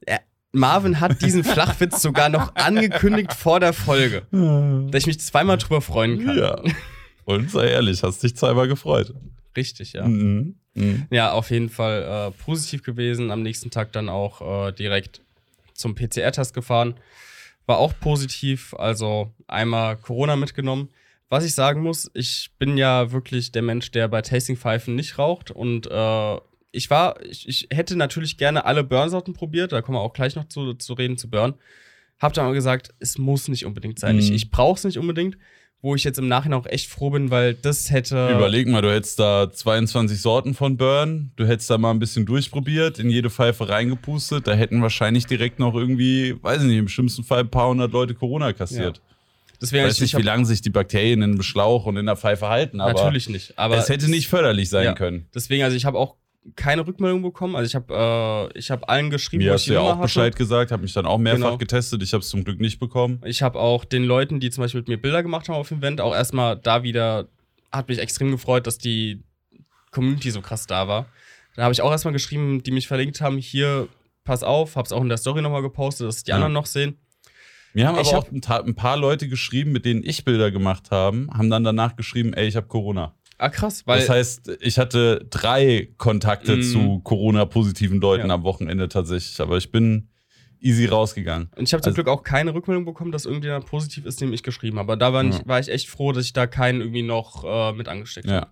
[0.07, 0.19] Ja,
[0.51, 5.81] Marvin hat diesen Flachwitz sogar noch angekündigt vor der Folge, dass ich mich zweimal drüber
[5.81, 6.37] freuen kann.
[6.37, 6.61] Ja.
[7.25, 9.13] Und sei ehrlich, hast dich zweimal gefreut.
[9.55, 10.05] Richtig, ja.
[10.05, 10.55] Mhm.
[10.73, 11.07] Mhm.
[11.11, 13.31] Ja, auf jeden Fall äh, positiv gewesen.
[13.31, 15.21] Am nächsten Tag dann auch äh, direkt
[15.83, 16.95] zum PCR-Test gefahren.
[17.67, 20.89] War auch positiv, also einmal Corona mitgenommen.
[21.29, 25.51] Was ich sagen muss, ich bin ja wirklich der Mensch, der bei Tastingpfeifen nicht raucht.
[25.51, 26.37] Und äh,
[26.71, 29.71] ich war, ich, ich hätte natürlich gerne alle Burn-Sorten probiert.
[29.71, 31.53] Da kommen wir auch gleich noch zu, zu reden, zu Burn.
[32.19, 34.17] Hab dann aber gesagt, es muss nicht unbedingt sein.
[34.19, 34.35] Ich, Mhm.
[34.35, 35.37] ich brauche es nicht unbedingt.
[35.83, 38.29] Wo ich jetzt im Nachhinein auch echt froh bin, weil das hätte.
[38.33, 42.25] Überleg mal, du hättest da 22 Sorten von Burn, du hättest da mal ein bisschen
[42.25, 46.87] durchprobiert, in jede Pfeife reingepustet, da hätten wahrscheinlich direkt noch irgendwie, weiß ich nicht, im
[46.87, 49.01] schlimmsten Fall ein paar hundert Leute Corona kassiert.
[49.61, 52.47] Deswegen, Weiß nicht, wie lange sich die Bakterien in dem Schlauch und in der Pfeife
[52.47, 53.57] halten, aber Natürlich nicht.
[53.59, 54.93] Aber es hätte nicht förderlich sein Ja.
[54.93, 55.27] können.
[55.35, 56.15] Deswegen, also ich habe auch
[56.55, 57.55] keine Rückmeldung bekommen.
[57.55, 60.35] Also ich habe äh, ich habe allen geschrieben, Mir hast ich du ja auch Bescheid
[60.35, 61.57] gesagt, habe mich dann auch mehrfach Genau.
[61.57, 63.21] getestet, ich habe es zum Glück nicht bekommen.
[63.25, 65.77] Ich habe auch den Leuten, die zum Beispiel mit mir Bilder gemacht haben auf dem
[65.79, 67.27] Event, auch erstmal da wieder,
[67.71, 69.23] hat mich extrem gefreut, dass die
[69.91, 71.05] Community so krass da war.
[71.55, 73.87] Da habe ich auch erstmal geschrieben, die mich verlinkt haben, hier,
[74.23, 76.35] pass auf, habe es auch in der Story nochmal gepostet, dass die Ja.
[76.35, 76.97] anderen noch sehen.
[77.75, 80.25] Mir haben Ich aber hab- auch ein, ta- ein paar Leute geschrieben, mit denen ich
[80.25, 83.13] Bilder gemacht habe, haben dann danach geschrieben, ey, ich habe Corona.
[83.37, 86.61] Ah, krass, weil das heißt, ich hatte drei Kontakte Mm.
[86.63, 88.35] zu Corona-positiven Leuten Ja.
[88.35, 90.09] am Wochenende tatsächlich, aber ich bin
[90.61, 91.49] easy rausgegangen.
[91.57, 94.31] Und ich habe zum Also- Glück auch keine Rückmeldung bekommen, dass irgendjemand positiv ist, dem
[94.31, 94.93] ich geschrieben habe.
[94.93, 95.29] Aber da war, Ja.
[95.31, 98.47] ich, war ich echt froh, dass ich da keinen irgendwie noch äh, mit angesteckt habe.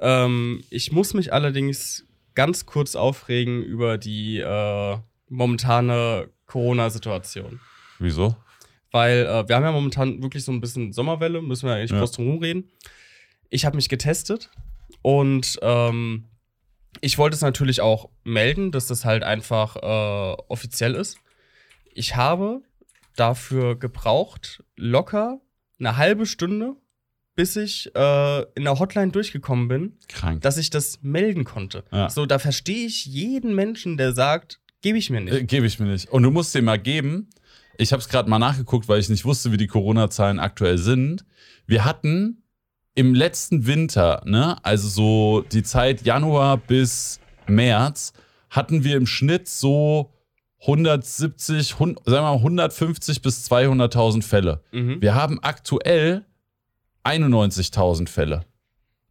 [0.00, 0.24] Ja.
[0.24, 4.96] Ähm, ich muss mich allerdings ganz kurz aufregen über die äh,
[5.28, 7.60] momentane Corona-Situation.
[7.98, 8.36] Wieso?
[8.90, 11.98] Weil äh, wir haben ja momentan wirklich so ein bisschen Sommerwelle, müssen wir eigentlich Ja.
[11.98, 12.70] groß drum reden.
[13.52, 14.50] Ich habe mich getestet
[15.02, 16.24] und ähm,
[17.02, 21.18] ich wollte es natürlich auch melden, dass das halt einfach äh, offiziell ist.
[21.92, 22.62] Ich habe
[23.14, 25.42] dafür gebraucht, locker
[25.78, 26.76] eine halbe Stunde,
[27.34, 30.40] bis ich äh, in der Hotline durchgekommen bin, Krank.
[30.40, 31.84] dass ich das melden konnte.
[31.92, 32.08] Ja.
[32.08, 35.34] So, da verstehe ich jeden Menschen, der sagt, gebe ich mir nicht.
[35.34, 36.08] Äh, Gebe ich mir nicht.
[36.08, 37.28] Und du musst dir mal geben,
[37.76, 41.26] ich habe es gerade mal nachgeguckt, weil ich nicht wusste, wie die Corona-Zahlen aktuell sind.
[41.66, 42.41] Wir hatten
[42.94, 48.12] im letzten Winter, ne, also so die Zeit Januar bis März,
[48.50, 50.12] hatten wir im Schnitt so
[50.60, 54.62] 170, hund, sagen wir mal 150 bis 200.000 Fälle.
[54.72, 55.00] Mhm.
[55.00, 56.24] Wir haben aktuell
[57.04, 58.44] 91.000 Fälle.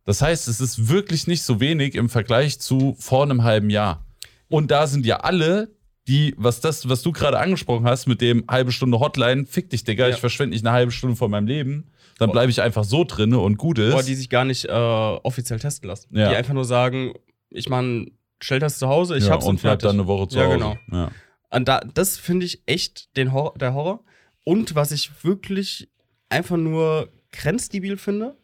[0.06, 4.06] Das heißt, es ist wirklich nicht so wenig im Vergleich zu vor einem halben Jahr.
[4.50, 5.70] Und da sind ja alle,
[6.08, 9.84] die, was das, was du gerade angesprochen hast, mit dem halbe Stunde Hotline, fick dich,
[9.84, 10.14] Digga, Ja.
[10.16, 11.91] ich verschwende nicht eine halbe Stunde von meinem Leben,
[12.22, 13.94] dann bleibe ich einfach so drinne und gut ist.
[13.94, 16.16] Oder die sich gar nicht äh, offiziell testen lassen.
[16.16, 16.30] Ja.
[16.30, 17.14] Die einfach nur sagen,
[17.50, 19.88] ich mache einen Stelltest zu Hause, ich ja, hab's und und bleib fertig.
[19.90, 20.58] dann eine Woche zu Ja, Hause.
[20.58, 20.78] genau.
[20.92, 21.12] Ja.
[21.50, 24.04] Und da, das finde ich echt den Hor der Horror.
[24.44, 25.90] Und was ich wirklich
[26.30, 28.38] einfach nur grenzdebil finde,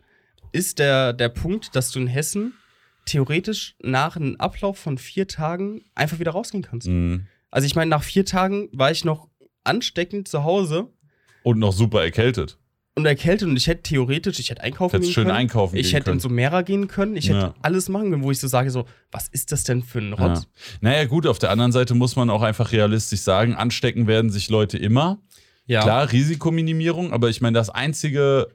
[0.51, 2.53] ist der, der Punkt, dass du in Hessen
[3.05, 6.87] theoretisch nach einem Ablauf von vier Tagen einfach wieder rausgehen kannst.
[6.87, 7.27] Mhm.
[7.51, 9.29] Also ich meine, nach vier Tagen war ich noch
[9.63, 10.87] ansteckend zu Hause
[11.43, 12.57] Und noch super erkältet.
[12.97, 15.37] Und erkältet und ich hätte theoretisch, ich hätte einkaufen Hättest gehen schön können.
[15.37, 16.15] einkaufen Ich hätte können.
[16.17, 17.15] in Sumera gehen können.
[17.15, 17.53] Ich hätte Ja.
[17.61, 20.25] alles machen können, wo ich so sage, so, was ist das denn für ein Ja.
[20.25, 20.47] Rotz?
[20.81, 24.49] Naja, gut, auf der anderen Seite muss man auch einfach realistisch sagen, anstecken werden sich
[24.49, 25.19] Leute immer.
[25.67, 25.83] Ja.
[25.83, 28.47] Klar, Risikominimierung, aber ich meine, das einzige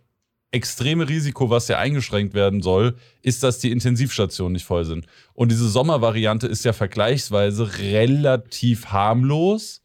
[0.50, 5.06] extreme Risiko, was ja eingeschränkt werden soll, ist, dass die Intensivstationen nicht voll sind.
[5.34, 9.81] Und diese Sommervariante ist ja vergleichsweise relativ harmlos.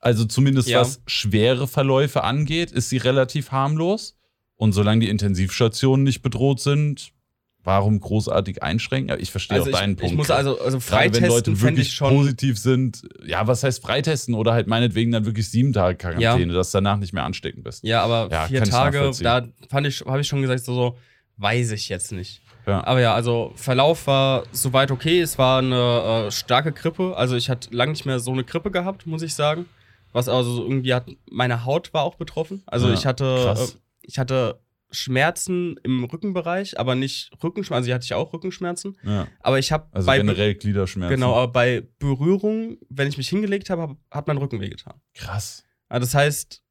[0.00, 0.80] Also zumindest Ja.
[0.80, 4.16] was schwere Verläufe angeht, ist sie relativ harmlos.
[4.56, 7.12] Und solange die Intensivstationen nicht bedroht sind,
[7.64, 9.10] warum großartig einschränken?
[9.10, 10.12] Ja, Ich verstehe Also auch deinen ich, Punkt.
[10.12, 12.14] ich muss also, also Gerade wenn freitesten Leute wirklich ich schon.
[12.14, 16.70] positiv sind, ja, was heißt freitesten oder halt meinetwegen dann wirklich sieben Tage Quarantäne, dass
[16.72, 17.84] du danach nicht mehr anstecken bist.
[17.84, 20.96] Ja, aber Ja, vier Tage, da fand ich, habe ich schon gesagt, so, so,
[21.36, 22.40] weiß ich jetzt nicht.
[22.66, 22.84] Ja.
[22.84, 25.20] Aber ja, also Verlauf war soweit okay.
[25.20, 27.14] Es war eine äh, starke Grippe.
[27.16, 29.66] Also ich hatte lange nicht mehr so eine Grippe gehabt, muss ich sagen.
[30.12, 32.62] Was also so irgendwie hat, meine Haut war auch betroffen.
[32.66, 33.74] Also Ja, ich hatte, krass.
[33.74, 37.74] äh, ich hatte Schmerzen im Rückenbereich, aber nicht Rückenschmerzen.
[37.76, 38.96] Also, die hatte ich auch Rückenschmerzen.
[39.04, 39.26] Ja.
[39.40, 41.14] Aber ich habe Also bei generell Gliederschmerzen.
[41.14, 44.94] genau, aber bei Berührung, wenn ich mich hingelegt habe, hab- hat mein Rücken wehgetan.
[45.14, 45.64] Krass.
[45.90, 46.62] Also das heißt,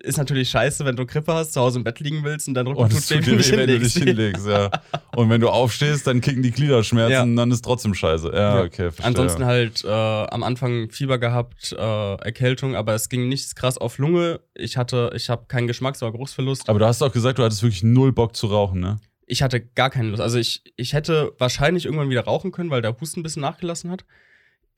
[0.00, 2.66] ist natürlich scheiße, wenn du Grippe hast, zu Hause im Bett liegen willst und dein
[2.66, 4.70] Rücken Und es tut weh, wenn du dich hinlegst, ja.
[5.16, 7.22] Und wenn du aufstehst, dann kicken die Gliederschmerzen Ja.
[7.22, 8.30] und dann ist trotzdem scheiße.
[8.32, 8.62] Ja, Ja.
[8.64, 9.06] okay, verstehe.
[9.06, 13.98] Ansonsten halt äh, am Anfang Fieber gehabt, äh, Erkältung, aber es ging nichts krass auf
[13.98, 14.40] Lunge.
[14.54, 16.68] Ich hatte, ich habe keinen Geschmacks- oder Geruchsverlust.
[16.68, 18.98] Aber du hast auch gesagt, du hattest wirklich null Bock zu rauchen, ne?
[19.26, 20.22] Ich hatte gar keine Lust.
[20.22, 23.90] Also ich, ich hätte wahrscheinlich irgendwann wieder rauchen können, weil der Husten ein bisschen nachgelassen
[23.90, 24.04] hat.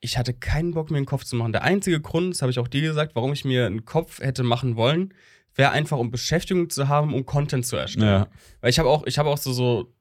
[0.00, 1.52] Ich hatte keinen Bock, mir einen Kopf zu machen.
[1.52, 4.42] Der einzige Grund, das habe ich auch dir gesagt, warum ich mir einen Kopf hätte
[4.42, 5.12] machen wollen,
[5.54, 8.06] wäre einfach, um Beschäftigung zu haben, um Content zu erstellen.
[8.06, 8.28] Ja.
[8.60, 9.92] Weil ich habe auch, ich habe auch so, so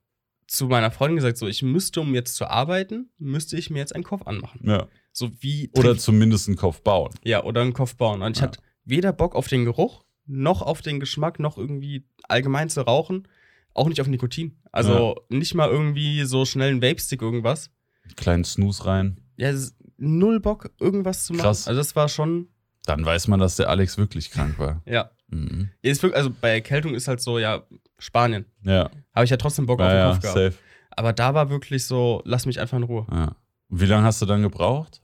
[0.47, 3.93] zu meiner Freundin gesagt, so ich müsste, um jetzt zu arbeiten, müsste ich mir jetzt
[3.93, 4.61] einen Kopf anmachen.
[4.63, 4.87] ja.
[5.11, 7.11] So wie Oder zumindest einen Kopf bauen.
[7.23, 8.21] ja oder einen Kopf bauen.
[8.21, 8.47] Und ich Ja.
[8.47, 13.27] hatte weder Bock auf den Geruch noch auf den Geschmack noch irgendwie allgemein zu rauchen,
[13.73, 14.59] auch nicht auf Nikotin.
[14.71, 17.71] Also nicht mal irgendwie so schnell ein Vape-Stick irgendwas.
[18.15, 19.19] Kleinen Snooze rein.
[19.37, 19.51] Ja,
[19.99, 21.43] null Bock irgendwas zu machen.
[21.43, 21.67] Krass.
[21.67, 22.47] Also das war schon
[22.85, 24.81] Dann weiß man, dass der Alex wirklich krank war.
[24.85, 25.11] ja.
[25.27, 25.69] Mhm.
[26.13, 27.63] Also bei Erkältung ist halt so ja
[27.99, 28.45] Spanien.
[28.63, 30.37] Ja, Habe ich ja trotzdem Bock auf ja, den ja Kopf gehabt.
[30.37, 30.53] safe.
[30.91, 33.05] Aber da war wirklich so, lass mich einfach in Ruhe.
[33.11, 33.35] Ja.
[33.69, 35.01] Wie lange hast du dann gebraucht?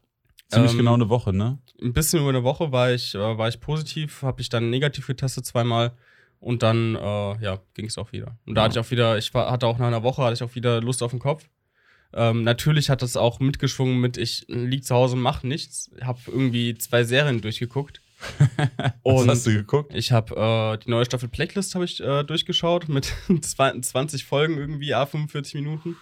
[0.49, 1.59] Ziemlich Ähm, genau eine Woche, ne?
[1.81, 5.07] ein bisschen über eine Woche war ich, äh, war ich positiv, habe ich dann negativ
[5.07, 5.91] getestet zweimal
[6.39, 8.37] und dann äh, ja, ging es auch wieder.
[8.45, 8.65] Und da Ja.
[8.69, 10.81] hatte ich auch wieder, ich war, hatte auch nach einer Woche hatte ich auch wieder
[10.81, 11.49] Lust auf den Kopf.
[12.15, 15.91] Ähm, natürlich hat das auch mitgeschwungen mit, ich lieg zu Hause und mach nichts.
[16.01, 18.01] Hab irgendwie zwei Serien durchgeguckt.
[19.03, 19.93] Was hast du geguckt?
[19.93, 24.57] ich habe äh, die neue Staffel Blacklist habe ich äh, durchgeschaut mit zwei- 20 Folgen
[24.57, 25.97] irgendwie, a 45 Minuten.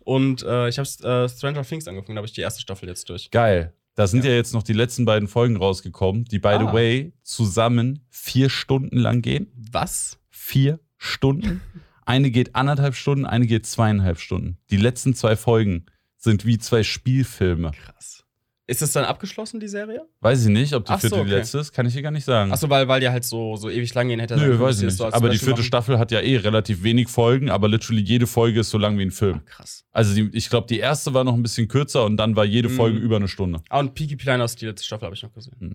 [0.00, 3.08] Und äh, ich habe äh, Stranger Things angefangen, da habe ich die erste Staffel jetzt
[3.10, 3.30] durch.
[3.30, 3.74] Geil.
[3.94, 4.30] Da sind ja.
[4.30, 6.72] jetzt noch die letzten beiden Folgen rausgekommen, die, by the Ah.
[6.72, 9.52] way, zusammen vier Stunden lang gehen.
[9.70, 10.18] Was?
[10.30, 11.60] Vier Stunden.
[12.08, 14.56] Eine geht anderthalb Stunden, eine geht zweieinhalb Stunden.
[14.70, 15.84] Die letzten zwei Folgen
[16.16, 17.72] sind wie zwei Spielfilme.
[17.72, 18.24] Krass.
[18.66, 20.06] Ist es dann abgeschlossen, die Serie?
[20.20, 21.38] Weiß ich nicht, ob die Ach so, vierte die okay.
[21.40, 22.50] letzte ist, kann ich dir gar nicht sagen.
[22.50, 24.36] Achso, weil, weil die halt so, so ewig lang gehen hätte.
[24.38, 24.98] Nö, weiß ich die das nicht.
[24.98, 25.64] so aber die vierte machen.
[25.64, 29.02] Staffel hat ja eh relativ wenig Folgen, aber literally jede Folge ist so lang wie
[29.02, 29.40] ein Film.
[29.40, 29.84] Ah, krass.
[29.92, 32.68] Also die, ich glaube, die erste war noch ein bisschen kürzer und dann war jede
[32.70, 32.74] Mhm.
[32.76, 33.60] Folge über eine Stunde.
[33.68, 35.56] Ah, und Peaky Blinders, die letzte Staffel habe ich noch gesehen.
[35.60, 35.68] Ja,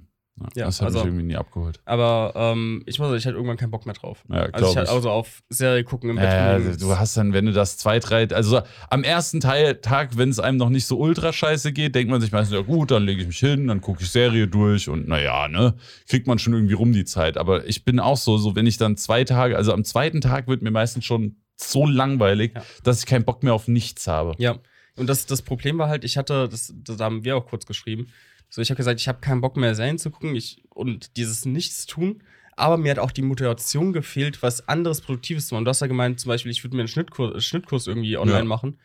[0.55, 1.79] Ja, das hat also- mich irgendwie nie abgeholt.
[1.85, 4.23] Aber ähm, ich muss sagen, ich hatte irgendwann keinen Bock mehr drauf.
[4.29, 4.95] Ja, Also ich hatte ich.
[4.95, 6.25] also auf Serie gucken im Bett.
[6.25, 6.77] Ja, liegen.
[6.77, 10.39] du hast dann, wenn du das zwei, drei, also am ersten Teil, Tag, wenn es
[10.39, 13.21] einem noch nicht so ultra scheiße geht, denkt man sich meistens, ja gut, dann lege
[13.21, 15.73] ich mich hin, dann gucke ich Serie durch und naja, ne,
[16.07, 17.37] kriegt man schon irgendwie rum die Zeit.
[17.37, 20.47] Aber ich bin auch so, so wenn ich dann zwei Tage, also am zweiten Tag
[20.47, 22.61] wird mir meistens schon so langweilig, Ja.
[22.83, 24.33] dass ich keinen Bock mehr auf nichts habe.
[24.37, 24.57] Ja.
[24.95, 28.07] Und das, das Problem war halt, ich hatte, das, das haben wir auch kurz geschrieben.
[28.55, 31.43] So, ich habe gesagt, ich habe keinen Bock mehr Serien zu gucken ich, und dieses
[31.43, 32.21] Nichtstun.
[32.55, 35.65] Aber mir hat auch die Motivation gefehlt, was anderes Produktives zu machen.
[35.65, 38.43] Du hast ja gemeint, zum Beispiel, ich würde mir einen Schnittkurs, Schnittkurs irgendwie online Ja.
[38.45, 38.77] machen.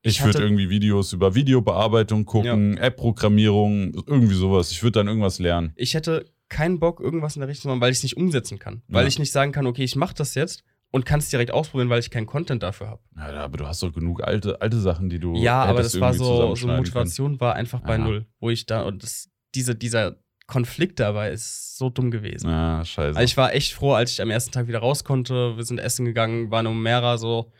[0.00, 4.70] Ich, hatte- würde irgendwie Videos über Videobearbeitung gucken, App-Programmierung, irgendwie sowas.
[4.70, 5.74] Ich würde dann irgendwas lernen.
[5.76, 8.58] ich hätte keinen Bock, irgendwas in der Richtung zu machen, weil ich es nicht umsetzen
[8.58, 8.80] kann.
[8.88, 9.08] Weil Ja.
[9.08, 11.98] ich nicht sagen kann, okay, ich mache das jetzt und kann es direkt ausprobieren, weil
[11.98, 13.02] ich keinen Content dafür habe.
[13.16, 15.34] Ja, aber du hast doch genug alte, alte Sachen, die du.
[15.34, 17.98] Ja, aber das war so, so Motivation war einfach bei Ja.
[17.98, 20.16] null, wo ich da und das, diese, dieser
[20.46, 22.46] Konflikt dabei ist so dumm gewesen.
[22.46, 22.58] Können.
[22.58, 23.16] Ja, scheiße.
[23.18, 25.56] Also ich war echt froh, als ich am ersten Tag wieder raus konnte.
[25.56, 27.50] Wir sind essen gegangen, waren um Mera, so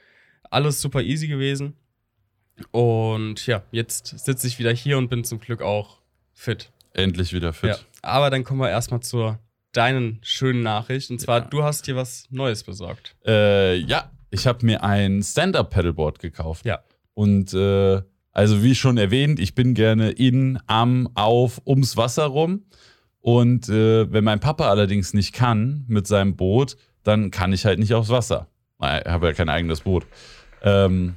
[0.51, 1.75] alles super easy gewesen.
[2.71, 6.01] Und ja, jetzt sitze ich wieder hier und bin zum Glück auch
[6.35, 6.71] fit.
[6.93, 7.71] Endlich wieder fit.
[7.71, 7.77] Ja.
[8.03, 9.39] Aber dann kommen wir erstmal zur
[9.73, 11.11] deinen schönen Nachricht.
[11.11, 11.45] Und zwar, Ja.
[11.47, 13.17] du hast dir was Neues besorgt.
[13.27, 16.65] Äh, ja, ich habe mir ein Stand-Up-Paddleboard gekauft.
[16.65, 16.81] Ja.
[17.15, 18.01] Und äh,
[18.33, 22.65] also wie schon erwähnt, ich bin gerne in, am, auf, ums Wasser rum.
[23.21, 27.79] Und äh, wenn mein Papa allerdings nicht kann mit seinem Boot, dann kann ich halt
[27.79, 28.49] nicht aufs Wasser.
[28.81, 30.07] Ich habe ja kein eigenes Boot.
[30.63, 31.17] Ähm,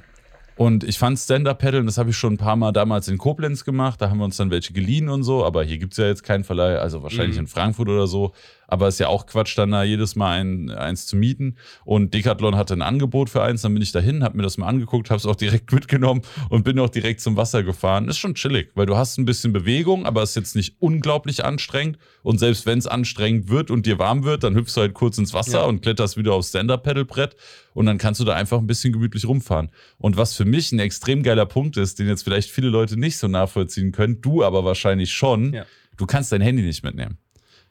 [0.56, 4.00] und ich fand Stand-Up-Paddeln, das habe ich schon ein paar Mal damals in Koblenz gemacht.
[4.00, 5.44] Da haben wir uns dann welche geliehen und so.
[5.44, 7.42] Aber hier gibt es ja jetzt keinen Verleih, also wahrscheinlich Mhm.
[7.42, 8.32] in Frankfurt oder so.
[8.68, 11.56] Aber ist ja auch Quatsch, dann da jedes Mal ein, eins zu mieten.
[11.84, 13.62] Und Decathlon hatte ein Angebot für eins.
[13.62, 16.64] Dann bin ich dahin, habe mir das mal angeguckt, habe es auch direkt mitgenommen und
[16.64, 18.08] bin auch direkt zum Wasser gefahren.
[18.08, 21.98] Ist schon chillig, weil du hast ein bisschen Bewegung, aber ist jetzt nicht unglaublich anstrengend.
[22.22, 25.18] Und selbst wenn es anstrengend wird und dir warm wird, dann hüpfst du halt kurz
[25.18, 25.64] ins Wasser Ja.
[25.64, 27.36] und kletterst wieder aufs Stand-Up-Pedalbrett.
[27.74, 29.70] Und dann kannst du da einfach ein bisschen gemütlich rumfahren.
[29.98, 33.18] Und was für mich ein extrem geiler Punkt ist, den jetzt vielleicht viele Leute nicht
[33.18, 35.66] so nachvollziehen können, du aber wahrscheinlich schon, Ja.
[35.96, 37.18] du kannst dein Handy nicht mitnehmen.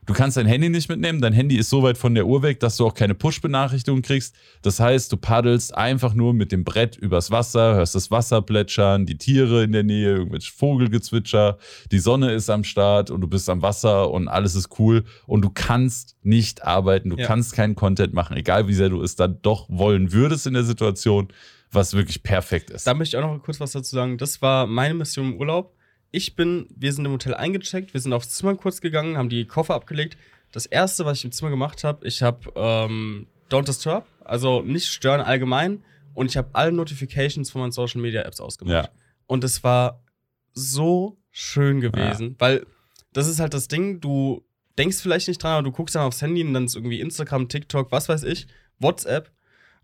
[0.06, 1.20] Du kannst dein Handy nicht mitnehmen.
[1.20, 4.36] Dein Handy ist so weit von der Uhr weg, dass du auch keine Push-Benachrichtigung kriegst.
[4.62, 9.08] Das heißt, du paddelst einfach nur mit dem Brett übers Wasser, hörst das Wasser plätschern,
[9.08, 11.58] die Tiere in der Nähe, irgendwelche Vogelgezwitscher,
[11.92, 15.04] die Sonne ist am Start und du bist am Wasser und alles ist cool.
[15.26, 17.26] Und du kannst nicht arbeiten, du Ja.
[17.26, 20.64] kannst keinen Content machen, egal wie sehr du es dann doch wollen würdest in der
[20.64, 21.30] Situation,
[21.72, 22.86] was wirklich perfekt ist.
[22.86, 24.18] Da möchte ich auch noch kurz was dazu sagen.
[24.18, 25.75] Das war meine Mission im Urlaub.
[26.16, 29.46] Ich bin, wir sind im Hotel eingecheckt, wir sind aufs Zimmer kurz gegangen, haben die
[29.46, 30.16] Koffer abgelegt.
[30.54, 34.88] Das erste, was ich im Zimmer gemacht habe, ich habe ähm, Don't Disturb, also nicht
[34.88, 35.84] stören allgemein.
[36.14, 38.86] Und ich habe alle Notifications von meinen Social Media Apps ausgemacht.
[38.86, 38.90] Ja.
[39.28, 40.06] Und es war
[40.54, 42.66] so schön gewesen, weil
[43.12, 44.46] das ist halt das Ding, du
[44.78, 47.50] denkst vielleicht nicht dran, aber du guckst dann aufs Handy und dann ist irgendwie Instagram,
[47.50, 48.48] TikTok, was weiß ich,
[48.80, 49.32] WhatsApp.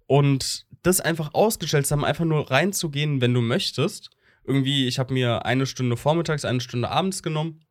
[0.07, 4.11] Und das einfach ausgestellt zu haben, einfach nur reinzugehen, wenn du möchtest.
[4.43, 7.63] Irgendwie, ich habe mir eine Stunde vormittags, eine Stunde abends genommen,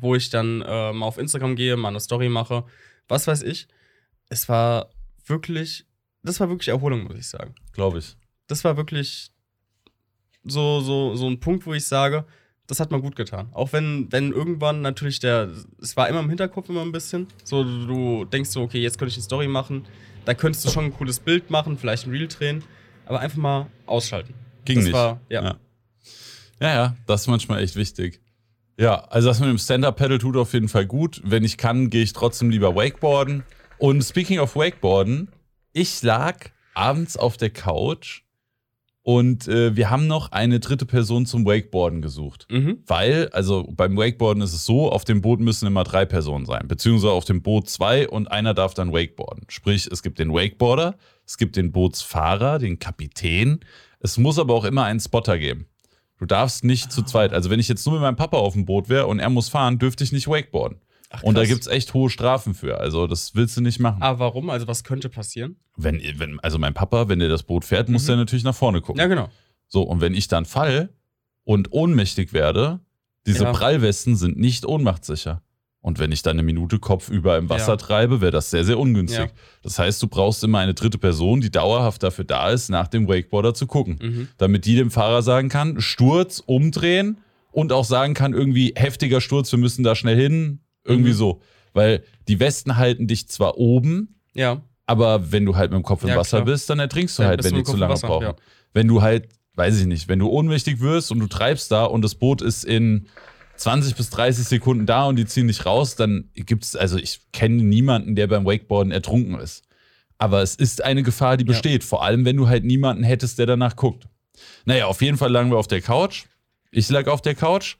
[0.00, 2.64] wo ich dann äh, mal auf Instagram gehe, mal eine Story mache,
[3.08, 3.68] was weiß ich.
[4.28, 4.90] Es war
[5.26, 5.86] wirklich,
[6.22, 7.54] das war wirklich Erholung, muss ich sagen.
[7.72, 8.16] Glaube ich.
[8.46, 9.30] Das war wirklich
[10.44, 12.24] so, so, so ein Punkt, wo ich sage,
[12.66, 13.48] das hat mir gut getan.
[13.52, 15.50] Auch wenn, wenn irgendwann natürlich der,
[15.80, 19.10] es war immer im Hinterkopf immer ein bisschen, so du denkst so, okay, jetzt könnte
[19.10, 19.86] ich eine Story machen,
[20.26, 22.62] da könntest du schon ein cooles Bild machen, vielleicht ein Reel drehen,
[23.06, 24.34] aber einfach mal ausschalten.
[24.66, 24.94] Ging das nicht.
[24.94, 25.42] War, ja.
[25.42, 25.56] Ja.
[26.60, 28.20] Ja, ja, das ist manchmal echt wichtig.
[28.78, 31.20] Ja, also das mit dem Stand-Up-Pedal tut auf jeden Fall gut.
[31.24, 33.42] Wenn ich kann, gehe ich trotzdem lieber Wakeboarden.
[33.78, 35.30] Und speaking of Wakeboarden,
[35.72, 36.36] ich lag
[36.74, 38.22] abends auf der Couch
[39.02, 42.46] und äh, wir haben noch eine dritte Person zum Wakeboarden gesucht.
[42.50, 42.82] Mhm.
[42.86, 46.68] Weil, also beim Wakeboarden ist es so, auf dem Boot müssen immer drei Personen sein,
[46.68, 49.44] beziehungsweise auf dem Boot zwei und einer darf dann Wakeboarden.
[49.48, 53.60] Sprich, es gibt den Wakeboarder, es gibt den Bootsfahrer, den Kapitän,
[54.00, 55.66] es muss aber auch immer einen Spotter geben.
[56.18, 58.64] Du darfst nicht zu zweit, also wenn ich jetzt nur mit meinem Papa auf dem
[58.64, 60.78] Boot wäre und er muss fahren, dürfte ich nicht wakeboarden.
[61.10, 64.02] Ach, und da gibt es echt hohe Strafen für, also das willst du nicht machen.
[64.02, 64.50] Aber warum?
[64.50, 65.56] Also was könnte passieren?
[65.76, 68.06] Wenn, wenn, also mein Papa, wenn der das Boot fährt, muss Mhm.
[68.08, 69.00] der natürlich nach vorne gucken.
[69.00, 69.30] Ja, genau.
[69.68, 70.90] So, und wenn ich dann fall
[71.44, 72.80] und ohnmächtig werde,
[73.26, 73.52] diese Ja.
[73.52, 75.42] Prallwesten sind nicht ohnmachtssicher.
[75.80, 77.76] Und wenn ich dann eine Minute kopfüber im Wasser Ja.
[77.76, 79.18] treibe, wäre das sehr, sehr ungünstig.
[79.20, 79.30] Ja.
[79.62, 83.08] Das heißt, du brauchst immer eine dritte Person, die dauerhaft dafür da ist, nach dem
[83.08, 83.98] Wakeboarder zu gucken.
[84.02, 84.28] Mhm.
[84.38, 87.18] Damit die dem Fahrer sagen kann, Sturz, umdrehen
[87.52, 90.60] und auch sagen kann, irgendwie heftiger Sturz, wir müssen da schnell hin.
[90.84, 91.16] Irgendwie Mhm.
[91.16, 91.40] so.
[91.74, 94.62] Weil die Westen halten dich zwar oben, Ja.
[94.86, 96.46] aber wenn du halt mit dem Kopf im Wasser klar.
[96.46, 98.32] bist, dann ertrinkst du halt, wenn du die zu lange Wasser, brauchen.
[98.74, 102.02] Wenn du halt, weiß ich nicht, wenn du ohnmächtig wirst und du treibst da und
[102.02, 103.06] das Boot ist in
[103.58, 107.62] 20 bis 30 Sekunden da und die ziehen nicht raus, dann gibt's, also ich kenne
[107.62, 109.64] niemanden, der beim Wakeboarden ertrunken ist.
[110.16, 111.48] Aber es ist eine Gefahr, die Ja.
[111.48, 111.84] besteht.
[111.84, 114.06] Vor allem, wenn du halt niemanden hättest, der danach guckt.
[114.64, 116.24] Naja, auf jeden Fall lagen wir auf der Couch.
[116.70, 117.76] Ich lag auf der Couch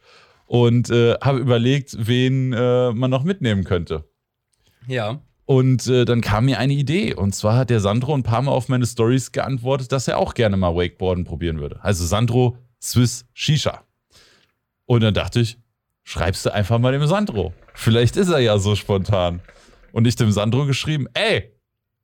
[0.47, 4.05] und äh, habe überlegt, wen äh, man noch mitnehmen könnte.
[4.87, 5.21] Ja.
[5.45, 7.15] Und äh, dann kam mir eine Idee.
[7.15, 10.35] Und zwar hat der Sandro ein paar Mal auf meine Stories geantwortet, dass er auch
[10.35, 11.83] gerne mal Wakeboarden probieren würde.
[11.83, 13.83] Also Sandro Swiss Shisha.
[14.87, 15.59] Und dann dachte ich,
[16.09, 17.53] schreibst du einfach mal dem Sandro.
[17.75, 19.43] Vielleicht ist er ja so spontan.
[19.93, 21.53] Und ich dem Sandro geschrieben, ey,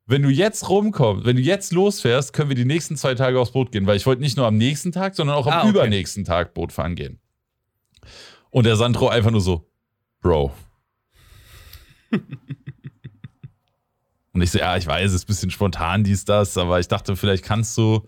[0.05, 3.51] wenn du jetzt rumkommst, wenn du jetzt losfährst, können wir die nächsten zwei Tage aufs
[3.51, 3.87] Boot gehen.
[3.87, 5.69] Weil ich wollte nicht nur am nächsten Tag, sondern auch am Ah, okay.
[5.69, 7.19] übernächsten Tag Boot fahren gehen.
[8.51, 9.67] Und der Sandro einfach nur so,
[10.21, 10.53] Bro.
[14.33, 16.87] Und ich so, ja, ich weiß, es ist ein bisschen spontan, dies, das, aber ich
[16.87, 18.05] dachte, vielleicht kannst du.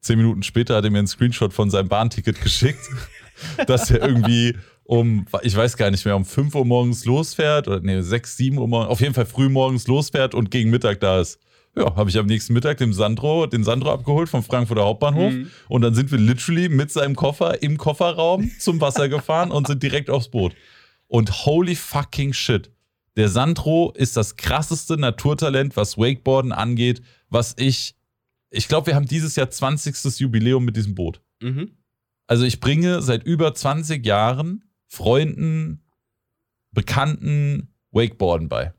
[0.00, 2.80] Zehn Minuten später hat er mir einen Screenshot von seinem Bahnticket geschickt,
[3.66, 7.80] dass er irgendwie um, ich weiß gar nicht mehr, um 5 Uhr morgens losfährt oder
[7.80, 11.20] nee, 6, 7 Uhr morgens, auf jeden Fall früh morgens losfährt und gegen Mittag da
[11.20, 11.38] ist.
[11.74, 15.50] Ja, habe ich am nächsten Mittag den Sandro, den Sandro abgeholt vom Frankfurter Hauptbahnhof Mhm.
[15.68, 19.82] und dann sind wir literally mit seinem Koffer im Kofferraum zum Wasser gefahren und sind
[19.82, 20.54] direkt aufs Boot.
[21.06, 22.70] Und holy fucking shit.
[23.16, 27.00] Der Sandro ist das krasseste Naturtalent, was Wakeboarden angeht,
[27.30, 27.94] was ich.
[28.50, 30.18] Ich glaube, wir haben dieses Jahr 20.
[30.20, 31.20] Jubiläum mit diesem Boot.
[31.40, 31.70] Mhm.
[32.26, 35.84] Also ich bringe seit über 20 Jahren Freunden,
[36.72, 38.72] Bekannten Wakeboarden bei.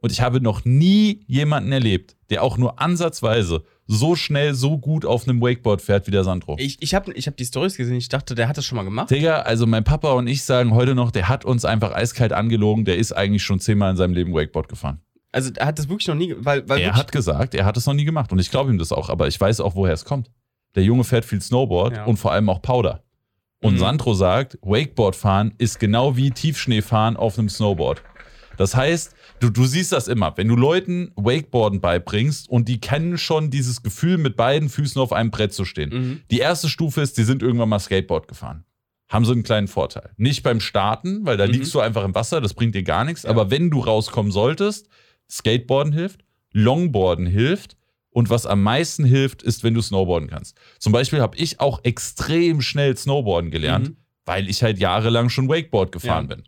[0.00, 5.04] Und ich habe noch nie jemanden erlebt, der auch nur ansatzweise so schnell, so gut
[5.04, 6.56] auf einem Wakeboard fährt wie der Sandro.
[6.58, 8.84] Ich, ich habe ich hab die Stories gesehen, ich dachte, der hat das schon mal
[8.84, 9.10] gemacht.
[9.10, 12.84] Digga, also mein Papa und ich sagen heute noch, der hat uns einfach eiskalt angelogen,
[12.84, 15.00] der ist eigentlich schon zehnmal in seinem Leben Wakeboard gefahren.
[15.32, 17.86] Also er hat das wirklich noch nie, weil, weil er hat gesagt, er hat es
[17.86, 20.04] noch nie gemacht und ich glaube ihm das auch, aber ich weiß auch, woher es
[20.04, 20.30] kommt.
[20.78, 22.04] Der Junge fährt viel Snowboard Ja.
[22.04, 23.02] und vor allem auch Powder.
[23.60, 23.78] Und Mhm.
[23.78, 28.00] Sandro sagt, Wakeboard fahren ist genau wie Tiefschneefahren auf einem Snowboard.
[28.58, 33.18] Das heißt, du, du siehst das immer, wenn du Leuten Wakeboarden beibringst und die kennen
[33.18, 35.90] schon dieses Gefühl, mit beiden Füßen auf einem Brett zu stehen.
[35.90, 36.20] Mhm.
[36.30, 38.64] Die erste Stufe ist, die sind irgendwann mal Skateboard gefahren.
[39.10, 40.10] haben so einen kleinen Vorteil.
[40.18, 41.52] Nicht beim Starten, weil da Mhm.
[41.54, 43.22] liegst du einfach im Wasser, das bringt dir gar nichts.
[43.22, 43.30] Ja.
[43.30, 44.86] Aber wenn du rauskommen solltest,
[45.30, 47.77] Skateboarden hilft, Longboarden hilft
[48.10, 50.56] und was am meisten hilft, ist, wenn du Snowboarden kannst.
[50.78, 53.96] Zum Beispiel habe ich auch extrem schnell Snowboarden gelernt, Mhm.
[54.24, 56.36] weil ich halt jahrelang schon Wakeboard gefahren Ja.
[56.36, 56.44] bin.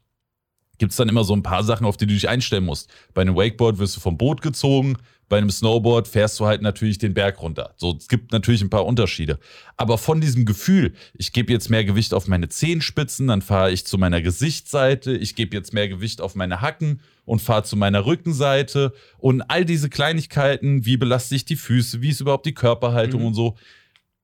[0.78, 2.91] Gibt es dann immer so ein paar Sachen, auf die du dich einstellen musst.
[3.12, 4.97] Bei einem Wakeboard wirst du vom Boot gezogen,
[5.31, 7.73] bei einem Snowboard fährst du halt natürlich den Berg runter.
[7.77, 9.39] So, es gibt natürlich ein paar Unterschiede.
[9.77, 13.86] Aber von diesem Gefühl, ich gebe jetzt mehr Gewicht auf meine Zehenspitzen, dann fahre ich
[13.86, 18.05] zu meiner Gesichtsseite, ich gebe jetzt mehr Gewicht auf meine Hacken und fahre zu meiner
[18.07, 23.20] Rückenseite und all diese Kleinigkeiten, wie belaste ich die Füße, wie ist überhaupt die Körperhaltung
[23.20, 23.27] Mhm.
[23.28, 23.57] und so,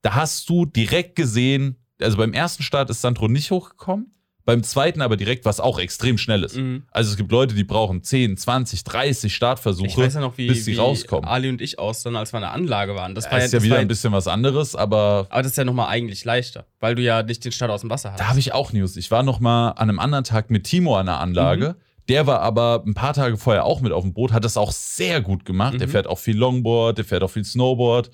[0.03, 4.11] da hast du direkt gesehen, also beim ersten Start ist Sandro nicht hochgekommen,
[4.47, 6.57] beim zweiten aber direkt, was auch extrem schnell ist.
[6.57, 6.85] Mhm.
[6.91, 10.47] Also es gibt Leute, die brauchen 10, 20, 30 Startversuche, Ich weiß ja noch, wie,
[10.47, 11.29] bis sie wie rauskommen.
[11.29, 13.15] Ali und ich aus, dann als wir in der Anlage waren.
[13.15, 15.59] Das Das war ja, ist ja wieder ein bisschen was anderes, aber Aber das ist
[15.59, 18.21] ja nochmal eigentlich leichter, weil du ja nicht den Start aus dem Wasser hast.
[18.21, 18.97] da habe ich auch News.
[18.97, 21.77] Ich war noch mal an einem anderen Tag mit Timo an der Anlage.
[22.09, 24.71] Der war aber ein paar Tage vorher auch mit auf dem Boot, hat das auch
[24.71, 25.81] sehr gut gemacht.
[25.81, 25.91] Der Mhm.
[25.91, 28.13] fährt auch viel Longboard, der fährt auch viel Snowboard.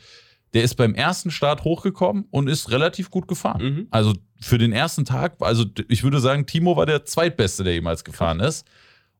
[0.54, 3.62] Der ist beim ersten Start hochgekommen und ist relativ gut gefahren.
[3.62, 3.86] Mhm.
[3.90, 8.04] Also für den ersten Tag, also ich würde sagen, Timo war der zweitbeste, der jemals
[8.04, 8.66] gefahren ist.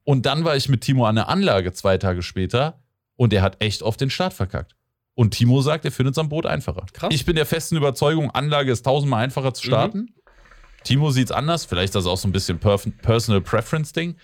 [0.04, 2.82] Und dann war ich mit Timo an der Anlage zwei Tage später
[3.16, 4.74] und der hat echt auf den Start verkackt.
[5.14, 6.86] Und Timo sagt, er findet es am Boot einfacher.
[6.92, 7.14] Krass.
[7.14, 10.14] Ich bin der festen Überzeugung, Anlage ist tausendmal einfacher zu starten.
[10.84, 14.16] Timo sieht es anders, vielleicht ist das auch so ein bisschen Personal Preference-Ding.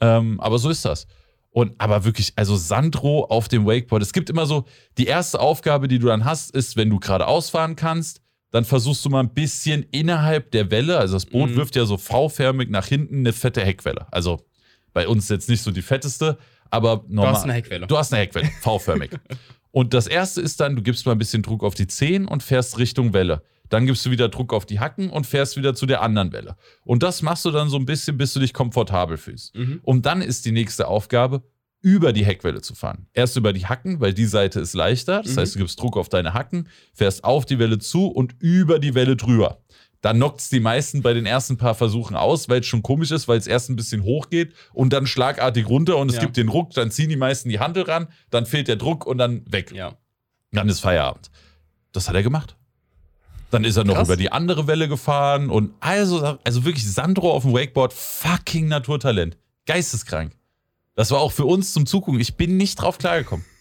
[0.00, 1.06] Ähm, aber so ist das.
[1.50, 4.02] Und aber wirklich, also Sandro auf dem Wakeboard.
[4.02, 4.64] Es gibt immer so,
[4.98, 8.20] die erste Aufgabe, die du dann hast, ist, wenn du geradeaus fahren kannst,
[8.50, 11.56] dann versuchst du mal ein bisschen innerhalb der Welle, also das Boot Mhm.
[11.56, 14.06] wirft ja so V-förmig nach hinten eine fette Heckwelle.
[14.12, 14.40] Also
[14.92, 16.38] bei uns jetzt nicht so die fetteste,
[16.70, 17.34] aber du normal.
[17.34, 17.86] hast eine Heckwelle.
[17.86, 19.10] Du hast eine Heckwelle, V-förmig.
[19.70, 22.42] und das erste ist dann, du gibst mal ein bisschen Druck auf die Zehen und
[22.42, 23.42] fährst Richtung Welle.
[23.68, 26.56] Dann gibst du wieder Druck auf die Hacken und fährst wieder zu der anderen Welle.
[26.84, 29.54] Und das machst du dann so ein bisschen, bis du dich komfortabel fühlst.
[29.54, 29.80] Mhm.
[29.82, 31.42] Und dann ist die nächste Aufgabe,
[31.80, 33.06] über die Heckwelle zu fahren.
[33.12, 35.22] Erst über die Hacken, weil die Seite ist leichter.
[35.22, 35.40] Das Mhm.
[35.40, 38.94] heißt, du gibst Druck auf deine Hacken, fährst auf die Welle zu und über die
[38.94, 39.58] Welle drüber.
[40.00, 43.10] Dann knockt es die meisten bei den ersten paar Versuchen aus, weil es schon komisch
[43.10, 46.22] ist, weil es erst ein bisschen hoch geht und dann schlagartig runter und es Ja.
[46.22, 49.18] gibt den Ruck, dann ziehen die meisten die Handel ran, dann fehlt der Druck und
[49.18, 49.72] dann weg.
[49.72, 49.94] Ja.
[50.52, 51.30] Dann ist Feierabend.
[51.92, 52.56] Das hat er gemacht.
[53.50, 54.08] Dann ist er noch Krass.
[54.08, 59.38] über die andere Welle gefahren und also, also wirklich Sandro auf dem Wakeboard, fucking Naturtalent.
[59.66, 60.32] Geisteskrank.
[60.94, 62.20] Das war auch für uns zum Zugucken.
[62.20, 63.44] Ich bin nicht drauf klargekommen.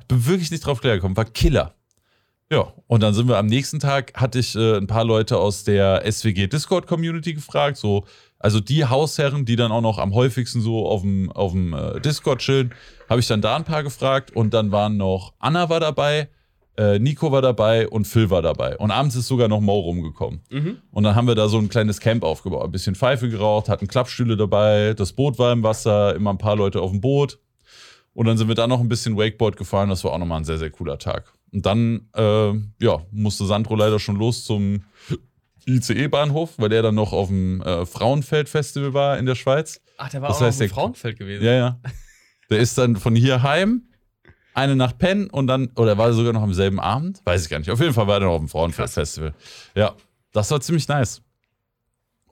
[0.00, 1.16] Ich bin wirklich nicht drauf klargekommen.
[1.16, 1.76] War Killer.
[2.50, 5.64] Ja, und dann sind wir am nächsten Tag, hatte ich äh, ein paar Leute aus
[5.64, 8.04] der SWG Discord Community gefragt, so,
[8.38, 12.00] also die Hausherren, die dann auch noch am häufigsten so auf dem, auf dem äh,
[12.00, 12.74] Discord chillen,
[13.08, 16.28] habe ich dann da ein paar gefragt und dann waren noch Anna war dabei,
[16.76, 18.76] äh, Nico war dabei und Phil war dabei.
[18.78, 20.40] Und abends ist sogar noch Mo rumgekommen.
[20.50, 20.78] Mhm.
[20.90, 22.64] Und dann haben wir da so ein kleines Camp aufgebaut.
[22.64, 26.56] Ein bisschen Pfeife geraucht, hatten Klappstühle dabei, das Boot war im Wasser, immer ein paar
[26.56, 27.38] Leute auf dem Boot.
[28.12, 29.88] Und dann sind wir da noch ein bisschen Wakeboard gefahren.
[29.88, 31.32] Das war auch nochmal ein sehr, sehr cooler Tag.
[31.52, 32.52] Und dann, äh,
[32.84, 34.82] ja, musste Sandro leider schon los zum
[35.66, 39.80] ICE-Bahnhof, weil der dann noch auf dem äh, Frauenfeld-Festival war in der Schweiz.
[39.96, 41.44] Ach, der war Das auch heißt, im der- Frauenfeld gewesen.
[41.44, 41.80] Ja, ja.
[42.50, 43.82] Der ist dann von hier heim,
[44.54, 47.20] eine Nacht pennen und dann, oder war er sogar noch am selben Abend?
[47.24, 47.70] Weiß ich gar nicht.
[47.70, 49.34] Auf jeden Fall war er dann auf dem Frauenfeld-Festival.
[49.74, 49.94] Ja,
[50.32, 51.22] das war ziemlich nice.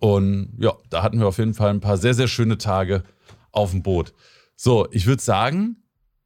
[0.01, 3.05] Und ja, da hatten wir auf jeden Fall ein paar sehr, sehr schöne Tage
[3.51, 4.15] auf dem Boot.
[4.57, 5.77] So, ich würde sagen,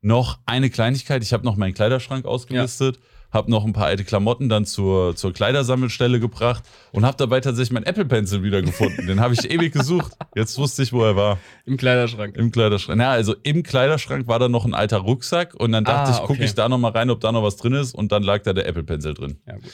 [0.00, 1.22] noch eine Kleinigkeit.
[1.22, 2.98] Ich habe noch meinen Kleiderschrank ausgemistet,
[3.36, 7.72] habe noch ein paar alte Klamotten dann zur, zur Kleidersammelstelle gebracht und habe dabei tatsächlich
[7.72, 9.06] meinen Apple Pencil wieder gefunden.
[9.06, 10.12] Den habe ich ewig gesucht.
[10.34, 11.38] Jetzt wusste ich, wo er war.
[11.66, 12.36] Im Kleiderschrank.
[12.36, 13.00] Im Kleiderschrank.
[13.00, 16.20] Ja, also im Kleiderschrank war da noch ein alter Rucksack und dann dachte Ah, ich,
[16.22, 16.44] gucke okay.
[16.46, 18.52] ich da noch mal rein, ob da noch was drin ist und dann lag da
[18.52, 19.38] der Apple Pencil drin.
[19.46, 19.70] Ja, gut.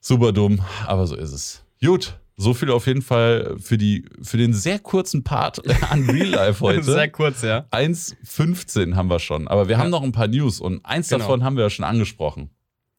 [0.00, 1.62] Super dumm, aber so ist es.
[1.84, 5.60] Gut, so viel auf jeden Fall für, die, für den sehr kurzen Part
[5.90, 6.82] an Real Life heute.
[6.84, 7.66] Sehr kurz, ja.
[7.70, 9.90] 1,15 haben wir schon, aber wir haben Ja.
[9.90, 11.18] noch ein paar News und eins Genau.
[11.20, 12.50] davon haben wir ja schon angesprochen.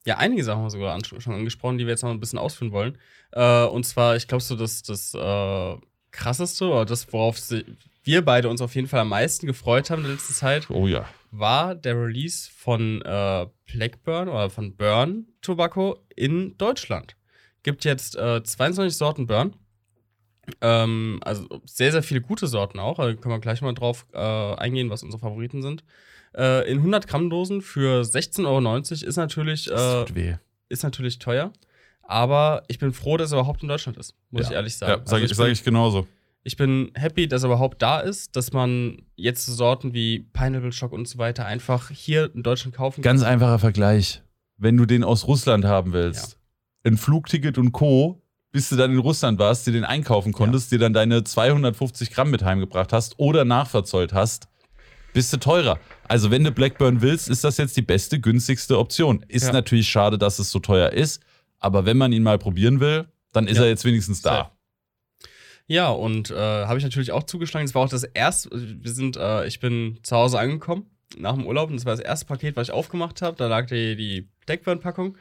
[0.04, 2.72] Ja, einige Sachen haben wir sogar schon angesprochen, die wir jetzt noch ein bisschen ausführen
[2.72, 2.98] wollen.
[3.32, 5.76] Äh, und zwar, ich glaube, so das, das äh,
[6.10, 7.38] krasseste oder das, worauf
[8.04, 10.88] wir beide uns auf jeden Fall am meisten gefreut haben in der letzten Zeit, Oh
[10.88, 11.08] ja.
[11.30, 17.16] war der Release von äh, Blackburn oder von Burn Tobacco in Deutschland.
[17.62, 19.54] Gibt jetzt äh, 22 Sorten Burn.
[20.60, 22.98] Ähm, also sehr, sehr viele gute Sorten auch.
[22.98, 25.84] Also können wir gleich mal drauf äh, eingehen, was unsere Favoriten sind.
[26.36, 28.78] Äh, in 100 Gramm Dosen für 16,90 Euro
[29.08, 30.36] ist natürlich, äh,
[30.68, 31.52] ist natürlich teuer.
[32.02, 34.48] Aber ich bin froh, dass er überhaupt in Deutschland ist, muss Ja.
[34.50, 34.90] ich ehrlich sagen.
[34.92, 36.06] Ja, sag, Also ich, sag ich genauso.
[36.42, 40.72] ich bin happy, dass er überhaupt da ist, dass man jetzt so Sorten wie Pineapple
[40.72, 44.22] Shock und so weiter einfach hier in Deutschland kaufen Ganz einfacher Vergleich.
[44.56, 46.38] Wenn du den aus Russland haben willst,
[46.84, 48.20] ein Flugticket und Co.
[48.50, 52.30] bis du dann in Russland warst, dir den einkaufen konntest, dir dann deine 250 Gramm
[52.30, 54.48] mit heimgebracht hast oder nachverzollt hast,
[55.14, 55.78] bist du teurer.
[56.12, 59.24] Also wenn du Blackburn willst, ist das jetzt die beste, günstigste Option.
[59.28, 59.52] Ist Ja.
[59.52, 61.22] natürlich schade, dass es so teuer ist,
[61.58, 63.62] aber wenn man ihn mal probieren will, dann ist Ja.
[63.62, 64.52] er jetzt wenigstens da.
[65.68, 67.64] Ja, und äh, habe ich natürlich auch zugeschlagen.
[67.66, 70.84] Es war auch das erste, wir sind, äh, ich bin zu Hause angekommen
[71.16, 73.38] nach dem Urlaub und das war das erste Paket, was ich aufgemacht habe.
[73.38, 75.16] Da lag die, die Blackburn-Packung.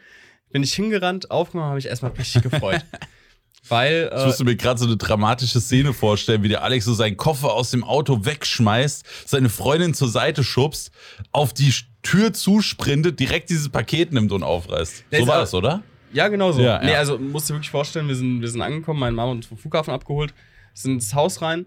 [0.49, 2.83] Bin ich hingerannt, aufgemacht, habe ich erstmal richtig gefreut.
[3.67, 6.93] Weil, Ich äh, musste mir gerade so eine dramatische Szene vorstellen, wie der Alex so
[6.93, 10.91] seinen Koffer aus dem Auto wegschmeißt, seine Freundin zur Seite schubst,
[11.31, 15.05] auf die Tür zusprintet, direkt dieses Paket nimmt und aufreißt.
[15.11, 15.83] So war das, oder?
[16.13, 16.61] Ja, genau so.
[16.61, 16.97] Ja, nee, ja.
[16.97, 19.45] also musst du dir wirklich vorstellen, wir sind, wir sind angekommen, meine Mama hat uns
[19.45, 20.33] vom Flughafen abgeholt,
[20.73, 21.65] sind ins Haus rein,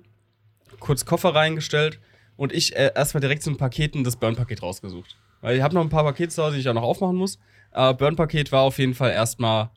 [0.80, 1.98] kurz Koffer reingestellt
[2.36, 5.16] und ich äh, erstmal direkt zum Paketen das Burn-Paket rausgesucht.
[5.40, 7.38] Weil ich habe noch ein paar Pakete zu Hause, die ich auch noch aufmachen muss.
[7.70, 9.70] Aber Burn-Paket war auf jeden Fall erstmal,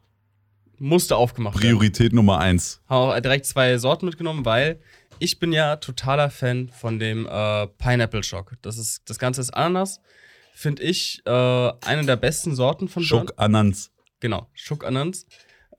[0.79, 1.77] musste aufgemacht werden.
[1.77, 2.81] Priorität Nummer eins.
[2.87, 4.79] Habe auch direkt zwei Sorten mitgenommen, weil
[5.19, 8.53] ich bin ja totaler Fan von dem äh, Pineapple Shock.
[8.61, 10.01] Das ist das Ganze ist Ananas,
[10.53, 11.31] finde ich äh,
[11.85, 13.27] eine der besten Sorten von Burn.
[13.27, 13.91] Schock Anans.
[14.19, 15.25] Genau, Schuck Anans.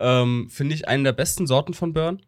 [0.01, 2.23] Ähm, Finde ich eine der besten Sorten von Burn,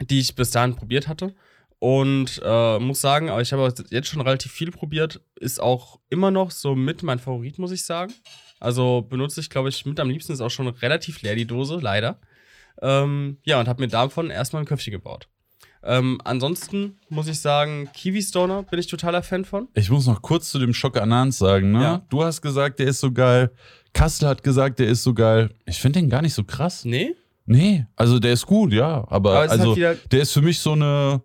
[0.00, 1.34] die ich bis dahin probiert hatte.
[1.80, 5.20] Und äh, muss sagen, aber ich habe jetzt schon relativ viel probiert.
[5.34, 8.14] Ist auch immer noch so mit mein Favorit, muss ich sagen.
[8.62, 11.78] Also benutze ich, glaube ich, mit am liebsten ist auch schon relativ leer die Dose,
[11.82, 12.18] leider.
[12.80, 15.28] Ähm, ja, und habe mir davon erstmal ein Köpfchen gebaut.
[15.82, 19.66] Ähm, ansonsten muss ich sagen, Kiwi Stoner bin ich totaler Fan von.
[19.74, 21.82] Ich muss noch kurz zu dem Schock Anans sagen, ne?
[21.82, 22.02] Ja.
[22.08, 23.50] Du hast gesagt, der ist so geil.
[23.94, 25.50] Kassel hat gesagt, der ist so geil.
[25.66, 26.84] Ich finde den gar nicht so krass.
[26.84, 27.16] Nee?
[27.46, 29.04] Nee, also der ist gut, ja.
[29.08, 31.20] Aber, Aber also, halt wieder- der ist für mich so eine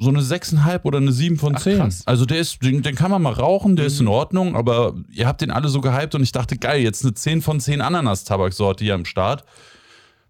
[0.00, 1.78] so eine 6,5 oder eine 7 von Ach, 10.
[1.78, 2.02] krass.
[2.06, 4.12] Also der ist, den, den kann man mal rauchen, der ist in Mhm.
[4.12, 7.42] Ordnung, aber ihr habt den alle so gehypt und ich dachte, geil, jetzt eine 10
[7.42, 9.44] von 10 Ananas-Tabaksorte hier am Start.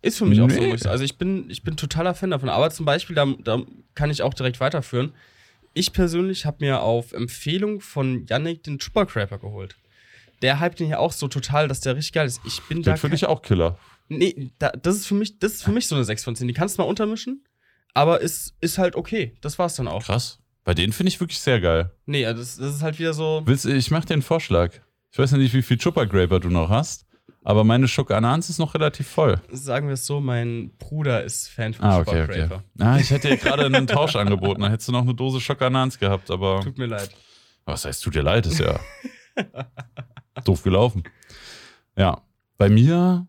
[0.01, 0.57] Ist für mich auch so.
[0.61, 0.67] Nee.
[0.69, 0.93] muss ich sagen.
[0.93, 2.49] Also ich bin, ich bin totaler Fan davon.
[2.49, 3.63] Aber zum Beispiel, da, da
[3.95, 5.13] kann ich auch direkt weiterführen.
[5.75, 9.77] Ich persönlich habe mir auf Empfehlung von Yannick den Chupa Crapper geholt.
[10.41, 12.41] Der hypt den hier auch so total, dass der richtig geil ist.
[12.47, 12.93] Ich bin da.
[12.93, 13.77] Den finde ich auch Killer.
[14.09, 16.47] Nee, da, das ist für mich, das ist für mich so eine 6 von 10.
[16.49, 17.43] Die kannst du mal untermischen,
[17.95, 19.35] aber ist, ist halt okay.
[19.41, 20.05] Das war's dann auch.
[20.05, 20.39] Krass.
[20.65, 21.91] Bei denen finde ich wirklich sehr geil.
[22.07, 23.43] Nee, also das, das ist halt wieder so.
[23.47, 24.73] Willst, ich mache dir einen Vorschlag.
[25.11, 27.07] Ich weiß ja nicht, wie viel Chupa Graper du noch hast,
[27.43, 29.41] aber meine Schock Anans ist noch relativ voll.
[29.51, 32.59] Sagen wir es so, mein Bruder ist Fan von Ah, Chupa okay, okay.
[32.79, 35.63] Ah, ich hätte dir gerade einen Tausch angeboten, da hättest du noch eine Dose Schock
[35.63, 36.61] Anans gehabt, aber.
[36.61, 37.11] Tut mir leid.
[37.65, 38.79] Was heißt, tut dir leid, ist ja
[40.45, 41.03] doof gelaufen.
[41.97, 42.21] Ja,
[42.59, 43.27] bei mir,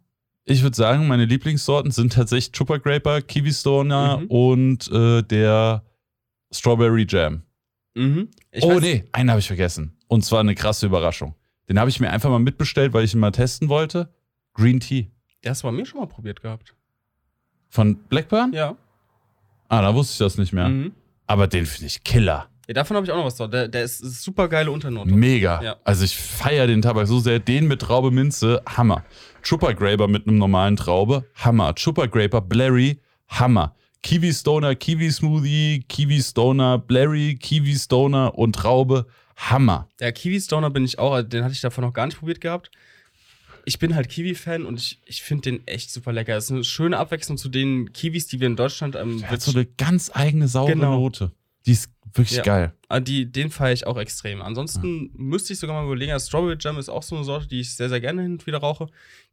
[0.50, 4.26] ich würde sagen, meine Lieblingssorten sind tatsächlich Chupa Graper, Kiwi Stoner Mhm.
[4.28, 5.84] und äh, der
[6.52, 7.44] Strawberry Jam.
[7.96, 8.30] Mhm.
[8.62, 9.98] Oh nee, einen habe ich vergessen.
[10.08, 11.36] Und zwar eine krasse Überraschung.
[11.68, 14.10] Den habe ich mir einfach mal mitbestellt, weil ich ihn mal testen wollte.
[14.54, 15.08] Green Tea.
[15.44, 16.74] Der hast du bei mir schon mal probiert gehabt.
[17.70, 18.52] Von Blackburn?
[18.54, 18.76] Ja.
[19.68, 20.68] Ah, da wusste ich das nicht mehr.
[20.70, 20.92] Mhm.
[21.28, 22.48] Aber den finde ich Killer.
[22.68, 23.50] Ja, davon habe ich auch noch was drauf.
[23.52, 25.12] Der, der ist, ist super geile Unternote.
[25.12, 25.62] Mega.
[25.62, 25.76] Ja.
[25.84, 27.40] Also ich feiere den Tabak so sehr.
[27.40, 29.04] Den mit Traube Minze, Hammer.
[29.44, 31.74] Chupa Graper mit einem normalen Traube, Hammer.
[31.76, 33.76] Chupa Graper Blurry, Hammer.
[34.02, 39.88] Kiwi Stoner, Kiwi Smoothie, Kiwi Stoner, Blurry, Kiwi Stoner und Traube, Hammer.
[40.00, 42.72] Der Kiwi Stoner bin ich auch, den hatte ich davon noch gar nicht probiert gehabt.
[43.66, 46.36] Ich bin halt Kiwi-Fan und ich, ich finde den echt super lecker.
[46.36, 49.42] Es ist eine schöne Abwechslung zu den Kiwis, die wir in Deutschland ähm, Der hat
[49.42, 50.98] so eine ganz eigene saure Genau.
[51.02, 51.34] Note.
[51.66, 52.44] Die ist wirklich Ja.
[52.44, 52.74] geil.
[52.88, 54.42] Ah, die, den feiere ich auch extrem.
[54.42, 57.60] Ansonsten müsste ich sogar mal überlegen, also Strawberry Jam ist auch so eine Sorte, die
[57.62, 58.88] ich sehr, sehr gerne hin und wieder rauche.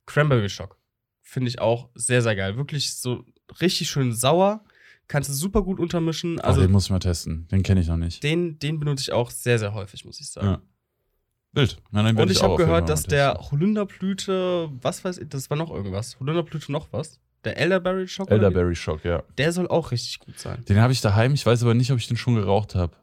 [0.07, 0.77] Cranberry Shock
[1.23, 2.57] finde ich auch sehr, sehr geil.
[2.57, 3.24] Wirklich so
[3.61, 4.65] richtig schön sauer.
[5.09, 6.39] Kannst du super gut untermischen.
[6.40, 7.47] Also, Also den muss ich mal testen.
[7.48, 8.23] Den kenne ich noch nicht.
[8.23, 10.47] den, den benutze ich auch sehr, sehr häufig, muss ich sagen.
[10.47, 10.62] Ja.
[11.93, 13.39] Dann werd Und ich auch habe gehört, dass der.
[13.51, 16.19] Holunderblüte, was weiß ich, das war noch irgendwas.
[16.20, 17.19] Holunderblüte noch was.
[17.47, 18.31] Der Elderberry Shock.
[18.31, 19.23] Elderberry Shock, ja.
[19.39, 20.64] Der soll auch richtig gut sein.
[20.68, 21.32] Den habe ich daheim.
[21.32, 22.94] Ich weiß aber nicht, ob ich den schon geraucht habe.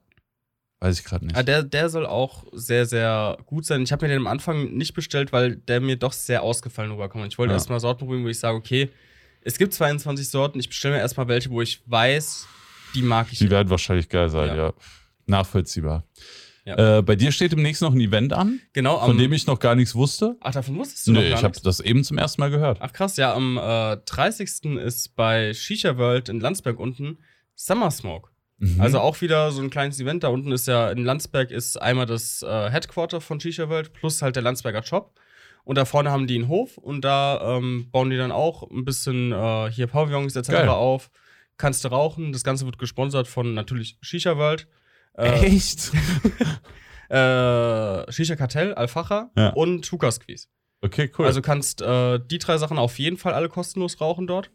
[0.82, 1.36] Weiß ich gerade nicht.
[1.38, 3.82] Ah, der, der soll auch sehr, sehr gut sein.
[3.84, 7.26] Ich habe mir den am Anfang nicht bestellt, weil der mir doch sehr ausgefallen rüberkommt.
[7.28, 7.56] Ich wollte Ja.
[7.56, 8.90] erstmal Sorten probieren, wo ich sage, okay,
[9.42, 12.46] es gibt 22 Sorten, ich bestelle mir erstmal welche, wo ich weiß,
[12.96, 13.40] die mag ich.
[13.40, 14.56] Die werden wahrscheinlich geil sein, ja.
[14.68, 14.74] Ja.
[15.26, 16.04] Nachvollziehbar.
[16.66, 17.00] Ja.
[17.00, 19.76] Äh, bei dir steht demnächst noch ein Event an, genau, von dem ich noch gar
[19.76, 20.38] nichts wusste.
[20.40, 22.78] Ach, davon wusstest du noch Nee, gar ich habe das eben zum ersten Mal gehört.
[22.80, 24.78] Ach krass, ja, am äh, 30.
[24.78, 27.18] ist bei Shisha World in Landsberg unten
[27.56, 28.30] Summer Smoke.
[28.60, 28.80] Mhm.
[28.80, 30.24] Also auch wieder so ein kleines Event.
[30.24, 34.22] Da unten ist ja in Landsberg ist einmal das äh, Headquarter von Shisha World plus
[34.22, 35.20] halt der Landsberger Shop.
[35.66, 38.84] Und da vorne haben die einen Hof und da ähm, bauen die dann auch ein
[38.84, 40.68] bisschen äh, hier Pavillons etc.
[40.70, 41.10] Auf.
[41.58, 42.32] Kannst du rauchen.
[42.32, 44.68] Das Ganze wird gesponsert von natürlich Shisha World.
[45.18, 45.92] Äh, Echt?
[47.10, 49.50] äh, Shisha Kartell, Alfacha Ja.
[49.50, 50.48] und Hookah Squeeze.
[50.82, 51.26] Okay, cool.
[51.26, 54.50] Also kannst äh, die drei Sachen auf jeden Fall alle kostenlos rauchen dort.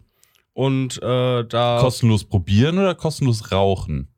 [0.53, 4.09] Und äh, da kostenlos probieren oder kostenlos rauchen?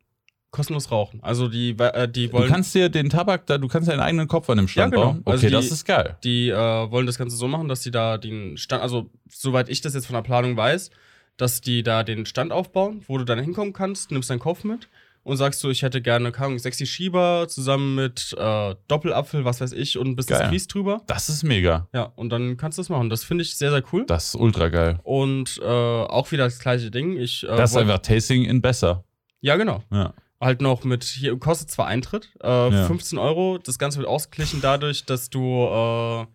[0.53, 1.21] kostenlos rauchen.
[1.23, 4.27] Also die, äh, die Du wollen, kannst dir den Tabak da, du kannst deinen eigenen
[4.27, 5.13] Kopf an dem Stand Ja, genau.
[5.13, 5.21] bauen.
[5.25, 6.17] Okay, Also die- das ist geil.
[6.25, 6.57] die äh,
[6.91, 10.07] wollen das Ganze so machen, dass die da den Stand, also soweit ich das jetzt
[10.07, 10.91] von der Planung weiß,
[11.37, 14.89] dass die da den Stand aufbauen, wo du dann hinkommen kannst, nimmst deinen Kopf mit
[15.23, 19.61] und sagst du, ich hätte gerne, keine Ahnung, sexy Schieber zusammen mit äh, Doppelapfel, was
[19.61, 20.47] weiß ich, und ein bisschen Geil.
[20.49, 21.03] Squeeze drüber.
[21.07, 21.89] Das ist mega.
[21.93, 23.11] Ja, und dann kannst du das machen.
[23.11, 24.07] Das finde ich sehr, sehr cool.
[24.07, 24.99] Das ist ultra geil.
[25.03, 27.17] Und äh, auch wieder das gleiche Ding.
[27.19, 29.05] Ich, äh, Das ist einfach Tasting in besser.
[29.41, 29.83] Ja, genau.
[29.93, 30.15] Ja.
[30.41, 32.87] Halt noch mit, hier kostet zwar Eintritt, äh, Ja.
[32.87, 33.59] 15 Euro.
[33.59, 36.27] Das Ganze wird ausgeglichen dadurch, dass du äh,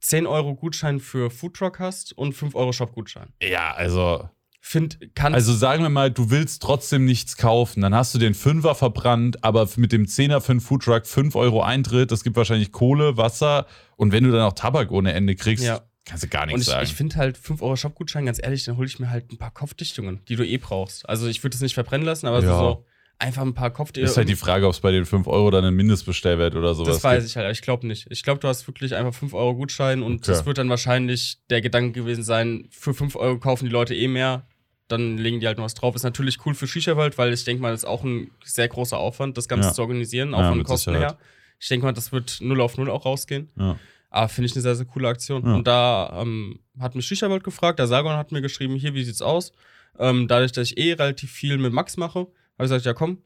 [0.00, 3.32] 10 Euro Gutschein für Foodtruck hast und 5 Euro Shop-Gutschein.
[3.42, 4.28] Ja, also.
[4.70, 8.34] Find, kann Also sagen wir mal, du willst trotzdem nichts kaufen, dann hast du den
[8.34, 12.70] Fünfer verbrannt, aber mit dem Zehner für einen Foodtruck 5 Euro Eintritt, das gibt wahrscheinlich
[12.70, 13.66] Kohle, Wasser
[13.96, 15.80] und wenn du dann auch Tabak ohne Ende kriegst, Ja.
[16.04, 16.84] kannst du gar Und nichts ich, sagen.
[16.84, 19.52] ich finde halt 5 Euro Shop-Gutschein, ganz ehrlich, dann hole ich mir halt ein paar
[19.52, 21.08] Kopfdichtungen, die du eh brauchst.
[21.08, 22.58] Also ich würde das nicht verbrennen lassen, aber Ja.
[22.58, 22.84] so,
[23.18, 24.10] einfach ein paar Kopfdichtungen.
[24.10, 26.96] ist halt die Frage, ob es bei den 5 Euro dann einen Mindestbestellwert oder sowas
[26.96, 27.30] Das weiß gibt.
[27.30, 28.06] ich halt, ich glaube nicht.
[28.10, 30.26] Ich glaube, du hast wirklich einfach 5 Euro Gutschein und Okay.
[30.26, 34.08] das wird dann wahrscheinlich der Gedanke gewesen sein, für 5 Euro kaufen die Leute eh
[34.08, 34.46] mehr,
[34.88, 35.94] dann legen die halt noch was drauf.
[35.94, 38.96] Ist natürlich cool für Shisha-Welt, weil ich denke mal, das ist auch ein sehr großer
[38.98, 39.74] Aufwand, das Ganze Ja.
[39.74, 41.12] zu organisieren, auch Ja, von den Kosten Sicherheit.
[41.12, 41.18] her.
[41.60, 43.48] Ich denke mal, das wird 0 auf 0 auch rausgehen.
[43.56, 43.78] Ja.
[44.10, 45.44] Aber finde ich eine sehr, sehr coole Aktion.
[45.44, 45.54] Ja.
[45.54, 49.04] Und da ähm, hat mich Shisha World gefragt, der Sargon hat mir geschrieben, hier, wie
[49.04, 49.52] sieht's aus?
[49.98, 52.28] Ähm, dadurch, dass ich eh relativ viel mit Max mache, habe
[52.60, 53.18] ich gesagt, ja komm,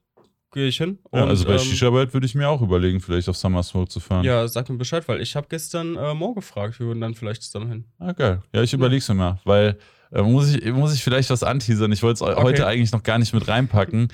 [0.52, 0.98] gehe ich hin.
[1.12, 3.62] Ja, Und, also bei ähm, Shisha World würde ich mir auch überlegen, vielleicht auf Summer
[3.62, 4.24] Smoke zu fahren.
[4.24, 7.42] Ja, sag mir Bescheid, weil ich habe gestern äh, Mo gefragt, wir würden dann vielleicht
[7.44, 7.84] zusammen hin.
[7.98, 8.42] Ah, geil.
[8.52, 9.78] Ja, ich überleg's mir mal, weil
[10.12, 11.92] äh, muss, ich, muss ich vielleicht was anteasern.
[11.92, 14.08] Ich wollte es heute eigentlich noch gar nicht mit reinpacken.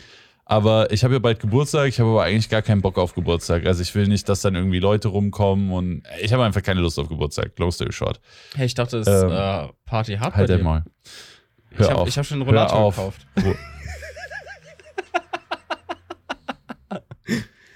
[0.50, 3.66] Aber ich habe ja bald Geburtstag, ich habe aber eigentlich gar keinen Bock auf Geburtstag.
[3.66, 6.98] Also ich will nicht, dass dann irgendwie Leute rumkommen und ich habe einfach keine Lust
[6.98, 7.52] auf Geburtstag.
[7.58, 8.18] Long story short.
[8.54, 10.84] Hey, ich dachte, es ist Ähm, äh, Party hart Halt mal.
[11.72, 12.16] Ich Hör habe auf.
[12.16, 12.96] hab schon einen Rollator auf.
[12.96, 13.26] gekauft.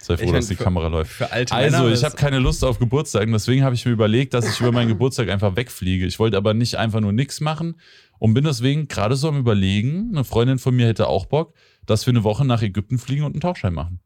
[0.05, 1.21] Sei froh, dass die für- Kamera läuft.
[1.51, 4.71] Also, ich habe keine Lust auf Geburtstag, deswegen habe ich mir überlegt, dass ich über
[4.71, 6.05] meinen Geburtstag einfach wegfliege.
[6.05, 7.75] Ich wollte aber nicht einfach nur nichts machen
[8.19, 10.09] und bin deswegen gerade so am Überlegen.
[10.11, 11.53] Eine Freundin von mir hätte auch Bock,
[11.85, 13.99] dass wir eine Woche nach Ägypten fliegen und einen Tauchschein machen.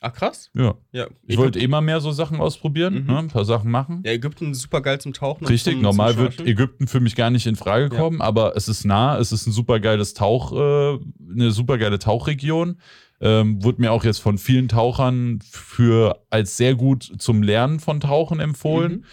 [0.00, 0.50] Ach krass.
[0.54, 0.74] Ja.
[0.92, 3.06] Ja, Ich wollte mal mehr so Sachen ausprobieren, Mhm.
[3.06, 4.02] ne, ein paar Sachen machen.
[4.04, 5.46] ja, Ägypten ist super geil zum Tauchen.
[5.46, 6.40] Richtig, zum, normal zum wird.
[6.40, 8.00] Ägypten für mich gar nicht in Frage Ja.
[8.00, 10.98] kommen, aber es ist nah, es ist ein super geiles Tauch, äh,
[11.32, 12.78] eine super geile Tauchregion.
[13.24, 17.98] Ähm, wurde mir auch jetzt von vielen Tauchern für als sehr gut zum Lernen von
[17.98, 18.92] Tauchen empfohlen.
[18.92, 19.04] Mhm.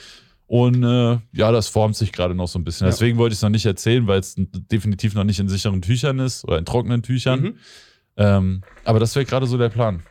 [0.47, 2.85] Und äh, ja, das formt sich gerade noch so ein bisschen.
[2.85, 2.91] Ja.
[2.91, 6.19] Deswegen wollte ich es noch nicht erzählen, weil es definitiv noch nicht in sicheren Tüchern
[6.19, 7.41] ist oder in trockenen Tüchern.
[7.41, 7.53] Mhm.
[8.17, 10.03] Ähm, aber das wäre gerade so der Plan.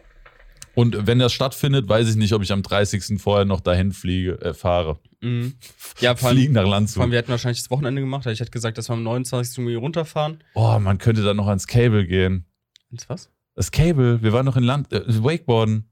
[0.74, 3.20] Und wenn das stattfindet, weiß ich nicht, ob ich am 30.
[3.20, 4.98] vorher noch dahin fliege, äh, fahre.
[5.20, 5.56] Mhm.
[6.00, 7.02] Ja, vor allem, Fliegen nach vor Landshut.
[7.02, 8.24] allem, wir hätten wahrscheinlich das Wochenende gemacht.
[8.24, 9.58] Ich hätte gesagt, dass wir am 29.
[9.58, 10.42] irgendwie runterfahren.
[10.54, 12.46] Oh, man könnte dann noch ans Cable gehen.
[12.90, 13.28] Ins was?
[13.60, 15.84] Das Cable, wir waren noch in Land, äh, Wakeboarden.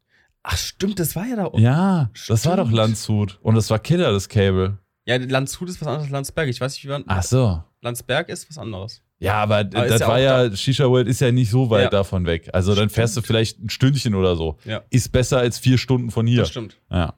[0.42, 1.60] Ach, stimmt, das war ja da oben.
[1.62, 2.76] Ja, das war doch Stimmt.
[2.78, 3.38] Landshut.
[3.42, 4.78] Und das war Killer, das Cable.
[5.04, 6.48] Ja, Landshut ist was anderes als Landsberg.
[6.48, 7.04] Ich weiß nicht, wie man.
[7.06, 7.62] Ach so.
[7.82, 9.02] Landsberg ist was anderes.
[9.18, 11.90] Ja, aber, ist das ja war ja, Shisha World ist ja nicht so weit Ja.
[11.90, 12.48] davon weg.
[12.54, 13.26] Also dann fährst du Stimmt.
[13.26, 14.56] vielleicht ein Stündchen oder so.
[14.64, 14.80] Ja.
[14.88, 16.40] Ist besser als vier Stunden von hier.
[16.40, 16.78] Das stimmt.
[16.90, 17.16] Ja.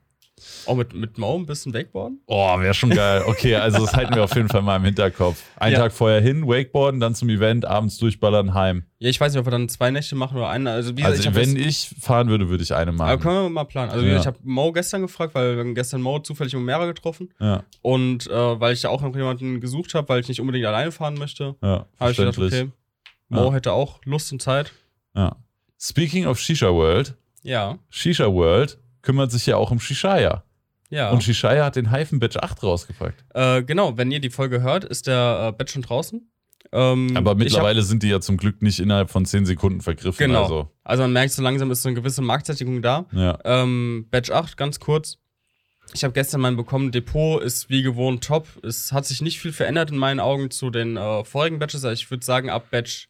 [0.66, 2.20] Auch mit, mit Mo ein bisschen Wakeboarden?
[2.26, 3.22] Oh, wäre schon geil.
[3.26, 5.42] Okay, also das halten wir auf jeden Fall mal im Hinterkopf.
[5.56, 5.78] Einen Ja.
[5.80, 8.84] Tag vorher hin, Wakeboarden, dann zum Event, abends durchballern, heim.
[8.98, 10.70] Ja, ich weiß nicht, ob wir dann zwei Nächte machen oder eine.
[10.70, 13.20] Also, wie Also ich wenn ich fahren würde, würde ich eine Aber machen.
[13.20, 13.90] können wir mal planen.
[13.90, 14.18] Also, Ja.
[14.18, 17.32] ich habe Mo gestern gefragt, weil wir haben gestern Mo zufällig mit Mera getroffen.
[17.40, 20.66] Ja, Und äh, weil ich da auch noch jemanden gesucht habe, weil ich nicht unbedingt
[20.66, 22.68] alleine fahren möchte, ja, habe ich gedacht, okay,
[23.28, 23.52] Mo Ja.
[23.52, 24.72] hätte auch Lust und Zeit.
[25.14, 25.36] Ja.
[25.80, 30.44] Speaking of Shisha World, Ja, Shisha World kümmert sich ja auch um Shishaya.
[30.90, 31.10] ja.
[31.10, 33.24] Und Shishaya hat den Hyphen Batch 8 rausgepackt.
[33.34, 36.30] Äh, genau, wenn ihr die Folge hört, ist der äh, Bett schon draußen.
[36.72, 40.18] Ähm, Aber mittlerweile sind die ja zum Glück nicht innerhalb von 10 Sekunden vergriffen.
[40.26, 40.42] Genau.
[40.44, 43.06] Also, Hab, also man merkt, so langsam ist so eine gewisse Marktsättigung da.
[43.12, 43.38] ja.
[43.44, 45.18] Ähm, Batch 8, ganz kurz.
[45.92, 48.46] Ich habe gestern meinen bekommen, Depot ist wie gewohnt top.
[48.62, 51.84] Es hat sich nicht viel verändert in meinen Augen zu den äh, vorigen Batches.
[51.84, 53.08] Also ich würde sagen, ab Batch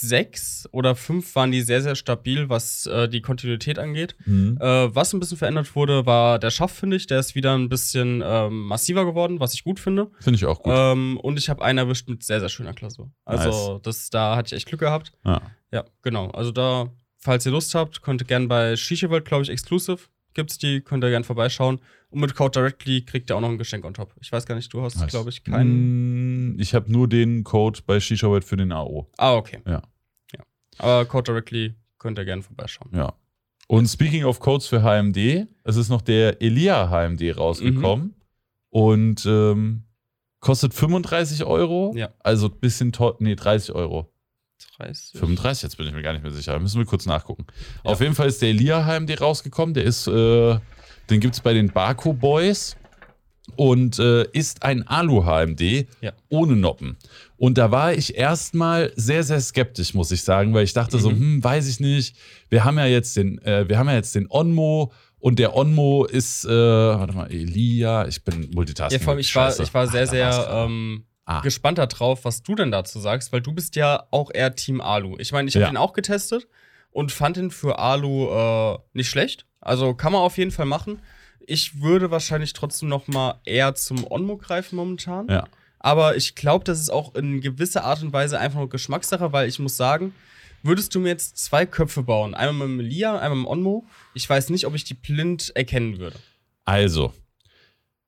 [0.00, 4.16] 6 oder 5 waren die sehr, sehr stabil, was äh, die Kontinuität angeht.
[4.26, 4.56] Mhm.
[4.60, 7.06] Äh, was ein bisschen verändert wurde, war der Schaft, finde ich.
[7.06, 10.10] Der ist wieder ein bisschen ähm, massiver geworden, was ich gut finde.
[10.20, 10.72] Finde ich auch gut.
[10.74, 13.10] Ähm, und ich habe einen erwischt mit sehr, sehr schöner Klausur.
[13.24, 15.12] Also, das, da hatte ich echt Glück gehabt.
[15.24, 15.40] ja.
[15.72, 16.30] Ja, genau.
[16.30, 19.98] Also da, falls ihr Lust habt, könnt ihr gerne bei Shisha World, glaube ich, exclusive
[20.34, 21.80] gibt's die, könnt ihr gerne vorbeischauen.
[22.08, 24.14] Und mit Code Directly kriegt ihr auch noch ein Geschenk on top.
[24.20, 25.10] Ich weiß gar nicht, du hast, Nice.
[25.10, 26.54] glaube ich, keinen.
[26.54, 29.08] Mm, Ich habe nur den Code bei Shisha World für den AO.
[29.16, 29.58] Ah, okay.
[29.66, 29.82] Ja.
[30.78, 32.90] Aber Code Directly könnt ihr gerne vorbeischauen.
[32.94, 33.12] Ja.
[33.68, 38.14] Und speaking of Codes für HMD, es ist noch der Elia HMD rausgekommen.
[38.70, 39.84] und ähm,
[40.40, 41.92] kostet 35 Euro.
[41.96, 42.10] Ja.
[42.20, 43.16] Also ein bisschen teuer.
[43.20, 44.10] Nee, 30 Euro.
[44.78, 45.18] 30.
[45.20, 46.58] 35, jetzt bin ich mir gar nicht mehr sicher.
[46.58, 47.46] Müssen wir kurz nachgucken.
[47.84, 47.90] Ja.
[47.92, 49.74] Auf jeden Fall ist der Elia HMD rausgekommen.
[49.74, 50.58] Der ist, äh,
[51.10, 52.76] den gibt es bei den Barco Boys
[53.56, 56.12] und äh, ist ein Alu-HMD Ja.
[56.28, 56.96] ohne Noppen.
[57.40, 61.08] Und da war ich erstmal sehr, sehr skeptisch, muss ich sagen, weil ich dachte so,
[61.10, 61.16] Mhm.
[61.36, 62.14] hm, weiß ich nicht.
[62.50, 66.04] Wir haben ja jetzt den, äh, wir haben ja jetzt den Onmo und der Onmo
[66.04, 68.98] ist, äh, warte mal, Elia, ich bin Multitasking.
[69.00, 71.40] Ja, vor allem, ich war, ich war sehr, Ach, sehr ähm, Ah.
[71.40, 75.16] gespannt darauf, was du denn dazu sagst, weil du bist ja auch eher Team Alu.
[75.18, 75.70] Ich meine, ich habe Ja.
[75.70, 76.46] ihn auch getestet
[76.90, 78.28] und fand ihn für Alu
[78.74, 79.46] äh, nicht schlecht.
[79.60, 81.00] Also kann man auf jeden Fall machen.
[81.46, 85.26] Ich würde wahrscheinlich trotzdem noch mal eher zum Onmo greifen momentan.
[85.28, 85.46] Ja.
[85.80, 89.48] Aber ich glaube, das ist auch in gewisser Art und Weise einfach nur Geschmackssache, weil
[89.48, 90.14] ich muss sagen,
[90.62, 93.86] würdest du mir jetzt zwei Köpfe bauen, einmal mit dem Lia, einmal mit dem Onmo,
[94.14, 96.16] ich weiß nicht, ob ich die blind erkennen würde.
[96.66, 97.14] Also,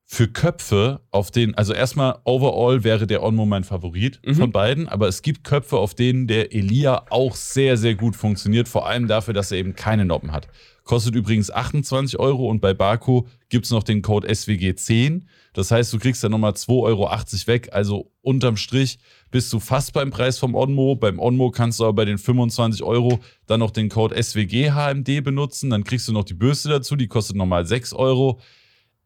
[0.04, 4.34] für Köpfe, auf denen, also erstmal overall wäre der Onmo mein Favorit Mhm.
[4.34, 8.68] von beiden, aber es gibt Köpfe, auf denen der Elia auch sehr, sehr gut funktioniert,
[8.68, 10.48] vor allem dafür, dass er eben keine Noppen hat.
[10.84, 15.22] Kostet übrigens 28 Euro und bei Barco gibt es noch den Code SWG10.
[15.52, 17.10] Das heißt, du kriegst da nochmal 2,80 Euro
[17.46, 17.68] weg.
[17.72, 18.98] Also unterm Strich
[19.30, 20.96] bist du fast beim Preis vom Onmo.
[20.96, 25.22] Beim Onmo kannst du aber bei den 25 Euro dann noch den Code SWG HMD
[25.22, 25.70] benutzen.
[25.70, 28.40] Dann kriegst du noch die Bürste dazu, die kostet nochmal 6 Euro.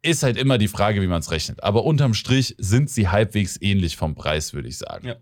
[0.00, 1.62] Ist halt immer die Frage, wie man es rechnet.
[1.62, 5.08] Aber unterm Strich sind sie halbwegs ähnlich vom Preis, würde ich sagen.
[5.08, 5.16] Ja.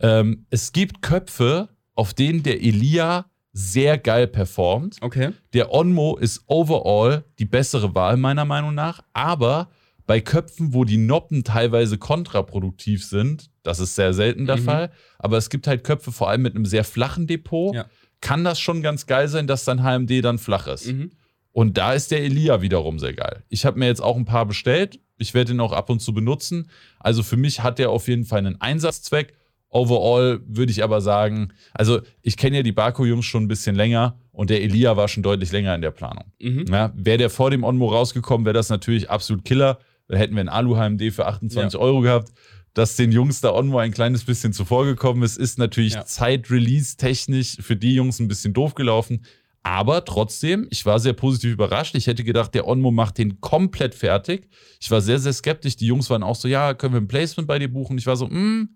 [0.00, 4.96] Ähm, es gibt Köpfe, auf denen der Elia sehr geil performt.
[5.00, 5.30] Okay.
[5.52, 9.02] Der Onmo ist overall die bessere Wahl, meiner Meinung nach.
[9.12, 9.68] Aber
[10.06, 14.62] bei Köpfen, wo die Noppen teilweise kontraproduktiv sind, das ist sehr selten der Mhm.
[14.64, 17.86] Fall, aber es gibt halt Köpfe, vor allem mit einem sehr flachen Depot, Ja.
[18.20, 20.86] kann das schon ganz geil sein, dass dein HMD dann flach ist.
[20.86, 21.12] Mhm.
[21.52, 23.42] Und da ist der Elia wiederum sehr geil.
[23.50, 24.98] Ich habe mir jetzt auch ein paar bestellt.
[25.18, 26.68] Ich werde ihn auch ab und zu benutzen.
[26.98, 29.34] Also für mich hat der auf jeden Fall einen Einsatzzweck.
[29.74, 34.18] Overall würde ich aber sagen, also ich kenne ja die Barco-Jungs schon ein bisschen länger
[34.30, 36.24] und der Elia war schon deutlich länger in der Planung.
[36.40, 36.66] Mhm.
[36.70, 39.78] Ja, wäre der vor dem Onmo rausgekommen, wäre das natürlich absolut Killer.
[40.08, 42.32] Da hätten wir einen Alu-HMD für 28 Euro gehabt.
[42.74, 46.04] Dass den Jungs da Onmo ein kleines bisschen zuvor gekommen ist, ist natürlich Ja.
[46.06, 49.24] Zeit-Release-technisch für die Jungs ein bisschen doof gelaufen.
[49.62, 51.94] Aber trotzdem, ich war sehr positiv überrascht.
[51.94, 54.48] Ich hätte gedacht, der Onmo macht den komplett fertig.
[54.80, 55.76] Ich war sehr, sehr skeptisch.
[55.76, 57.96] Die Jungs waren auch so, ja, können wir ein Placement bei dir buchen?
[57.96, 58.70] Ich war so, hm,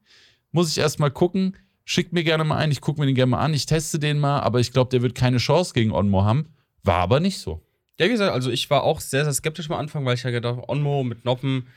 [0.57, 1.55] muss ich erst mal gucken.
[1.85, 4.19] Schickt mir gerne mal ein, ich gucke mir den gerne mal an, ich teste den
[4.19, 6.49] mal, aber ich glaube, der wird keine Chance gegen Onmo haben.
[6.83, 7.63] War aber nicht so.
[8.01, 10.31] Ja, wie gesagt, also ich war auch sehr, sehr skeptisch am Anfang, weil ich ja
[10.31, 11.69] gedacht habe, Onmo mit Noppen,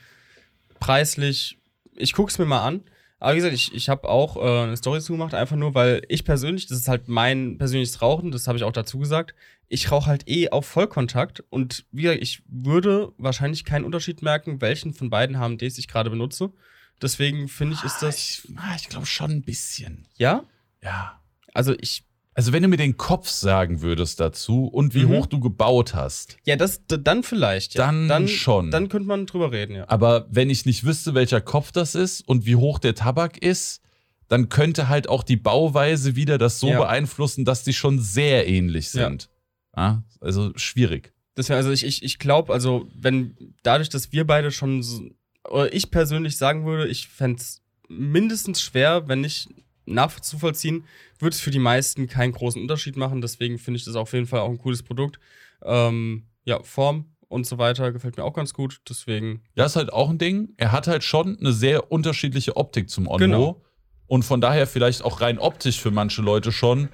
[0.79, 1.59] preislich,
[1.95, 2.81] ich guck's mir mal an.
[3.19, 6.23] Aber wie gesagt, ich, ich habe auch äh, eine Story zugemacht, einfach nur, weil ich
[6.23, 9.35] persönlich, das ist halt mein persönliches Rauchen, das habe ich auch dazu gesagt,
[9.67, 14.61] ich rauche halt eh auf Vollkontakt und wie gesagt, ich würde wahrscheinlich keinen Unterschied merken,
[14.61, 16.53] welchen von beiden HMDs ich gerade benutze.
[17.01, 18.17] Deswegen finde ich, ist das.
[18.17, 20.07] Ich, ah, ich glaube schon ein bisschen.
[20.17, 20.43] Ja?
[20.83, 21.19] Ja.
[21.53, 22.03] Also ich.
[22.35, 25.09] Also, wenn du mir den Kopf sagen würdest dazu und wie Mhm.
[25.09, 27.73] hoch du gebaut hast, Ja, das dann vielleicht.
[27.75, 27.91] Ja.
[27.91, 28.71] Dann schon.
[28.71, 29.89] Dann könnte man drüber reden, ja.
[29.89, 33.81] aber wenn ich nicht wüsste, welcher Kopf das ist und wie hoch der Tabak ist,
[34.29, 36.77] dann könnte halt auch die Bauweise wieder das so Ja.
[36.79, 39.29] beeinflussen, dass die schon sehr ähnlich sind.
[39.75, 41.11] Ja, also schwierig.
[41.35, 45.01] Deswegen, also ich, ich, ich glaube, also wenn dadurch, dass wir beide schon, so,
[45.71, 49.49] ich persönlich sagen würde, ich fände es mindestens schwer, wenn nicht
[49.85, 50.85] nachzuvollziehen,
[51.17, 53.21] würde es für die meisten keinen großen Unterschied machen.
[53.21, 55.19] Deswegen finde ich das auf jeden Fall auch ein cooles Produkt.
[55.63, 58.81] Ähm, ja, Form und so weiter gefällt mir auch ganz gut.
[58.87, 60.53] Deswegen, Das ist halt auch ein Ding.
[60.57, 63.17] Er hat halt schon eine sehr unterschiedliche Optik zum Onmo.
[63.17, 63.61] Genau.
[64.07, 66.89] Und von daher vielleicht auch rein optisch für manche Leute schon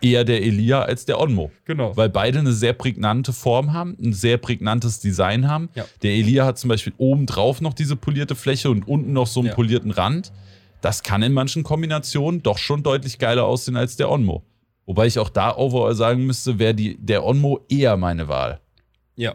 [0.00, 1.50] eher der Elia als der Onmo.
[1.64, 1.96] genau.
[1.96, 5.68] Weil beide eine sehr prägnante Form haben, ein sehr prägnantes Design haben.
[5.74, 5.84] Ja.
[6.02, 9.40] Der Elia hat zum Beispiel oben drauf noch diese polierte Fläche und unten noch so
[9.40, 9.54] einen Ja.
[9.54, 10.32] polierten Rand.
[10.80, 14.44] Das kann in manchen Kombinationen doch schon deutlich geiler aussehen als der Onmo.
[14.86, 18.60] Wobei ich auch da overall sagen müsste, wäre der Onmo eher meine Wahl.
[19.16, 19.34] Ja.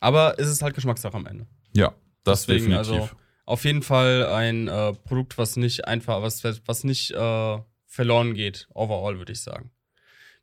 [0.00, 1.46] Aber es ist halt Geschmackssache am Ende.
[1.74, 1.92] Ja,
[2.24, 2.92] das Deswegen, definitiv.
[2.94, 3.08] also
[3.46, 7.58] auf jeden Fall ein äh, Produkt, was nicht einfach, was, was nicht äh,
[7.98, 9.72] verloren geht, overall, würde ich sagen.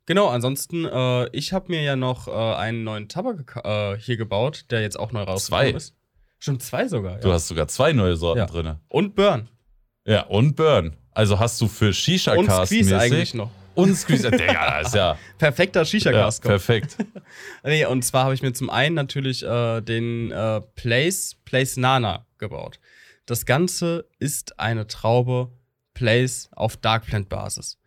[0.04, 4.66] Genau, ansonsten, äh, ich habe mir ja noch äh, einen neuen Tabak äh, hier gebaut,
[4.70, 5.74] der jetzt auch neu rausgekommen Zwei.
[5.74, 5.94] ist.
[6.38, 7.18] Schon zwei sogar.
[7.18, 7.34] Du Ja.
[7.34, 8.44] hast sogar zwei neue Sorten Ja.
[8.46, 8.76] drin.
[8.88, 9.48] Und Burn.
[10.04, 10.98] Ja, und Burn.
[11.12, 13.50] Also hast du für Und Shisha-Cast Squeeze eigentlich noch.
[13.74, 14.30] und Squeeze.
[14.30, 14.38] Das
[14.88, 16.42] ist ja, Perfekter ja Shisha-Cast.
[16.42, 16.98] perfekt.
[17.64, 22.26] nee, und zwar habe ich mir zum einen natürlich äh, den äh, Place, Place Nana
[22.36, 22.80] gebaut.
[23.24, 25.50] Das Ganze ist eine Traube
[25.96, 27.78] Place auf Dark Plant Basis.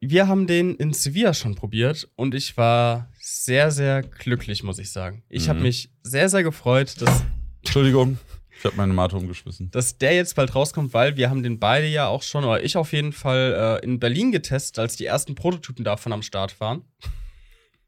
[0.00, 4.90] wir haben den in Sevilla schon probiert und ich war sehr, sehr glücklich, muss ich
[4.92, 5.22] sagen.
[5.28, 5.48] Ich Mhm.
[5.50, 7.24] habe mich sehr, sehr gefreut, dass,
[7.64, 8.18] Entschuldigung,
[8.58, 9.70] ich habe meine Mate umgeschmissen.
[9.70, 12.76] dass der jetzt bald rauskommt, weil wir haben den beide ja auch schon, oder ich
[12.76, 16.84] auf jeden Fall, äh, in Berlin getestet, als die ersten Prototypen davon am Start waren.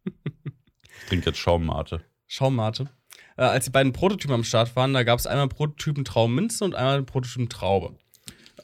[0.05, 2.01] Ich trinke jetzt Schaummate.
[2.27, 2.89] Schaumate.
[3.37, 6.75] Äh, als die beiden Prototypen am Start waren, da gab es einmal Prototypen Traumminze und
[6.75, 7.97] einmal Prototypen Traube.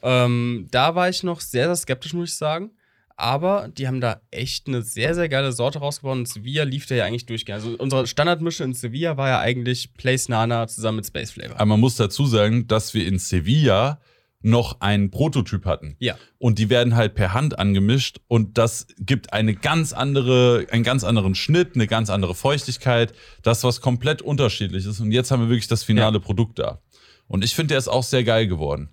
[0.05, 2.71] Ähm, da war ich noch sehr, sehr skeptisch, muss ich sagen.
[3.17, 6.17] Aber die haben da echt eine sehr, sehr geile Sorte rausgebaut.
[6.17, 7.63] Und Sevilla lief der ja eigentlich durchgehend.
[7.63, 11.55] Also unsere Standardmische in Sevilla war ja eigentlich Place Nana zusammen mit Space Flavor.
[11.55, 13.99] Aber man muss dazu sagen, dass wir in Sevilla
[14.41, 15.95] noch einen Prototyp hatten.
[15.99, 16.17] Ja.
[16.37, 21.03] Und die werden halt per Hand angemischt und das gibt eine ganz andere, einen ganz
[21.03, 24.99] anderen Schnitt, eine ganz andere Feuchtigkeit, das was komplett unterschiedlich ist.
[24.99, 26.23] Und jetzt haben wir wirklich das finale Ja.
[26.23, 26.79] Produkt da.
[27.27, 28.91] Und ich finde, der ist auch sehr geil geworden.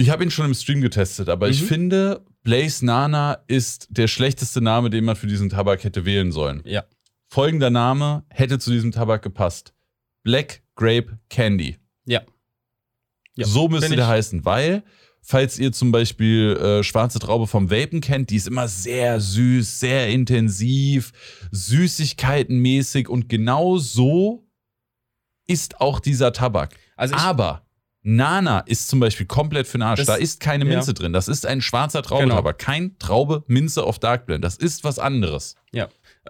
[0.00, 1.66] Ich habe ihn schon im Stream getestet, aber ich Mhm.
[1.66, 6.62] finde, Blaze Nana ist der schlechteste Name, den man für diesen Tabak hätte wählen sollen.
[6.64, 6.84] Ja.
[7.26, 9.74] Folgender Name hätte zu diesem Tabak gepasst.
[10.22, 11.78] Black Grape Candy.
[12.06, 12.22] Ja.
[13.34, 14.84] Ja, so müsste der ich- heißen, weil,
[15.20, 19.80] falls ihr zum Beispiel äh, schwarze Traube vom Vapen kennt, die ist immer sehr süß,
[19.80, 21.12] sehr intensiv,
[21.50, 24.46] süßigkeitenmäßig und genau so
[25.46, 26.76] ist auch dieser Tabak.
[26.96, 27.66] Also ich, Aber
[28.02, 29.98] Nana ist zum Beispiel komplett für den Arsch.
[29.98, 30.70] Das- da ist keine ja.
[30.70, 31.12] Minze drin.
[31.12, 32.58] Das ist ein schwarzer Traubentabak.
[32.58, 34.44] Kein Traube, Minze auf Dark Blend.
[34.44, 35.56] Das ist was anderes.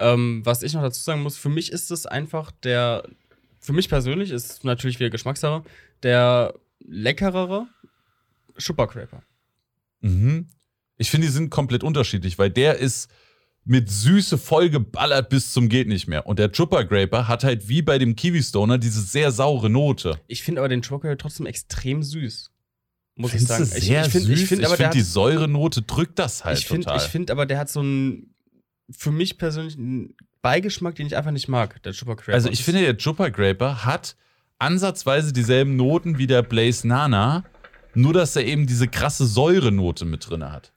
[0.01, 3.03] ähm, was ich noch dazu sagen muss, für mich ist es einfach der,
[3.59, 5.63] für mich persönlich ist natürlich wieder Geschmackssache,
[6.03, 7.67] der leckerere
[8.57, 9.23] Schuppercraper.
[9.99, 10.47] Mhm.
[10.95, 13.09] Ich finde, die sind komplett unterschiedlich, weil der ist
[13.69, 16.25] mit Süße vollgeballert bis zum geht nicht mehr.
[16.25, 20.19] Und der Chupper Graper hat halt wie bei dem Kiwi Stoner diese sehr saure Note.
[20.27, 22.49] Ich finde aber den Schuppercraper trotzdem extrem süß.
[23.15, 23.63] Muss ich Findest sagen.
[23.65, 24.41] du sehr ich, ich finde, süß?
[24.41, 26.97] ich finde find, die Säurenote drückt das halt ich finde, total.
[26.97, 28.33] ich finde aber, der hat so einen,
[28.89, 32.33] für mich persönlich, einen Beigeschmack, den ich einfach nicht mag, der Schuppercraper.
[32.33, 34.15] also ich finde, der Chupper Graper hat
[34.57, 37.43] ansatzweise dieselben Noten wie der Blaze Nana,
[37.93, 40.73] nur dass er eben diese krasse Säurenote mit drin hat.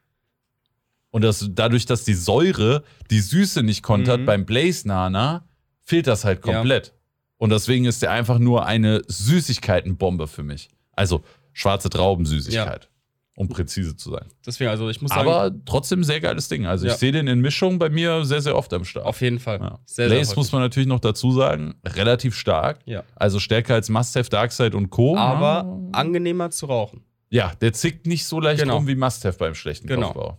[1.12, 4.26] Und das, dadurch, dass die Säure die Süße nicht kontert, Mhm.
[4.26, 5.44] beim Blaze Nana
[5.84, 6.55] fehlt das halt Ja.
[6.55, 6.94] komplett.
[7.36, 10.68] Und deswegen ist der einfach nur eine Süßigkeitenbombe für mich.
[10.93, 11.22] Also
[11.52, 12.89] schwarze Traubensüßigkeit,
[13.36, 14.26] um präzise zu sein.
[14.47, 16.66] Deswegen, also ich muss sagen, Aber trotzdem sehr geiles Ding.
[16.66, 16.98] Also ich Ja.
[16.98, 19.05] sehe den in Mischung bei mir sehr, sehr oft am Start.
[19.06, 19.59] auf jeden Fall.
[19.60, 19.78] Ja.
[19.84, 22.78] Sehr, Blaze sehr muss man natürlich noch dazu sagen, relativ stark.
[22.86, 23.02] Ja.
[23.16, 25.16] Also stärker als Must-Have, Darkside und Co.
[25.16, 25.98] Aber Ja.
[25.98, 27.02] angenehmer zu rauchen.
[27.30, 28.76] Ja, der zickt nicht so leicht Genau.
[28.76, 30.09] rum wie Must-Have beim schlechten Genau.
[30.12, 30.39] Kopfbau.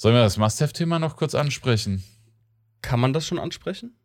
[0.00, 2.02] Sollen wir das Must-Have-Thema noch kurz ansprechen?
[2.80, 3.98] Kann man das schon ansprechen?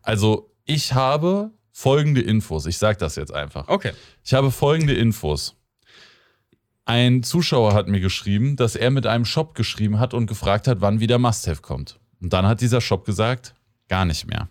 [0.00, 2.64] Also, ich habe folgende Infos.
[2.64, 3.68] Ich sage das jetzt einfach.
[3.68, 3.92] Okay.
[4.24, 5.54] Ich habe folgende Infos.
[6.86, 10.80] Ein Zuschauer hat mir geschrieben, dass er mit einem Shop geschrieben hat und gefragt hat,
[10.80, 12.00] wann wieder Must-Have kommt.
[12.22, 13.54] Und dann hat dieser Shop gesagt,
[13.88, 14.48] gar nicht mehr.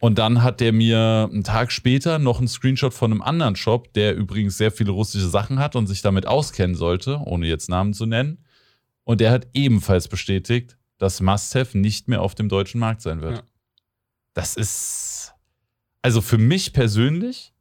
[0.00, 3.92] Und dann hat der mir einen Tag später noch einen Screenshot von einem anderen Shop,
[3.92, 7.94] der übrigens sehr viele russische Sachen hat und sich damit auskennen sollte, ohne jetzt Namen
[7.94, 8.44] zu nennen.
[9.04, 13.38] Und der hat ebenfalls bestätigt, dass Must-Have nicht mehr auf dem deutschen Markt sein wird.
[13.38, 13.42] Ja.
[14.34, 15.32] Das ist,
[16.02, 17.52] also für mich persönlich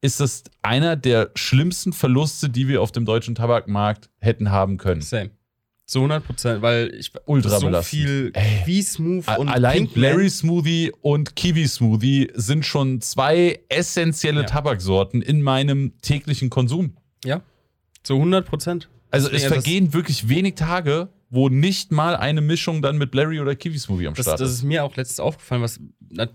[0.00, 5.00] ist das einer der schlimmsten Verluste, die wir auf dem deutschen Tabakmarkt hätten haben können.
[5.02, 5.30] Same.
[5.84, 8.62] Zu 100 Prozent, weil ich Ultra so viel Ey.
[8.66, 14.40] wie smooth A- und Allein Pinkman- Blary Smoothie und Kiwi Smoothie sind schon zwei essentielle
[14.40, 14.46] Ja.
[14.46, 16.96] Tabaksorten in meinem täglichen Konsum.
[17.24, 17.40] Ja.
[18.02, 18.88] Zu 100 Prozent.
[19.10, 23.40] Also Deswegen, es vergehen wirklich wenig Tage, wo nicht mal eine Mischung dann mit Blary
[23.40, 24.56] oder Kiwi Smoothie am Das, Start das ist.
[24.58, 26.28] ist mir auch letztens aufgefallen, was na,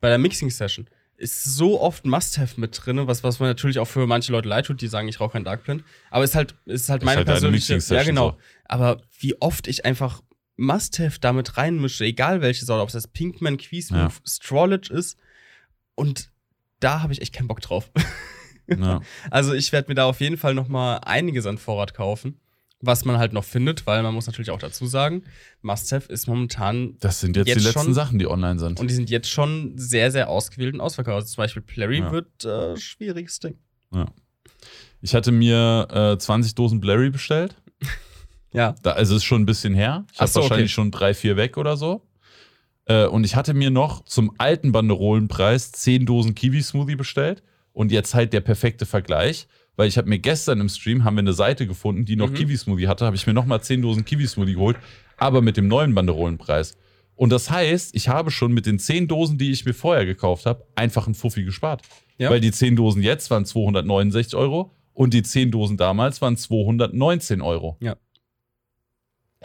[0.00, 0.86] bei der Mixing-Session
[1.16, 4.66] ist so oft Must-Have mit drin, was, was man natürlich auch für manche Leute leid
[4.66, 5.84] tut, die sagen, ich rauche keinen Dark Blend.
[6.10, 7.94] Aber ist halt, ist halt Ist meine halt eine persönliche.
[7.94, 8.30] Ja, genau.
[8.30, 8.36] so.
[8.64, 10.22] Aber wie oft ich einfach
[10.56, 14.10] Must-Have damit reinmische, egal welche Sorte, ob es das Pinkman, Quiesmooth, Ja.
[14.26, 15.16] Strawledge ist.
[15.94, 16.30] Und
[16.80, 17.90] da habe ich echt keinen Bock drauf.
[18.68, 19.00] Ja.
[19.30, 22.40] Also ich werde mir da auf jeden Fall noch mal einiges an Vorrat kaufen,
[22.80, 25.24] was man halt noch findet, weil man muss natürlich auch dazu sagen,
[25.62, 27.94] Must-Have ist momentan Das sind jetzt, Jetzt die letzten schon?
[27.94, 28.80] Sachen, die online sind.
[28.80, 31.14] und die sind jetzt schon sehr, sehr ausgewählt und ausverkauft.
[31.16, 32.12] Also zum Beispiel Plary Ja.
[32.12, 33.58] wird äh, schwieriges Ding.
[35.00, 37.56] ich hatte mir äh, 20 Dosen Blary bestellt.
[38.52, 38.76] Ja.
[38.84, 40.06] Da, also ist schon ein bisschen her.
[40.12, 40.74] Ich habe so, wahrscheinlich okay.
[40.74, 42.06] schon drei, vier weg oder so.
[42.84, 47.42] Äh, und ich hatte mir noch zum alten Banderolenpreis 10 Dosen Kiwi-Smoothie bestellt.
[47.74, 49.46] Und jetzt halt der perfekte Vergleich,
[49.76, 52.34] weil ich habe mir gestern im Stream, haben wir eine Seite gefunden, die noch Mhm.
[52.34, 54.76] Kiwi-Smoothie hatte, habe ich mir nochmal 10 Dosen Kiwi-Smoothie geholt,
[55.18, 56.78] aber mit dem neuen Banderolenpreis.
[57.16, 60.46] Und das heißt, ich habe schon mit den 10 Dosen, die ich mir vorher gekauft
[60.46, 61.82] habe, einfach einen Fuffi gespart.
[62.16, 62.30] Ja.
[62.30, 67.40] Weil die 10 Dosen jetzt waren 269 Euro und die 10 Dosen damals waren 219
[67.42, 67.76] Euro.
[67.80, 67.96] Ja.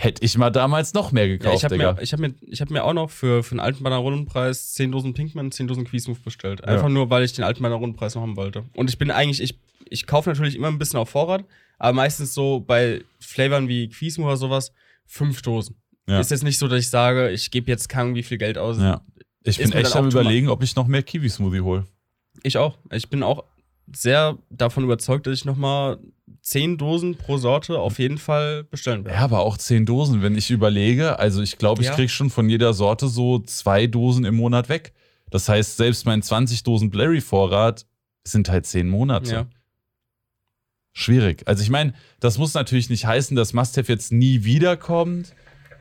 [0.02, 1.94] Hätte ich mal damals noch mehr Ja, gekauft, ich habe Digga.
[1.94, 4.92] mir, ich hab mir, ich hab mir auch noch für, für einen alten Bannerollenpreis 10
[4.92, 6.64] Dosen Pinkman, 10 Dosen Quizmove bestellt.
[6.64, 6.90] Einfach Ja.
[6.90, 8.64] nur, weil ich den alten Bannerollenpreis noch haben wollte.
[8.76, 9.60] Und ich bin eigentlich, ich,
[9.90, 11.44] ich kaufe natürlich immer ein bisschen auf Vorrat,
[11.78, 14.72] aber meistens so bei Flavern wie Quizmove oder sowas,
[15.06, 15.76] fünf Dosen.
[16.08, 16.20] Ja.
[16.20, 18.78] Ist jetzt nicht so, dass ich sage, ich gebe jetzt kaum wie viel Geld aus.
[18.80, 19.02] ja.
[19.44, 21.86] Ich bin echt am überlegen, ob ich noch mehr Kiwi-Smoothie hole.
[22.44, 22.78] Ich auch.
[22.92, 23.46] Ich bin auch
[23.94, 25.98] sehr davon überzeugt, dass ich noch mal
[26.41, 29.18] 10 Dosen pro Sorte auf jeden Fall bestellen werde.
[29.18, 31.20] Ja, aber auch zehn Dosen, wenn ich überlege.
[31.20, 31.95] Also ich glaube, ich Ja.
[31.95, 34.94] krieg schon von jeder Sorte so zwei Dosen im Monat weg.
[35.30, 37.86] Das heißt, selbst mein 20 Dosen Blurry-Vorrat
[38.24, 39.32] sind halt zehn Monate.
[39.32, 39.48] Ja.
[40.91, 41.48] Schwierig.
[41.48, 45.34] Also ich meine, das muss natürlich nicht heißen, dass Must-Have jetzt nie wiederkommt.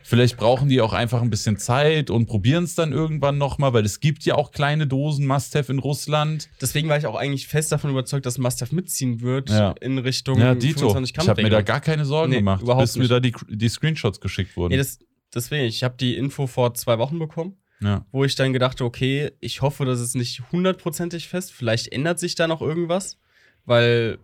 [0.03, 3.85] Vielleicht brauchen die auch einfach ein bisschen Zeit und probieren es dann irgendwann nochmal, weil
[3.85, 6.49] es gibt ja auch kleine Dosen Must-Have in Russland.
[6.61, 9.73] Deswegen war ich auch eigentlich fest davon überzeugt, dass Must-Have mitziehen wird Ja.
[9.81, 10.81] in Richtung Ja, Dito.
[10.91, 13.11] 25 Ich habe mir da gar keine Sorgen Nee, gemacht, bis mir nicht.
[13.11, 14.73] da die, die Screenshots geschickt wurden.
[14.73, 14.99] Nee, das,
[15.35, 18.07] deswegen, ich habe die Info vor zwei Wochen bekommen, ja.
[18.11, 21.53] wo ich dann gedacht okay, ich hoffe, das ist nicht hundertprozentig fest.
[21.53, 23.19] Vielleicht ändert sich da noch irgendwas,
[23.67, 24.19] weil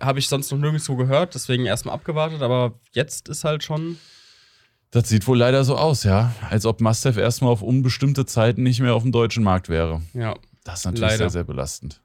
[0.00, 3.98] habe ich sonst noch nirgendwo gehört, deswegen erstmal abgewartet, aber jetzt ist halt schon.
[4.94, 6.32] Das sieht wohl leider so aus, ja.
[6.50, 10.02] Als ob Must-Have erstmal auf unbestimmte Zeiten nicht mehr auf dem deutschen Markt wäre.
[10.12, 11.16] Ja, Das ist natürlich Leider.
[11.16, 12.00] sehr, sehr belastend.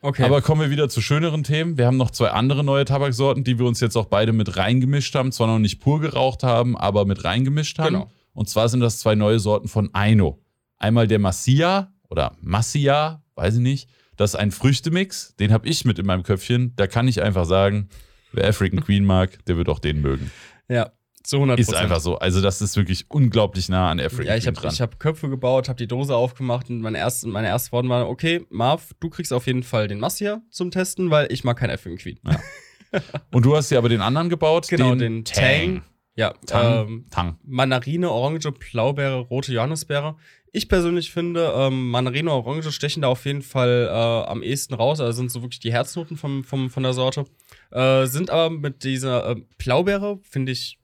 [0.00, 0.24] okay.
[0.24, 1.78] Aber kommen wir wieder zu schöneren Themen.
[1.78, 5.14] Wir haben noch zwei andere neue Tabaksorten, die wir uns jetzt auch beide mit reingemischt
[5.14, 5.30] haben.
[5.30, 7.94] Zwar noch nicht pur geraucht haben, aber mit reingemischt haben.
[7.94, 8.10] Genau.
[8.32, 10.42] Und zwar sind das zwei neue Sorten von Aino.
[10.78, 13.88] Einmal der Massia oder Massia, weiß ich nicht.
[14.16, 15.36] Das ist ein Früchtemix.
[15.36, 16.72] Den habe ich mit in meinem Köpfchen.
[16.74, 17.88] Da kann ich einfach sagen,
[18.32, 20.32] wer African Queen mag, der wird auch den mögen.
[20.68, 20.90] ja,
[21.24, 22.16] zu 100 Ist einfach so.
[22.18, 24.72] Also das ist wirklich unglaublich nah an African Ja, ich habe dran.
[24.72, 28.06] ich hab Köpfe gebaut, habe die Dose aufgemacht und meine ersten, meine ersten Worte waren,
[28.06, 31.70] okay, Marv, du kriegst auf jeden Fall den Massia zum Testen, weil ich mag kein
[31.70, 32.20] African Queen.
[33.32, 35.82] Und du hast ja aber den anderen gebaut, Genau, den, den Tang.
[36.16, 36.88] Ja, Tang.
[36.88, 37.38] ähm, Tang.
[37.42, 40.16] Mandarine, Orange, Blaubeere, rote Johannisbeere.
[40.52, 44.74] Ich persönlich finde, ähm, Mandarine und Orange stechen da auf jeden Fall äh, am ehesten
[44.74, 45.00] raus.
[45.00, 47.24] Also sind so wirklich die Herznoten vom, vom, von der Sorte.
[47.72, 50.78] Äh, sind aber mit dieser äh, Blaubeere, finde ich,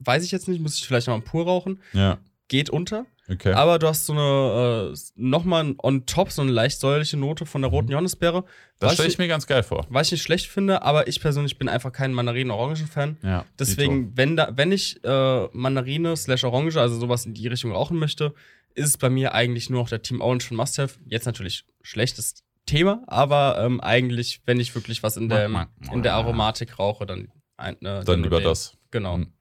[0.00, 1.80] weiß ich jetzt nicht, muss ich vielleicht noch mal pur rauchen.
[1.92, 2.18] Ja,
[2.48, 3.04] Geht unter.
[3.30, 3.52] okay.
[3.52, 7.60] Aber du hast so eine, äh, nochmal on top, so eine leicht säuerliche Note von
[7.60, 8.40] der roten Johannisbeere.
[8.40, 8.44] Mhm.
[8.78, 9.86] das was stelle ich- ich mir ganz geil vor.
[9.90, 13.18] Was ich nicht schlecht finde, aber ich persönlich bin einfach kein Mandarinen-Orangen-Fan.
[13.22, 17.72] Ja, Deswegen, wenn, da, wenn ich äh, Mandarine slash Orange, also sowas in die Richtung
[17.72, 18.32] rauchen möchte,
[18.74, 20.98] ist es bei mir eigentlich nur noch der Team Orange von Must Have.
[21.06, 25.50] Jetzt natürlich schlechtes Thema, aber ähm, eigentlich, wenn ich wirklich was in der,
[25.92, 28.44] in der Aromatik rauche, dann, ein, äh, Dann über den.
[28.44, 28.76] das.
[28.90, 29.18] Genau.
[29.18, 29.32] Mhm.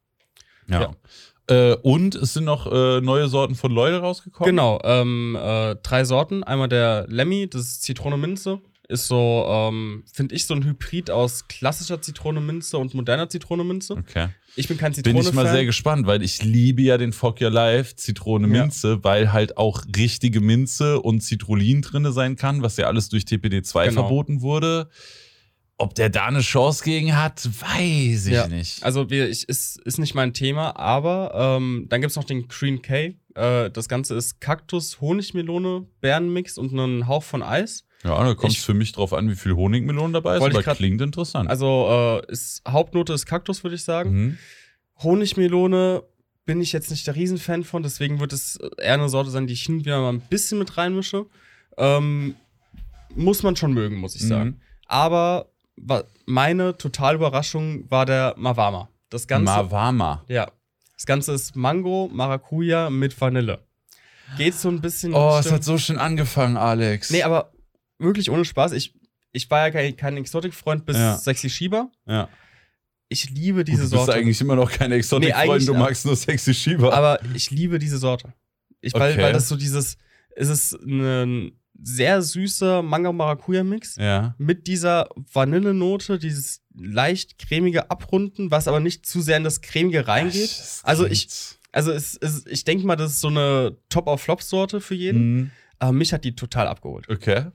[0.69, 0.91] Ja.
[1.49, 4.49] Äh, und es sind noch äh, neue Sorten von Leute rausgekommen.
[4.49, 6.43] Genau, ähm, äh, drei Sorten.
[6.43, 8.59] Einmal der Lemmy, das ist Zitrone Minze.
[8.89, 13.65] Ist so, ähm, finde ich, so ein Hybrid aus klassischer Zitrone Minze und moderner Zitrone
[13.65, 13.95] Minze.
[13.95, 14.27] Okay.
[14.55, 15.29] Ich bin kein Bin Zitrone-Fan.
[15.29, 18.61] ich mal sehr gespannt, weil ich liebe ja den Fuck Your Life Zitrone Ja.
[18.63, 23.23] Minze, weil halt auch richtige Minze und Citrullin drinne sein kann, was ja alles durch
[23.25, 24.01] TPD2 Genau.
[24.01, 24.89] verboten wurde.
[25.79, 28.47] Ob der da eine Chance gegen hat, weiß ich Ja.
[28.47, 28.83] nicht.
[28.83, 32.47] Also wir, ich, ist, ist nicht mein Thema, aber ähm, dann gibt es noch den
[32.47, 33.13] Green K.
[33.35, 37.85] Äh, das Ganze ist Kaktus, Honigmelone, Bärenmix und einen Hauch von Eis.
[38.03, 40.77] ja, da kommt es für mich drauf an, wie viel Honigmelone dabei ist, aber grad-
[40.77, 41.47] klingt interessant.
[41.47, 44.09] Also äh, ist, Hauptnote ist Kaktus, würde ich sagen.
[44.11, 44.37] mhm.
[45.03, 46.03] Honigmelone
[46.45, 49.53] bin ich jetzt nicht der Riesenfan von, deswegen wird es eher eine Sorte sein, die
[49.53, 51.25] ich hin und wieder mal ein bisschen mit reinmische.
[51.77, 52.35] Ähm,
[53.15, 54.27] muss man schon mögen, muss ich Mhm.
[54.27, 54.61] sagen.
[54.87, 55.47] Aber wa
[56.25, 58.89] meine totale Überraschung war der Mawama.
[59.09, 59.45] Das Ganze.
[59.45, 60.23] Mawama.
[60.27, 60.51] Ja.
[60.95, 63.59] Das Ganze ist Mango, Maracuja mit Vanille.
[64.37, 65.13] Geht so ein bisschen.
[65.13, 67.11] Oh, es hat so schön angefangen, Alex.
[67.11, 67.51] Nee, aber
[67.99, 68.73] wirklich ohne Spaß.
[68.73, 68.93] Ich,
[69.31, 71.17] ich war ja kein, kein Exotic-Freund bis Ja.
[71.17, 71.89] Sexy Shiba.
[72.05, 72.27] ja.
[73.09, 74.15] Ich liebe diese du bist Sorte.
[74.15, 76.91] eigentlich immer noch kein Nee, Exotic-Freund, eigentlich- du magst nur sexy Shiba.
[76.91, 78.33] aber ich liebe diese Sorte.
[78.81, 79.21] Ich, weil, Okay.
[79.23, 79.97] weil das so dieses.
[80.35, 84.35] Es ist ein sehr süßer Mango-Maracuja-Mix ja.
[84.37, 90.07] mit dieser Vanillenote, dieses leicht cremige Abrunden, was aber nicht zu sehr in das cremige
[90.07, 90.49] reingeht.
[90.49, 91.27] Das Also ich-
[91.71, 95.35] Also es, es, ich denke mal, das ist so eine Top-of-Flop-Sorte für jeden.
[95.35, 95.51] Mhm.
[95.79, 97.07] Aber mich hat die total abgeholt.
[97.09, 97.45] Okay.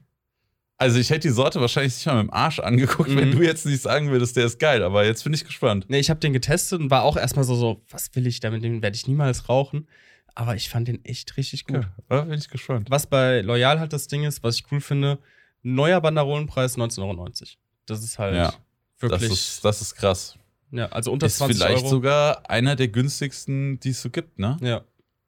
[0.79, 3.37] Also ich hätte die Sorte wahrscheinlich nicht mal mit dem Arsch angeguckt, wenn Mhm.
[3.39, 4.83] du jetzt nicht sagen würdest, der ist geil.
[4.83, 5.89] Aber jetzt bin ich gespannt.
[5.91, 8.63] Ne, ich habe den getestet und war auch erstmal so, so, was will ich damit?
[8.63, 9.89] Den werde ich niemals rauchen.
[10.35, 11.87] Aber ich fand den echt richtig gut.
[12.09, 12.91] Da bin ich gespannt.
[12.91, 15.19] Was bei Loyal halt das Ding ist, was ich cool finde,
[15.63, 17.29] neuer Banderolenpreis 19,90 Euro.
[17.87, 18.55] Das ist halt Ja,
[18.99, 20.39] wirklich, Das ist, das ist krass.
[20.71, 21.89] ja, also unter ist 20 vielleicht Euro.
[21.89, 24.57] sogar einer der günstigsten, die es so gibt, ne?
[24.63, 24.83] ja,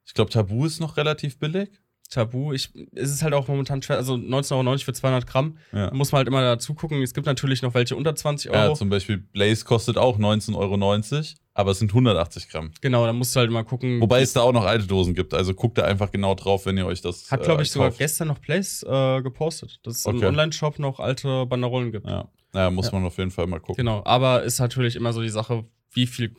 [0.07, 1.71] Ich glaube, Tabu ist noch relativ billig.
[2.11, 2.53] Tabu.
[2.53, 5.59] Ich, es ist halt auch momentan schwer, also 19,90 Euro für 200 Gramm.
[5.73, 5.93] Ja.
[5.93, 7.03] Muss man halt immer dazu gucken.
[7.03, 8.69] Es gibt natürlich noch welche unter 20 Euro.
[8.71, 11.23] Ja, zum Beispiel Blaze kostet auch 19,90 Euro.
[11.55, 12.73] Aber es sind 180 Gramm.
[12.81, 14.01] Genau, da musst du halt mal gucken.
[14.01, 15.33] Wobei es da auch noch alte Dosen gibt.
[15.35, 17.31] Also guckt da einfach genau drauf, wenn ihr euch das.
[17.31, 17.99] Hat, glaube ich, äh, sogar kauft.
[17.99, 20.27] gestern noch Place äh, gepostet, dass es im Okay.
[20.27, 22.07] Online-Shop noch alte Banderolen gibt.
[22.09, 22.93] Ja, ja muss Ja.
[22.93, 23.77] man auf jeden Fall mal gucken.
[23.77, 26.35] Genau, aber ist natürlich immer so die Sache, wie viel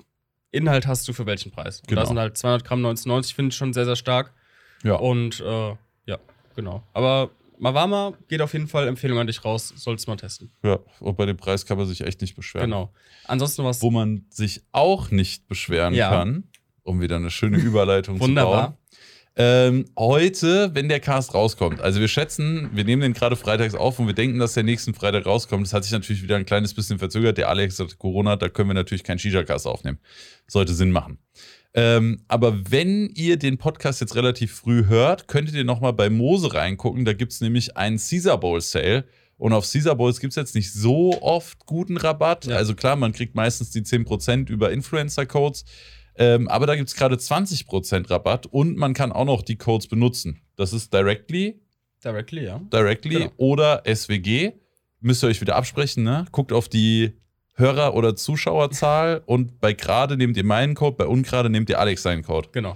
[0.51, 1.79] Inhalt hast du für welchen Preis.
[1.81, 2.01] Und Genau.
[2.01, 4.33] da sind halt 200 Gramm 1990, finde ich schon sehr, sehr stark.
[4.83, 4.95] Ja.
[4.95, 5.75] Und äh,
[6.05, 6.17] ja,
[6.55, 6.83] genau.
[6.93, 7.29] Aber
[7.59, 10.51] Mawama geht auf jeden Fall Empfehlung an dich raus, sollst mal testen.
[10.63, 10.79] ja.
[10.99, 12.69] Und bei dem Preis kann man sich echt nicht beschweren.
[12.69, 12.93] Genau.
[13.25, 13.81] Ansonsten was.
[13.81, 16.09] Wo man sich auch nicht beschweren Ja.
[16.09, 16.45] kann,
[16.83, 18.29] um wieder eine schöne Überleitung zu bauen.
[18.29, 18.77] Wunderbar.
[19.37, 23.99] Ähm, heute, wenn der Cast rauskommt, also wir schätzen, wir nehmen den gerade freitags auf
[23.99, 25.65] und wir denken, dass der nächsten Freitag rauskommt.
[25.65, 27.37] Das hat sich natürlich wieder ein kleines bisschen verzögert.
[27.37, 29.99] Der Alex hat Corona, da können wir natürlich keinen Shisha-Cast aufnehmen.
[30.47, 31.17] Sollte Sinn machen.
[31.77, 36.53] Ähm, aber wenn ihr den Podcast jetzt relativ früh hört, könntet ihr nochmal bei Mose
[36.53, 37.03] reingucken.
[37.03, 39.03] Da gibt es nämlich einen Caesar Bowl Sale.
[39.37, 42.45] Und auf Caesar Bowls gibt es jetzt nicht so oft guten Rabatt.
[42.45, 42.55] Ja.
[42.55, 45.65] Also klar, man kriegt meistens die 10% über Influencer-Codes.
[46.17, 49.87] Ähm, aber da gibt es gerade 20% Rabatt und man kann auch noch die Codes
[49.87, 50.41] benutzen.
[50.55, 51.59] Das ist Directly,
[52.01, 52.61] Directly, ja.
[52.71, 53.31] Directly Genau.
[53.35, 54.53] oder SWG.
[55.01, 56.25] Müsst ihr euch wieder absprechen, ne?
[56.31, 57.17] Guckt auf die
[57.55, 62.03] Hörer- oder Zuschauerzahl und bei gerade nehmt ihr meinen Code, bei ungerade nehmt ihr Alex
[62.03, 62.49] seinen Code.
[62.51, 62.75] Genau.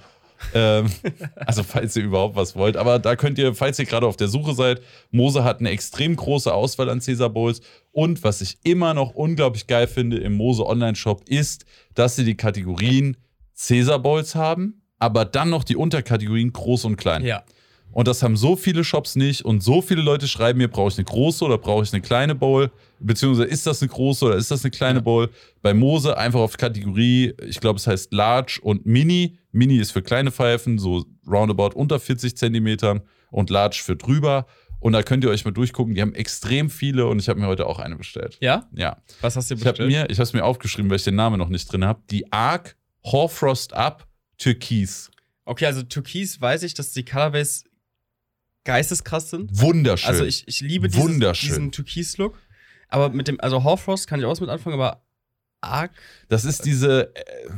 [0.54, 0.86] Ähm,
[1.36, 2.78] also falls ihr überhaupt was wollt.
[2.78, 4.82] Aber da könnt ihr, falls ihr gerade auf der Suche seid,
[5.12, 7.62] Mose hat eine extrem große Auswahl an Caesar Bowls.
[7.92, 12.36] Und was ich immer noch unglaublich geil finde im Mose Online-Shop ist, dass sie die
[12.36, 13.18] Kategorien
[13.58, 17.26] Caesar Bowls haben, aber dann noch die Unterkategorien groß und klein.
[17.26, 17.44] Ja.
[17.92, 20.98] Und das haben so viele Shops nicht und so viele Leute schreiben mir, brauche ich
[20.98, 22.72] eine große oder brauche ich eine kleine Bowl?
[23.00, 25.04] Beziehungsweise ist das eine große oder ist das eine kleine Ja.
[25.04, 25.30] Bowl?
[25.62, 29.38] Bei Mose einfach auf Kategorie, ich glaube, es heißt Large und Mini.
[29.52, 33.02] Mini ist für kleine Pfeifen, so roundabout unter 40 Zentimetern
[33.32, 34.46] und Large für drüber.
[34.80, 35.94] Und da könnt ihr euch mal durchgucken.
[35.96, 38.38] Die haben extrem viele und ich habe mir heute auch eine bestellt.
[38.40, 38.70] Ja?
[38.74, 38.98] Ja.
[39.20, 39.90] Was hast du Ich habe bestellt?
[39.90, 42.02] mir, ich habe es mir aufgeschrieben, weil ich den Namen noch nicht drin habe.
[42.12, 44.08] Die Arc Horfrost Up
[44.38, 45.10] Türkis.
[45.46, 47.66] okay, also Türkis weiß ich, dass die Colorways
[48.70, 49.50] geisteskrass sind.
[49.60, 50.10] Wunderschön.
[50.10, 52.38] Also ich, ich liebe dieses, diesen Türkis-Look.
[52.88, 55.02] Aber mit dem, also Horfrost kann ich auch was mit anfangen, aber
[55.62, 55.92] Arc,
[56.28, 57.50] Das ist diese, äh,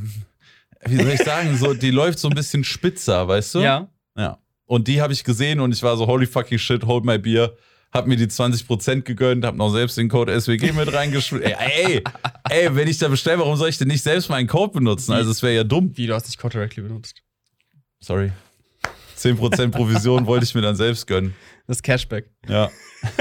[0.86, 3.60] wie soll ich sagen, so, die läuft so ein bisschen spitzer, weißt du?
[3.60, 3.90] ja.
[4.18, 4.38] Ja.
[4.66, 7.54] Und die habe ich gesehen und ich war so, holy fucking shit, hold my beer.
[7.94, 11.44] Hab mir die 20% gegönnt, hab noch selbst den Code SWG mit reingeschrieben.
[11.46, 11.56] ey,
[11.86, 12.04] ey,
[12.50, 15.12] ey, wenn ich da bestelle, warum soll ich denn nicht selbst meinen Code benutzen?
[15.12, 15.92] Also, es wäre ja dumm.
[15.96, 17.22] Wie, du hast nicht Code Directly benutzt.
[18.00, 18.32] Sorry.
[19.22, 21.34] 10% Provision wollte ich mir dann selbst gönnen.
[21.68, 22.30] Das Cashback.
[22.48, 22.70] Ja.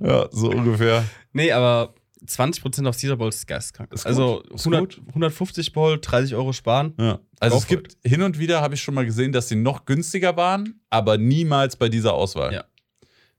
[0.00, 1.04] ja, so ungefähr.
[1.32, 1.94] Nee, aber
[2.26, 3.92] 20% auf Caesar Bowl ist geisteskrank.
[3.92, 4.06] Ist.
[4.06, 6.94] Also Ist 100, 150 Bowl, 30 Euro sparen.
[6.98, 7.18] Ja.
[7.40, 9.84] Also Go es gibt hin und wieder habe ich schon mal gesehen, dass sie noch
[9.84, 12.52] günstiger waren, aber niemals bei dieser Auswahl.
[12.52, 12.64] Ja.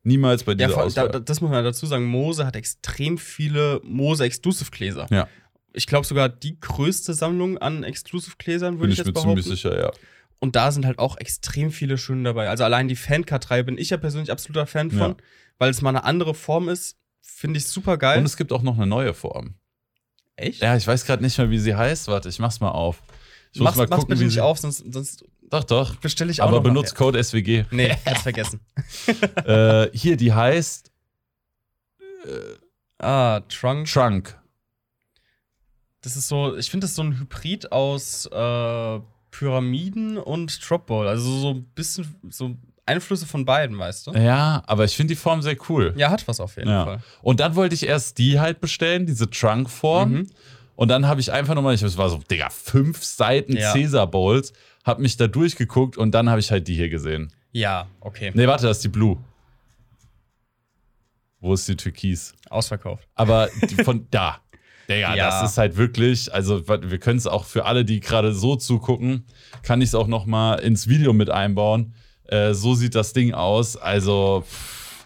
[0.03, 1.09] Niemals bei Ja, dieser da, Auswahl.
[1.09, 2.05] da- das muss man dazu sagen.
[2.05, 5.07] Mose hat extrem viele Mose-Exclusive-Gläser.
[5.11, 5.27] Ja.
[5.73, 9.45] Ich glaube sogar die größte Sammlung an Exclusive-Gläsern, Bin würde ich ich mir jetzt ziemlich
[9.45, 9.55] behaupten.
[9.55, 9.91] sicher, ja.
[10.39, 12.49] Und da sind halt auch extrem viele schöne dabei.
[12.49, 15.17] Also allein die Fankartei bin ich ja persönlich absoluter Fan von, Ja.
[15.57, 16.97] weil es mal eine andere Form ist.
[17.21, 18.19] Finde ich super geil.
[18.19, 19.55] Und es gibt auch noch eine neue Form.
[20.37, 20.61] Echt?
[20.61, 22.07] Ja, ich weiß gerade nicht mehr, wie sie heißt.
[22.07, 23.01] Warte, ich mach's mal auf.
[23.51, 24.41] Ich mach's, muss mal mach's gucken, bitte nicht sie.
[24.41, 25.95] auf, sonst, sonst Doch, doch.
[25.97, 27.65] bestelle ich auch Aber benutzt Code SWG.
[27.71, 28.61] Nee, hat's vergessen.
[29.45, 30.91] äh, hier, die heißt
[32.99, 33.87] Ah, Trunk.
[33.87, 34.37] Trunk.
[36.01, 38.99] Das ist so, ich finde das so ein Hybrid aus äh,
[39.31, 41.07] Pyramiden und Dropball.
[41.07, 44.11] Also so ein bisschen so Einflüsse von beiden, weißt du?
[44.13, 45.93] Ja, aber ich finde die Form sehr cool.
[45.95, 46.85] Ja, hat was auf jeden Ja.
[46.85, 46.99] Fall.
[47.21, 50.11] Und dann wollte ich erst die halt bestellen, diese Trunk-Form.
[50.11, 50.29] Mhm.
[50.75, 53.73] Und dann habe ich einfach nochmal, ich es war so, Digga, fünf Seiten Ja.
[53.73, 54.53] Caesar Bowls,
[54.85, 57.31] habe mich da durchgeguckt und dann habe ich halt die hier gesehen.
[57.51, 58.31] Ja, okay.
[58.33, 59.17] Nee, warte, das ist die Blue.
[61.41, 62.33] Wo ist die Türkis?
[62.49, 63.07] Ausverkauft.
[63.15, 64.39] Aber die von da.
[64.89, 65.29] Digga, Ja.
[65.41, 69.25] das ist halt wirklich, also wir können es auch für alle, die gerade so zugucken,
[69.61, 71.93] kann ich es auch noch mal ins Video mit einbauen.
[72.25, 73.77] Äh, so sieht das Ding aus.
[73.77, 75.05] Also pff,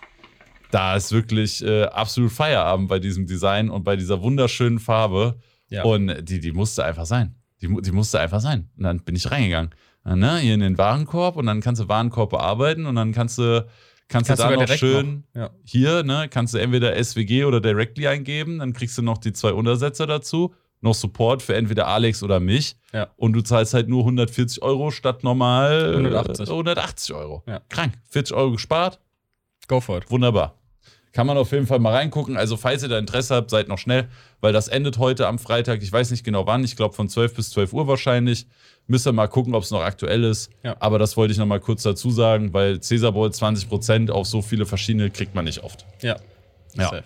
[0.72, 5.35] da ist wirklich äh, absolut Feierabend bei diesem Design und bei dieser wunderschönen Farbe.
[5.69, 5.84] Ja.
[5.84, 7.35] Und die, die musste einfach sein.
[7.61, 8.69] Die, die musste einfach sein.
[8.77, 9.72] Und dann bin ich reingegangen.
[10.05, 13.38] Äh, Ne, hier in den Warenkorb und dann kannst du Warenkorb bearbeiten und dann kannst
[13.38, 13.65] du,
[14.07, 15.41] kannst du da noch schön noch.
[15.41, 15.49] Ja.
[15.63, 19.53] hier, ne, kannst du entweder SWG oder Directly eingeben, dann kriegst du noch die zwei
[19.53, 22.75] Untersetzer dazu, noch Support für entweder Alex oder mich.
[22.91, 23.07] Ja.
[23.15, 26.49] Und du zahlst halt nur 140 Euro statt normal äh, 180.
[26.49, 27.43] 180 Euro.
[27.47, 27.61] Ja.
[27.69, 27.93] Krank.
[28.09, 28.99] 40 Euro gespart.
[29.67, 30.11] Go for it.
[30.11, 30.59] Wunderbar.
[31.14, 32.35] Kann man auf jeden Fall mal reingucken.
[32.38, 34.07] Also, falls ihr da Interesse habt, seid noch schnell,
[34.41, 35.81] weil das endet heute am Freitag.
[35.84, 36.64] Ich weiß nicht genau wann.
[36.64, 38.48] Ich glaube von 12 bis 12 Uhr wahrscheinlich.
[38.88, 40.49] Müsst ihr mal gucken, ob es noch aktuell ist.
[40.64, 40.76] Ja.
[40.80, 44.41] Aber das wollte ich noch mal kurz dazu sagen, weil Cäsar Bowl 20% auf so
[44.41, 45.85] viele verschiedene kriegt man nicht oft.
[46.02, 46.18] Ja.
[46.76, 46.85] Ja.
[46.90, 47.03] Safe.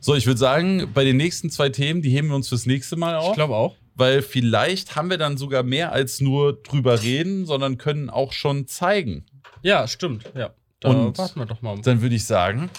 [0.00, 2.96] So, ich würde sagen, bei den nächsten zwei Themen, die heben wir uns fürs nächste
[2.96, 3.28] Mal auf.
[3.28, 3.76] Ich glaube auch.
[3.94, 8.66] weil vielleicht haben wir dann sogar mehr als nur drüber reden, sondern können auch schon
[8.66, 9.26] zeigen.
[9.60, 10.24] Ja, stimmt.
[10.34, 10.50] Ja.
[10.80, 11.78] Da Und- warten wir doch mal.
[11.82, 12.70] Dann würde ich sagen,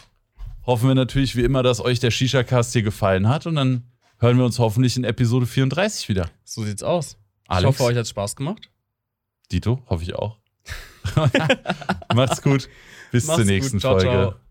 [0.65, 3.83] hoffen wir natürlich wie immer, dass euch der Shisha-Cast hier gefallen hat und dann
[4.19, 6.29] hören wir uns hoffentlich in Episode 34 wieder.
[6.43, 7.17] So sieht's aus.
[7.47, 7.61] Alex?
[7.75, 8.69] Ich hoffe, euch hat's Spaß gemacht.
[9.51, 10.37] Dito, hoffe ich auch.
[12.13, 12.69] Macht's gut.
[13.11, 13.53] Bis Macht's zur gut.
[13.53, 14.09] nächsten Ciao, Folge.
[14.09, 14.42] ciao.